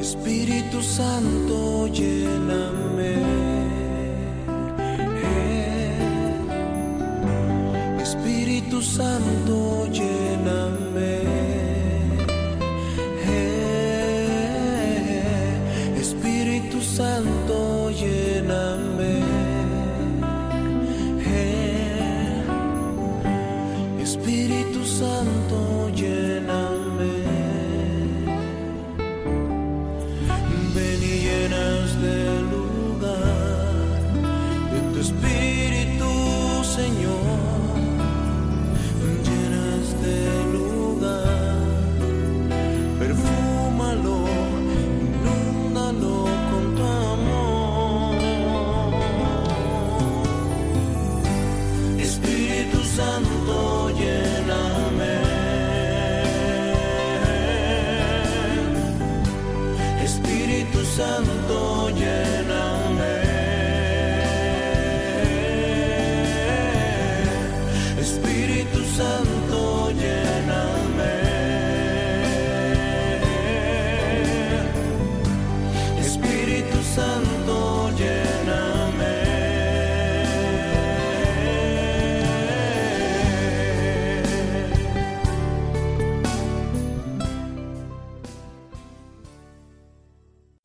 Espíritu 0.00 0.82
Santo, 0.82 1.86
lléname. 1.92 3.14
Espíritu 8.02 8.80
Santo, 8.82 9.86
lléname. 9.92 11.20
Espíritu 16.00 16.80
Santo, 16.80 17.90
lléname. 17.90 19.20
Espíritu 24.02 24.59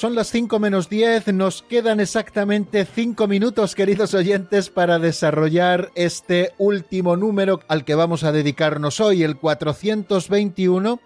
Son 0.00 0.14
las 0.14 0.30
5 0.30 0.58
menos 0.60 0.88
10, 0.88 1.34
nos 1.34 1.60
quedan 1.60 2.00
exactamente 2.00 2.86
5 2.86 3.28
minutos, 3.28 3.74
queridos 3.74 4.14
oyentes, 4.14 4.70
para 4.70 4.98
desarrollar 4.98 5.90
este 5.94 6.54
último 6.56 7.18
número 7.18 7.60
al 7.68 7.84
que 7.84 7.94
vamos 7.94 8.24
a 8.24 8.32
dedicarnos 8.32 8.98
hoy, 9.00 9.24
el 9.24 9.36
421, 9.36 11.00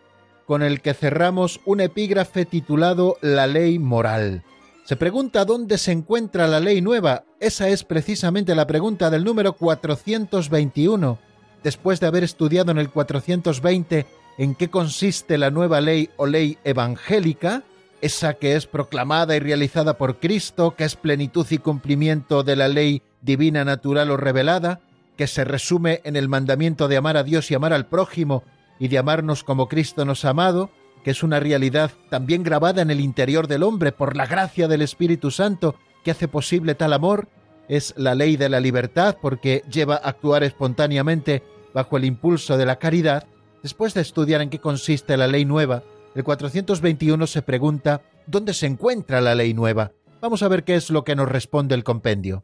con 0.46 0.62
el 0.62 0.80
que 0.80 0.94
cerramos 0.94 1.60
un 1.64 1.80
epígrafe 1.80 2.44
titulado 2.44 3.16
La 3.20 3.48
ley 3.48 3.80
moral. 3.80 4.44
Se 4.84 4.94
pregunta 4.94 5.44
dónde 5.44 5.76
se 5.78 5.90
encuentra 5.90 6.46
la 6.46 6.60
ley 6.60 6.80
nueva. 6.80 7.24
Esa 7.40 7.70
es 7.70 7.82
precisamente 7.82 8.54
la 8.54 8.68
pregunta 8.68 9.10
del 9.10 9.24
número 9.24 9.54
421. 9.54 11.18
Después 11.64 11.98
de 11.98 12.06
haber 12.06 12.22
estudiado 12.22 12.70
en 12.70 12.78
el 12.78 12.90
420 12.90 14.06
en 14.38 14.54
qué 14.54 14.70
consiste 14.70 15.36
la 15.36 15.50
nueva 15.50 15.80
ley 15.80 16.10
o 16.16 16.26
ley 16.26 16.58
evangélica, 16.62 17.64
esa 18.04 18.34
que 18.34 18.54
es 18.54 18.66
proclamada 18.66 19.34
y 19.34 19.40
realizada 19.40 19.96
por 19.96 20.20
Cristo, 20.20 20.74
que 20.76 20.84
es 20.84 20.94
plenitud 20.94 21.46
y 21.48 21.56
cumplimiento 21.56 22.42
de 22.42 22.54
la 22.54 22.68
ley 22.68 23.02
divina, 23.22 23.64
natural 23.64 24.10
o 24.10 24.18
revelada, 24.18 24.80
que 25.16 25.26
se 25.26 25.42
resume 25.42 26.02
en 26.04 26.16
el 26.16 26.28
mandamiento 26.28 26.86
de 26.86 26.98
amar 26.98 27.16
a 27.16 27.22
Dios 27.22 27.50
y 27.50 27.54
amar 27.54 27.72
al 27.72 27.86
prójimo 27.86 28.44
y 28.78 28.88
de 28.88 28.98
amarnos 28.98 29.42
como 29.42 29.68
Cristo 29.68 30.04
nos 30.04 30.26
ha 30.26 30.30
amado, 30.30 30.68
que 31.02 31.12
es 31.12 31.22
una 31.22 31.40
realidad 31.40 31.92
también 32.10 32.42
grabada 32.42 32.82
en 32.82 32.90
el 32.90 33.00
interior 33.00 33.46
del 33.46 33.62
hombre 33.62 33.90
por 33.90 34.18
la 34.18 34.26
gracia 34.26 34.68
del 34.68 34.82
Espíritu 34.82 35.30
Santo 35.30 35.76
que 36.04 36.10
hace 36.10 36.28
posible 36.28 36.74
tal 36.74 36.92
amor, 36.92 37.28
es 37.68 37.94
la 37.96 38.14
ley 38.14 38.36
de 38.36 38.50
la 38.50 38.60
libertad 38.60 39.16
porque 39.22 39.62
lleva 39.70 39.94
a 39.94 40.08
actuar 40.10 40.44
espontáneamente 40.44 41.42
bajo 41.72 41.96
el 41.96 42.04
impulso 42.04 42.58
de 42.58 42.66
la 42.66 42.78
caridad, 42.78 43.26
después 43.62 43.94
de 43.94 44.02
estudiar 44.02 44.42
en 44.42 44.50
qué 44.50 44.58
consiste 44.58 45.16
la 45.16 45.26
ley 45.26 45.46
nueva, 45.46 45.82
el 46.14 46.24
421 46.24 47.26
se 47.26 47.42
pregunta 47.42 48.02
¿dónde 48.26 48.54
se 48.54 48.66
encuentra 48.66 49.20
la 49.20 49.34
ley 49.34 49.54
nueva? 49.54 49.92
Vamos 50.20 50.42
a 50.42 50.48
ver 50.48 50.64
qué 50.64 50.76
es 50.76 50.90
lo 50.90 51.04
que 51.04 51.16
nos 51.16 51.28
responde 51.28 51.74
el 51.74 51.84
compendio. 51.84 52.42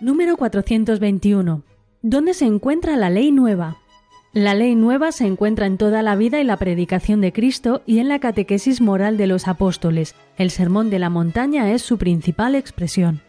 Número 0.00 0.36
421. 0.36 1.62
¿Dónde 2.02 2.34
se 2.34 2.44
encuentra 2.44 2.96
la 2.96 3.10
ley 3.10 3.32
nueva? 3.32 3.78
La 4.32 4.54
ley 4.54 4.76
nueva 4.76 5.10
se 5.10 5.26
encuentra 5.26 5.66
en 5.66 5.78
toda 5.78 6.02
la 6.02 6.14
vida 6.14 6.40
y 6.40 6.44
la 6.44 6.56
predicación 6.56 7.20
de 7.20 7.32
Cristo 7.32 7.82
y 7.86 7.98
en 7.98 8.08
la 8.08 8.20
catequesis 8.20 8.80
moral 8.80 9.16
de 9.16 9.26
los 9.26 9.48
apóstoles. 9.48 10.14
El 10.36 10.50
sermón 10.50 10.90
de 10.90 10.98
la 10.98 11.10
montaña 11.10 11.72
es 11.72 11.82
su 11.82 11.98
principal 11.98 12.54
expresión. 12.54 13.22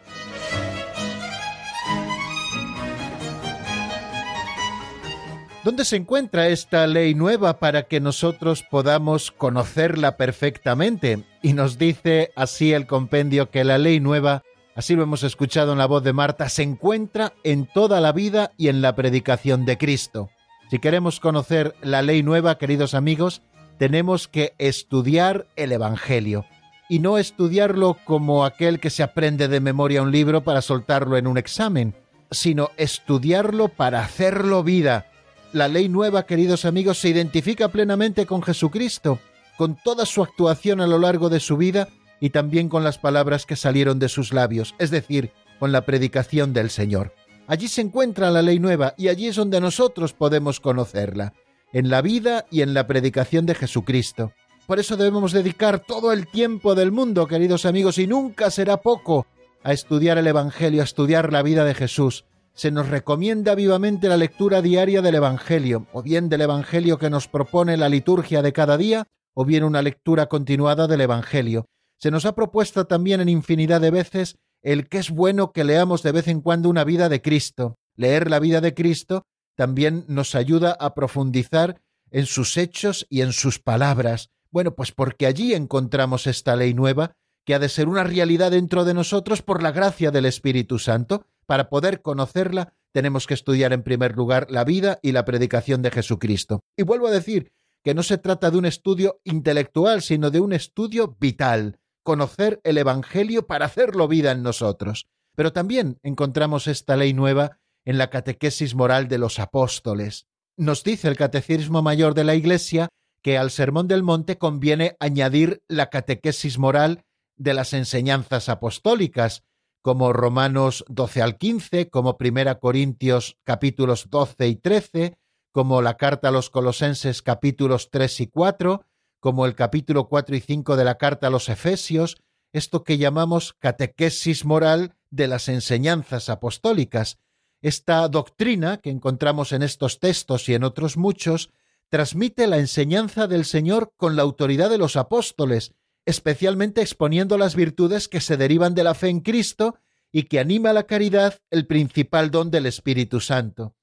¿Dónde 5.62 5.84
se 5.84 5.97
encuentra 5.97 6.47
esta 6.47 6.88
ley 6.88 7.14
nueva 7.16 7.60
para 7.60 7.84
que 7.84 7.99
nosotros 7.99 8.64
podamos 8.64 9.30
conocerla 9.30 10.16
perfectamente? 10.16 11.26
Y 11.41 11.51
nos 11.51 11.78
dice 11.78 12.32
así 12.38 12.72
el 12.72 12.88
compendio 12.88 13.51
que 13.51 13.66
la 13.66 13.78
ley 13.78 13.99
nueva, 13.99 14.43
así 14.76 14.95
lo 14.95 15.03
hemos 15.03 15.24
escuchado 15.24 15.74
en 15.74 15.78
la 15.78 15.86
voz 15.86 16.01
de 16.01 16.14
Marta, 16.14 16.47
se 16.47 16.64
encuentra 16.64 17.34
en 17.43 17.66
toda 17.66 17.99
la 17.99 18.14
vida 18.14 18.51
y 18.55 18.70
en 18.70 18.82
la 18.82 18.95
predicación 18.95 19.66
de 19.66 19.78
Cristo. 19.78 20.30
Si 20.72 20.80
queremos 20.80 21.20
conocer 21.20 21.76
la 21.82 22.03
ley 22.03 22.24
nueva, 22.24 22.57
queridos 22.57 22.93
amigos, 22.93 23.41
tenemos 23.78 24.30
que 24.30 24.53
estudiar 24.60 25.45
el 25.57 25.74
Evangelio. 25.74 26.45
Y 26.88 26.99
no 26.99 27.18
estudiarlo 27.18 27.97
como 28.05 28.45
aquel 28.45 28.80
que 28.80 28.89
se 28.89 29.03
aprende 29.03 29.49
de 29.49 29.60
memoria 29.60 30.03
un 30.03 30.12
libro 30.14 30.41
para 30.41 30.62
soltarlo 30.62 31.18
en 31.18 31.28
un 31.28 31.38
examen, 31.38 31.95
sino 32.32 32.70
estudiarlo 32.78 33.68
para 33.68 34.01
hacerlo 34.01 34.64
vida, 34.64 35.09
la 35.54 35.68
ley 35.68 35.89
nueva, 35.89 36.26
queridos 36.26 36.66
amigos, 36.66 37.00
se 37.00 37.10
identifica 37.10 37.70
plenamente 37.70 38.26
con 38.26 38.41
Jesucristo, 38.41 39.20
con 39.58 39.76
toda 39.84 40.06
su 40.06 40.22
actuación 40.22 40.82
a 40.82 40.88
lo 40.88 41.00
largo 41.00 41.30
de 41.30 41.39
su 41.39 41.58
vida 41.58 41.88
y 42.20 42.30
también 42.30 42.70
con 42.70 42.84
las 42.84 42.97
palabras 42.97 43.45
que 43.45 43.56
salieron 43.56 44.00
de 44.00 44.10
sus 44.10 44.34
labios, 44.34 44.76
es 44.78 44.91
decir, 44.91 45.32
con 45.60 45.72
la 45.72 45.86
predicación 45.86 46.54
del 46.54 46.70
Señor. 46.70 47.14
Allí 47.47 47.68
se 47.68 47.82
encuentra 47.82 48.30
la 48.30 48.41
ley 48.41 48.60
nueva 48.60 48.93
y 48.97 49.08
allí 49.08 49.28
es 49.28 49.36
donde 49.36 49.60
nosotros 49.60 50.14
podemos 50.14 50.60
conocerla, 50.60 51.34
en 51.74 51.89
la 51.89 52.02
vida 52.02 52.45
y 52.52 52.62
en 52.62 52.74
la 52.74 52.86
predicación 52.86 53.45
de 53.45 53.56
Jesucristo. 53.56 54.34
Por 54.68 54.80
eso 54.80 54.97
debemos 54.97 55.32
dedicar 55.32 55.80
todo 55.80 56.14
el 56.14 56.28
tiempo 56.28 56.76
del 56.76 56.91
mundo, 56.91 57.26
queridos 57.28 57.66
amigos, 57.66 57.97
y 57.97 58.06
nunca 58.06 58.52
será 58.52 58.78
poco, 58.78 59.26
a 59.64 59.74
estudiar 59.74 60.18
el 60.20 60.28
Evangelio, 60.28 60.82
a 60.82 60.86
estudiar 60.86 61.34
la 61.34 61.41
vida 61.41 61.66
de 61.66 61.74
Jesús, 61.74 62.26
se 62.60 62.72
nos 62.72 62.89
recomienda 62.89 63.55
vivamente 63.55 64.10
la 64.10 64.18
lectura 64.18 64.62
diaria 64.62 65.01
del 65.01 65.16
Evangelio, 65.16 65.88
o 65.93 66.03
bien 66.03 66.28
del 66.28 66.41
Evangelio 66.41 66.99
que 66.99 67.10
nos 67.10 67.30
propone 67.30 67.78
la 67.78 67.88
liturgia 67.88 68.41
de 68.41 68.51
cada 68.51 68.76
día, 68.76 69.07
o 69.34 69.45
bien 69.45 69.64
una 69.64 69.82
lectura 69.82 70.26
continuada 70.26 70.86
del 70.86 70.99
Evangelio. 70.99 71.68
Se 71.97 72.12
nos 72.12 72.26
ha 72.26 72.36
propuesto 72.36 72.86
también 72.86 73.22
en 73.22 73.30
infinidad 73.30 73.80
de 73.80 73.91
veces 73.91 74.36
el 74.62 74.89
que 74.89 74.97
es 74.97 75.10
bueno 75.10 75.53
que 75.53 75.64
leamos 75.64 76.03
de 76.03 76.12
vez 76.12 76.28
en 76.28 76.41
cuando 76.41 76.70
una 76.70 76.84
vida 76.84 77.07
de 77.07 77.22
Cristo. 77.22 77.78
Leer 77.95 78.30
la 78.30 78.39
vida 78.39 78.60
de 78.60 78.74
Cristo 78.74 79.24
también 79.55 80.03
nos 80.10 80.36
ayuda 80.36 80.76
a 80.82 80.93
profundizar 80.95 81.80
en 82.12 82.26
sus 82.26 82.57
hechos 82.57 83.07
y 83.10 83.22
en 83.22 83.32
sus 83.32 83.60
palabras. 83.60 84.32
Bueno, 84.51 84.76
pues 84.76 84.91
porque 84.91 85.28
allí 85.28 85.53
encontramos 85.53 86.28
esta 86.28 86.57
ley 86.57 86.74
nueva, 86.74 87.14
que 87.45 87.55
ha 87.55 87.60
de 87.60 87.70
ser 87.70 87.88
una 87.88 88.03
realidad 88.03 88.51
dentro 88.51 88.84
de 88.84 88.93
nosotros 88.93 89.43
por 89.43 89.64
la 89.64 89.72
gracia 89.72 90.12
del 90.12 90.26
Espíritu 90.26 90.78
Santo, 90.78 91.26
para 91.50 91.68
poder 91.68 92.04
conocerla, 92.04 92.76
tenemos 92.93 93.26
que 93.26 93.34
estudiar 93.34 93.74
en 93.74 93.82
primer 93.82 94.16
lugar 94.16 94.45
la 94.52 94.64
vida 94.64 95.00
y 95.02 95.14
la 95.14 95.26
predicación 95.26 95.82
de 95.82 95.89
Jesucristo. 95.89 96.62
Y 96.78 96.84
vuelvo 96.84 97.08
a 97.08 97.12
decir 97.12 97.52
que 97.84 97.95
no 97.95 98.04
se 98.04 98.20
trata 98.20 98.52
de 98.52 98.60
un 98.60 98.66
estudio 98.66 99.20
intelectual, 99.24 100.04
sino 100.04 100.30
de 100.30 100.41
un 100.41 100.54
estudio 100.54 101.18
vital, 101.20 101.80
conocer 102.04 102.62
el 102.64 102.78
Evangelio 102.78 103.47
para 103.47 103.66
hacerlo 103.66 104.08
vida 104.08 104.32
en 104.32 104.43
nosotros. 104.43 105.08
Pero 105.36 105.52
también 105.52 105.97
encontramos 106.04 106.68
esta 106.68 106.95
ley 106.95 107.16
nueva 107.16 107.58
en 107.84 107.97
la 107.97 108.12
catequesis 108.12 108.76
moral 108.76 109.08
de 109.08 109.18
los 109.18 109.39
apóstoles. 109.39 110.28
Nos 110.56 110.84
dice 110.84 111.08
el 111.08 111.18
Catecismo 111.18 111.82
Mayor 111.82 112.14
de 112.14 112.26
la 112.26 112.36
Iglesia 112.36 112.89
que 113.24 113.39
al 113.39 113.50
Sermón 113.50 113.88
del 113.88 114.04
Monte 114.04 114.38
conviene 114.38 114.97
añadir 115.00 115.64
la 115.68 115.89
catequesis 115.89 116.60
moral 116.60 117.06
de 117.38 117.56
las 117.56 117.74
enseñanzas 117.74 118.50
apostólicas, 118.50 119.41
como 119.82 120.14
Romanos 120.14 120.84
12 120.88 121.22
al 121.22 121.38
15, 121.38 121.90
como 121.90 122.18
Primera 122.18 122.60
Corintios 122.60 123.38
capítulos 123.44 124.10
12 124.10 124.48
y 124.48 124.56
13, 124.56 125.18
como 125.52 125.82
la 125.82 125.98
carta 125.98 126.30
a 126.30 126.32
los 126.32 126.50
Colosenses 126.50 127.22
capítulos 127.22 127.90
3 127.92 128.22
y 128.22 128.28
4, 128.28 128.86
como 129.20 129.46
el 129.46 129.56
capítulo 129.56 130.08
4 130.08 130.36
y 130.36 130.42
5 130.42 130.76
de 130.76 130.84
la 130.84 130.96
carta 130.96 131.28
a 131.28 131.30
los 131.30 131.50
Efesios, 131.50 132.22
esto 132.54 132.84
que 132.84 132.98
llamamos 132.98 133.54
catequesis 133.60 134.46
moral 134.46 134.96
de 135.10 135.28
las 135.28 135.50
enseñanzas 135.50 136.30
apostólicas. 136.30 137.20
Esta 137.62 138.08
doctrina 138.08 138.78
que 138.78 138.90
encontramos 138.90 139.52
en 139.52 139.64
estos 139.64 140.00
textos 140.00 140.48
y 140.50 140.54
en 140.54 140.64
otros 140.64 140.98
muchos 140.98 141.52
transmite 141.90 142.48
la 142.48 142.58
enseñanza 142.58 143.28
del 143.28 143.46
Señor 143.46 143.94
con 143.98 144.16
la 144.16 144.22
autoridad 144.22 144.70
de 144.70 144.78
los 144.78 144.96
apóstoles 144.96 145.74
especialmente 146.10 146.82
exponiendo 146.82 147.38
las 147.38 147.55
virtudes 147.55 148.07
que 148.07 148.20
se 148.20 148.36
derivan 148.36 148.74
de 148.74 148.84
la 148.84 148.95
fe 148.95 149.10
en 149.10 149.20
Cristo 149.20 149.78
y 150.12 150.24
que 150.24 150.39
anima 150.39 150.74
la 150.74 150.84
caridad, 150.84 151.36
el 151.51 151.68
principal 151.68 152.32
don 152.32 152.49
del 152.49 152.66
Espíritu 152.66 153.20
Santo. 153.20 153.76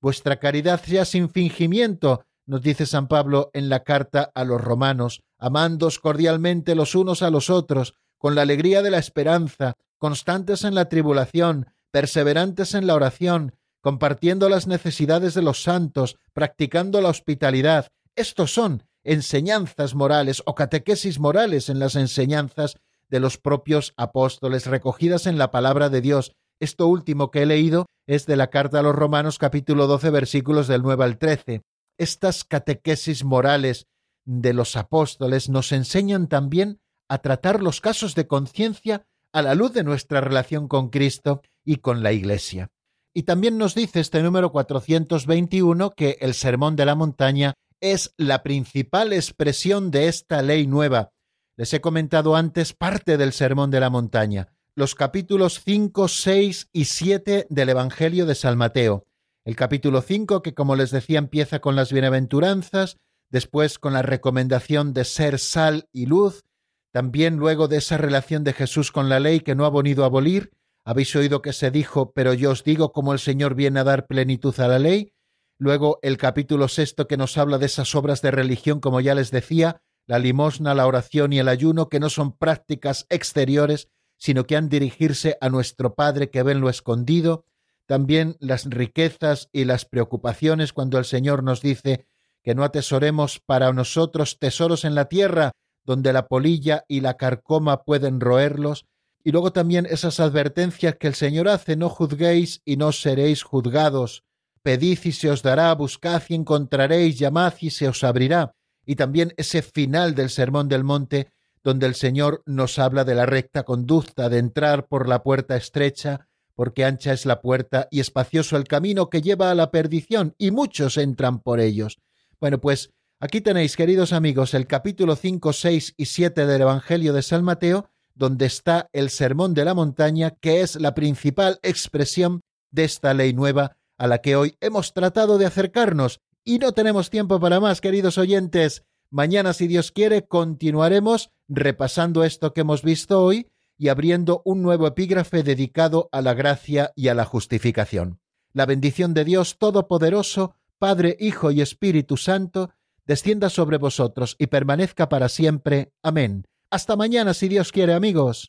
Vuestra 0.00 0.40
caridad 0.40 0.82
sea 0.82 1.04
sin 1.04 1.30
fingimiento, 1.30 2.24
nos 2.46 2.62
dice 2.62 2.84
San 2.84 3.06
Pablo 3.08 3.50
en 3.52 3.68
la 3.68 3.84
carta 3.84 4.30
a 4.34 4.44
los 4.44 4.60
romanos, 4.60 5.22
amándos 5.38 5.98
cordialmente 5.98 6.74
los 6.74 6.94
unos 6.94 7.22
a 7.22 7.30
los 7.30 7.48
otros, 7.48 7.94
con 8.16 8.34
la 8.34 8.42
alegría 8.42 8.82
de 8.82 8.90
la 8.90 8.98
esperanza, 8.98 9.74
constantes 9.98 10.64
en 10.64 10.74
la 10.74 10.88
tribulación, 10.88 11.66
perseverantes 11.92 12.74
en 12.74 12.86
la 12.86 12.94
oración, 12.94 13.54
compartiendo 13.80 14.48
las 14.48 14.66
necesidades 14.66 15.34
de 15.34 15.42
los 15.42 15.62
santos, 15.62 16.16
practicando 16.32 17.00
la 17.00 17.10
hospitalidad. 17.10 17.88
Estos 18.16 18.52
son 18.52 18.82
enseñanzas 19.04 19.94
morales 19.94 20.42
o 20.46 20.54
catequesis 20.54 21.18
morales 21.18 21.68
en 21.68 21.78
las 21.78 21.96
enseñanzas 21.96 22.76
de 23.08 23.20
los 23.20 23.38
propios 23.38 23.94
apóstoles 23.96 24.66
recogidas 24.66 25.26
en 25.26 25.38
la 25.38 25.50
palabra 25.50 25.88
de 25.88 26.00
Dios. 26.00 26.32
Esto 26.60 26.86
último 26.86 27.30
que 27.30 27.42
he 27.42 27.46
leído 27.46 27.86
es 28.06 28.26
de 28.26 28.36
la 28.36 28.50
carta 28.50 28.80
a 28.80 28.82
los 28.82 28.94
Romanos 28.94 29.38
capítulo 29.38 29.86
12 29.86 30.10
versículos 30.10 30.68
del 30.68 30.82
9 30.82 31.04
al 31.04 31.18
13. 31.18 31.62
Estas 31.98 32.44
catequesis 32.44 33.24
morales 33.24 33.86
de 34.24 34.52
los 34.52 34.76
apóstoles 34.76 35.48
nos 35.48 35.72
enseñan 35.72 36.28
también 36.28 36.80
a 37.08 37.18
tratar 37.18 37.62
los 37.62 37.80
casos 37.80 38.14
de 38.14 38.26
conciencia 38.26 39.06
a 39.32 39.42
la 39.42 39.54
luz 39.54 39.72
de 39.72 39.84
nuestra 39.84 40.20
relación 40.20 40.68
con 40.68 40.90
Cristo 40.90 41.42
y 41.64 41.76
con 41.76 42.02
la 42.02 42.12
Iglesia. 42.12 42.70
Y 43.14 43.22
también 43.22 43.58
nos 43.58 43.74
dice 43.74 44.00
este 44.00 44.22
número 44.22 44.52
421 44.52 45.90
que 45.90 46.18
el 46.20 46.34
Sermón 46.34 46.76
de 46.76 46.84
la 46.84 46.94
Montaña 46.94 47.54
es 47.80 48.14
la 48.16 48.42
principal 48.42 49.12
expresión 49.12 49.90
de 49.90 50.08
esta 50.08 50.42
ley 50.42 50.66
nueva. 50.66 51.12
Les 51.56 51.72
he 51.74 51.80
comentado 51.80 52.36
antes 52.36 52.72
parte 52.72 53.16
del 53.16 53.32
Sermón 53.32 53.70
de 53.70 53.80
la 53.80 53.90
Montaña, 53.90 54.48
los 54.74 54.94
capítulos 54.94 55.62
5, 55.64 56.08
6 56.08 56.68
y 56.72 56.84
7 56.84 57.46
del 57.50 57.68
Evangelio 57.68 58.26
de 58.26 58.34
San 58.34 58.56
Mateo. 58.56 59.06
El 59.44 59.56
capítulo 59.56 60.02
5, 60.02 60.42
que 60.42 60.54
como 60.54 60.76
les 60.76 60.90
decía 60.90 61.18
empieza 61.18 61.60
con 61.60 61.74
las 61.74 61.92
bienaventuranzas, 61.92 62.98
después 63.30 63.78
con 63.78 63.92
la 63.92 64.02
recomendación 64.02 64.92
de 64.92 65.04
ser 65.04 65.38
sal 65.38 65.88
y 65.92 66.06
luz, 66.06 66.44
también 66.92 67.36
luego 67.36 67.68
de 67.68 67.78
esa 67.78 67.98
relación 67.98 68.44
de 68.44 68.52
Jesús 68.52 68.92
con 68.92 69.08
la 69.08 69.20
ley 69.20 69.40
que 69.40 69.54
no 69.54 69.64
ha 69.64 69.70
venido 69.70 70.04
a 70.04 70.06
abolir, 70.06 70.52
habéis 70.84 71.14
oído 71.16 71.42
que 71.42 71.52
se 71.52 71.70
dijo, 71.70 72.12
pero 72.12 72.32
yo 72.32 72.50
os 72.50 72.64
digo 72.64 72.92
como 72.92 73.12
el 73.12 73.18
Señor 73.18 73.54
viene 73.54 73.80
a 73.80 73.84
dar 73.84 74.06
plenitud 74.06 74.58
a 74.60 74.68
la 74.68 74.78
ley, 74.78 75.12
luego 75.58 75.98
el 76.02 76.16
capítulo 76.16 76.68
sexto 76.68 77.06
que 77.06 77.16
nos 77.16 77.36
habla 77.36 77.58
de 77.58 77.66
esas 77.66 77.94
obras 77.94 78.22
de 78.22 78.30
religión, 78.30 78.80
como 78.80 79.00
ya 79.00 79.14
les 79.14 79.30
decía, 79.30 79.82
la 80.06 80.18
limosna, 80.18 80.74
la 80.74 80.86
oración 80.86 81.32
y 81.32 81.38
el 81.38 81.48
ayuno, 81.48 81.88
que 81.88 82.00
no 82.00 82.08
son 82.08 82.32
prácticas 82.32 83.06
exteriores, 83.10 83.88
sino 84.16 84.44
que 84.44 84.56
han 84.56 84.68
dirigirse 84.68 85.36
a 85.40 85.50
nuestro 85.50 85.94
Padre 85.94 86.30
que 86.30 86.42
ve 86.42 86.54
lo 86.54 86.70
escondido, 86.70 87.44
también 87.86 88.36
las 88.40 88.64
riquezas 88.66 89.48
y 89.52 89.64
las 89.64 89.84
preocupaciones 89.84 90.72
cuando 90.72 90.98
el 90.98 91.04
Señor 91.04 91.42
nos 91.42 91.60
dice 91.60 92.06
que 92.42 92.54
no 92.54 92.64
atesoremos 92.64 93.40
para 93.40 93.72
nosotros 93.72 94.38
tesoros 94.38 94.84
en 94.84 94.94
la 94.94 95.06
tierra, 95.06 95.52
donde 95.84 96.12
la 96.12 96.26
polilla 96.26 96.84
y 96.88 97.00
la 97.00 97.16
carcoma 97.16 97.82
pueden 97.82 98.20
roerlos, 98.20 98.86
y 99.24 99.32
luego 99.32 99.52
también 99.52 99.86
esas 99.86 100.20
advertencias 100.20 100.96
que 100.96 101.08
el 101.08 101.14
Señor 101.14 101.48
hace, 101.48 101.76
no 101.76 101.88
juzguéis 101.88 102.62
y 102.64 102.76
no 102.76 102.92
seréis 102.92 103.42
juzgados, 103.42 104.24
pedid 104.62 104.98
y 105.04 105.12
se 105.12 105.30
os 105.30 105.42
dará, 105.42 105.74
buscad 105.74 106.22
y 106.28 106.34
encontraréis, 106.34 107.18
llamad 107.18 107.54
y 107.60 107.70
se 107.70 107.88
os 107.88 108.04
abrirá, 108.04 108.54
y 108.84 108.96
también 108.96 109.34
ese 109.36 109.62
final 109.62 110.14
del 110.14 110.30
Sermón 110.30 110.68
del 110.68 110.84
Monte, 110.84 111.30
donde 111.62 111.86
el 111.86 111.94
Señor 111.94 112.42
nos 112.46 112.78
habla 112.78 113.04
de 113.04 113.14
la 113.14 113.26
recta 113.26 113.64
conducta, 113.64 114.28
de 114.28 114.38
entrar 114.38 114.86
por 114.86 115.08
la 115.08 115.22
puerta 115.22 115.56
estrecha, 115.56 116.28
porque 116.54 116.84
ancha 116.84 117.12
es 117.12 117.26
la 117.26 117.40
puerta 117.40 117.88
y 117.90 118.00
espacioso 118.00 118.56
el 118.56 118.64
camino 118.64 119.10
que 119.10 119.22
lleva 119.22 119.50
a 119.50 119.54
la 119.54 119.70
perdición, 119.70 120.34
y 120.38 120.50
muchos 120.50 120.96
entran 120.96 121.40
por 121.40 121.60
ellos. 121.60 121.98
Bueno, 122.40 122.60
pues 122.60 122.92
aquí 123.20 123.40
tenéis, 123.40 123.76
queridos 123.76 124.12
amigos, 124.12 124.54
el 124.54 124.66
capítulo 124.66 125.16
5, 125.16 125.52
6 125.52 125.94
y 125.96 126.06
7 126.06 126.46
del 126.46 126.62
Evangelio 126.62 127.12
de 127.12 127.22
San 127.22 127.44
Mateo, 127.44 127.90
donde 128.14 128.46
está 128.46 128.88
el 128.92 129.10
Sermón 129.10 129.54
de 129.54 129.64
la 129.64 129.74
Montaña, 129.74 130.32
que 130.40 130.60
es 130.60 130.76
la 130.76 130.94
principal 130.94 131.60
expresión 131.62 132.42
de 132.70 132.84
esta 132.84 133.14
ley 133.14 133.32
nueva 133.32 133.76
a 133.98 134.06
la 134.06 134.18
que 134.18 134.36
hoy 134.36 134.56
hemos 134.60 134.94
tratado 134.94 135.36
de 135.36 135.46
acercarnos. 135.46 136.20
Y 136.44 136.58
no 136.58 136.72
tenemos 136.72 137.10
tiempo 137.10 137.38
para 137.40 137.60
más, 137.60 137.80
queridos 137.80 138.16
oyentes. 138.16 138.84
Mañana, 139.10 139.52
si 139.52 139.66
Dios 139.66 139.92
quiere, 139.92 140.26
continuaremos 140.26 141.30
repasando 141.48 142.24
esto 142.24 142.54
que 142.54 142.62
hemos 142.62 142.82
visto 142.82 143.22
hoy 143.22 143.48
y 143.76 143.88
abriendo 143.88 144.42
un 144.44 144.62
nuevo 144.62 144.86
epígrafe 144.86 145.42
dedicado 145.42 146.08
a 146.12 146.22
la 146.22 146.34
gracia 146.34 146.92
y 146.96 147.08
a 147.08 147.14
la 147.14 147.24
justificación. 147.24 148.20
La 148.52 148.66
bendición 148.66 149.14
de 149.14 149.24
Dios 149.24 149.58
Todopoderoso, 149.58 150.54
Padre, 150.78 151.16
Hijo 151.20 151.50
y 151.50 151.60
Espíritu 151.60 152.16
Santo, 152.16 152.70
descienda 153.06 153.50
sobre 153.50 153.78
vosotros 153.78 154.36
y 154.38 154.48
permanezca 154.48 155.08
para 155.08 155.28
siempre. 155.28 155.92
Amén. 156.02 156.46
Hasta 156.70 156.96
mañana, 156.96 157.34
si 157.34 157.48
Dios 157.48 157.72
quiere, 157.72 157.94
amigos. 157.94 158.48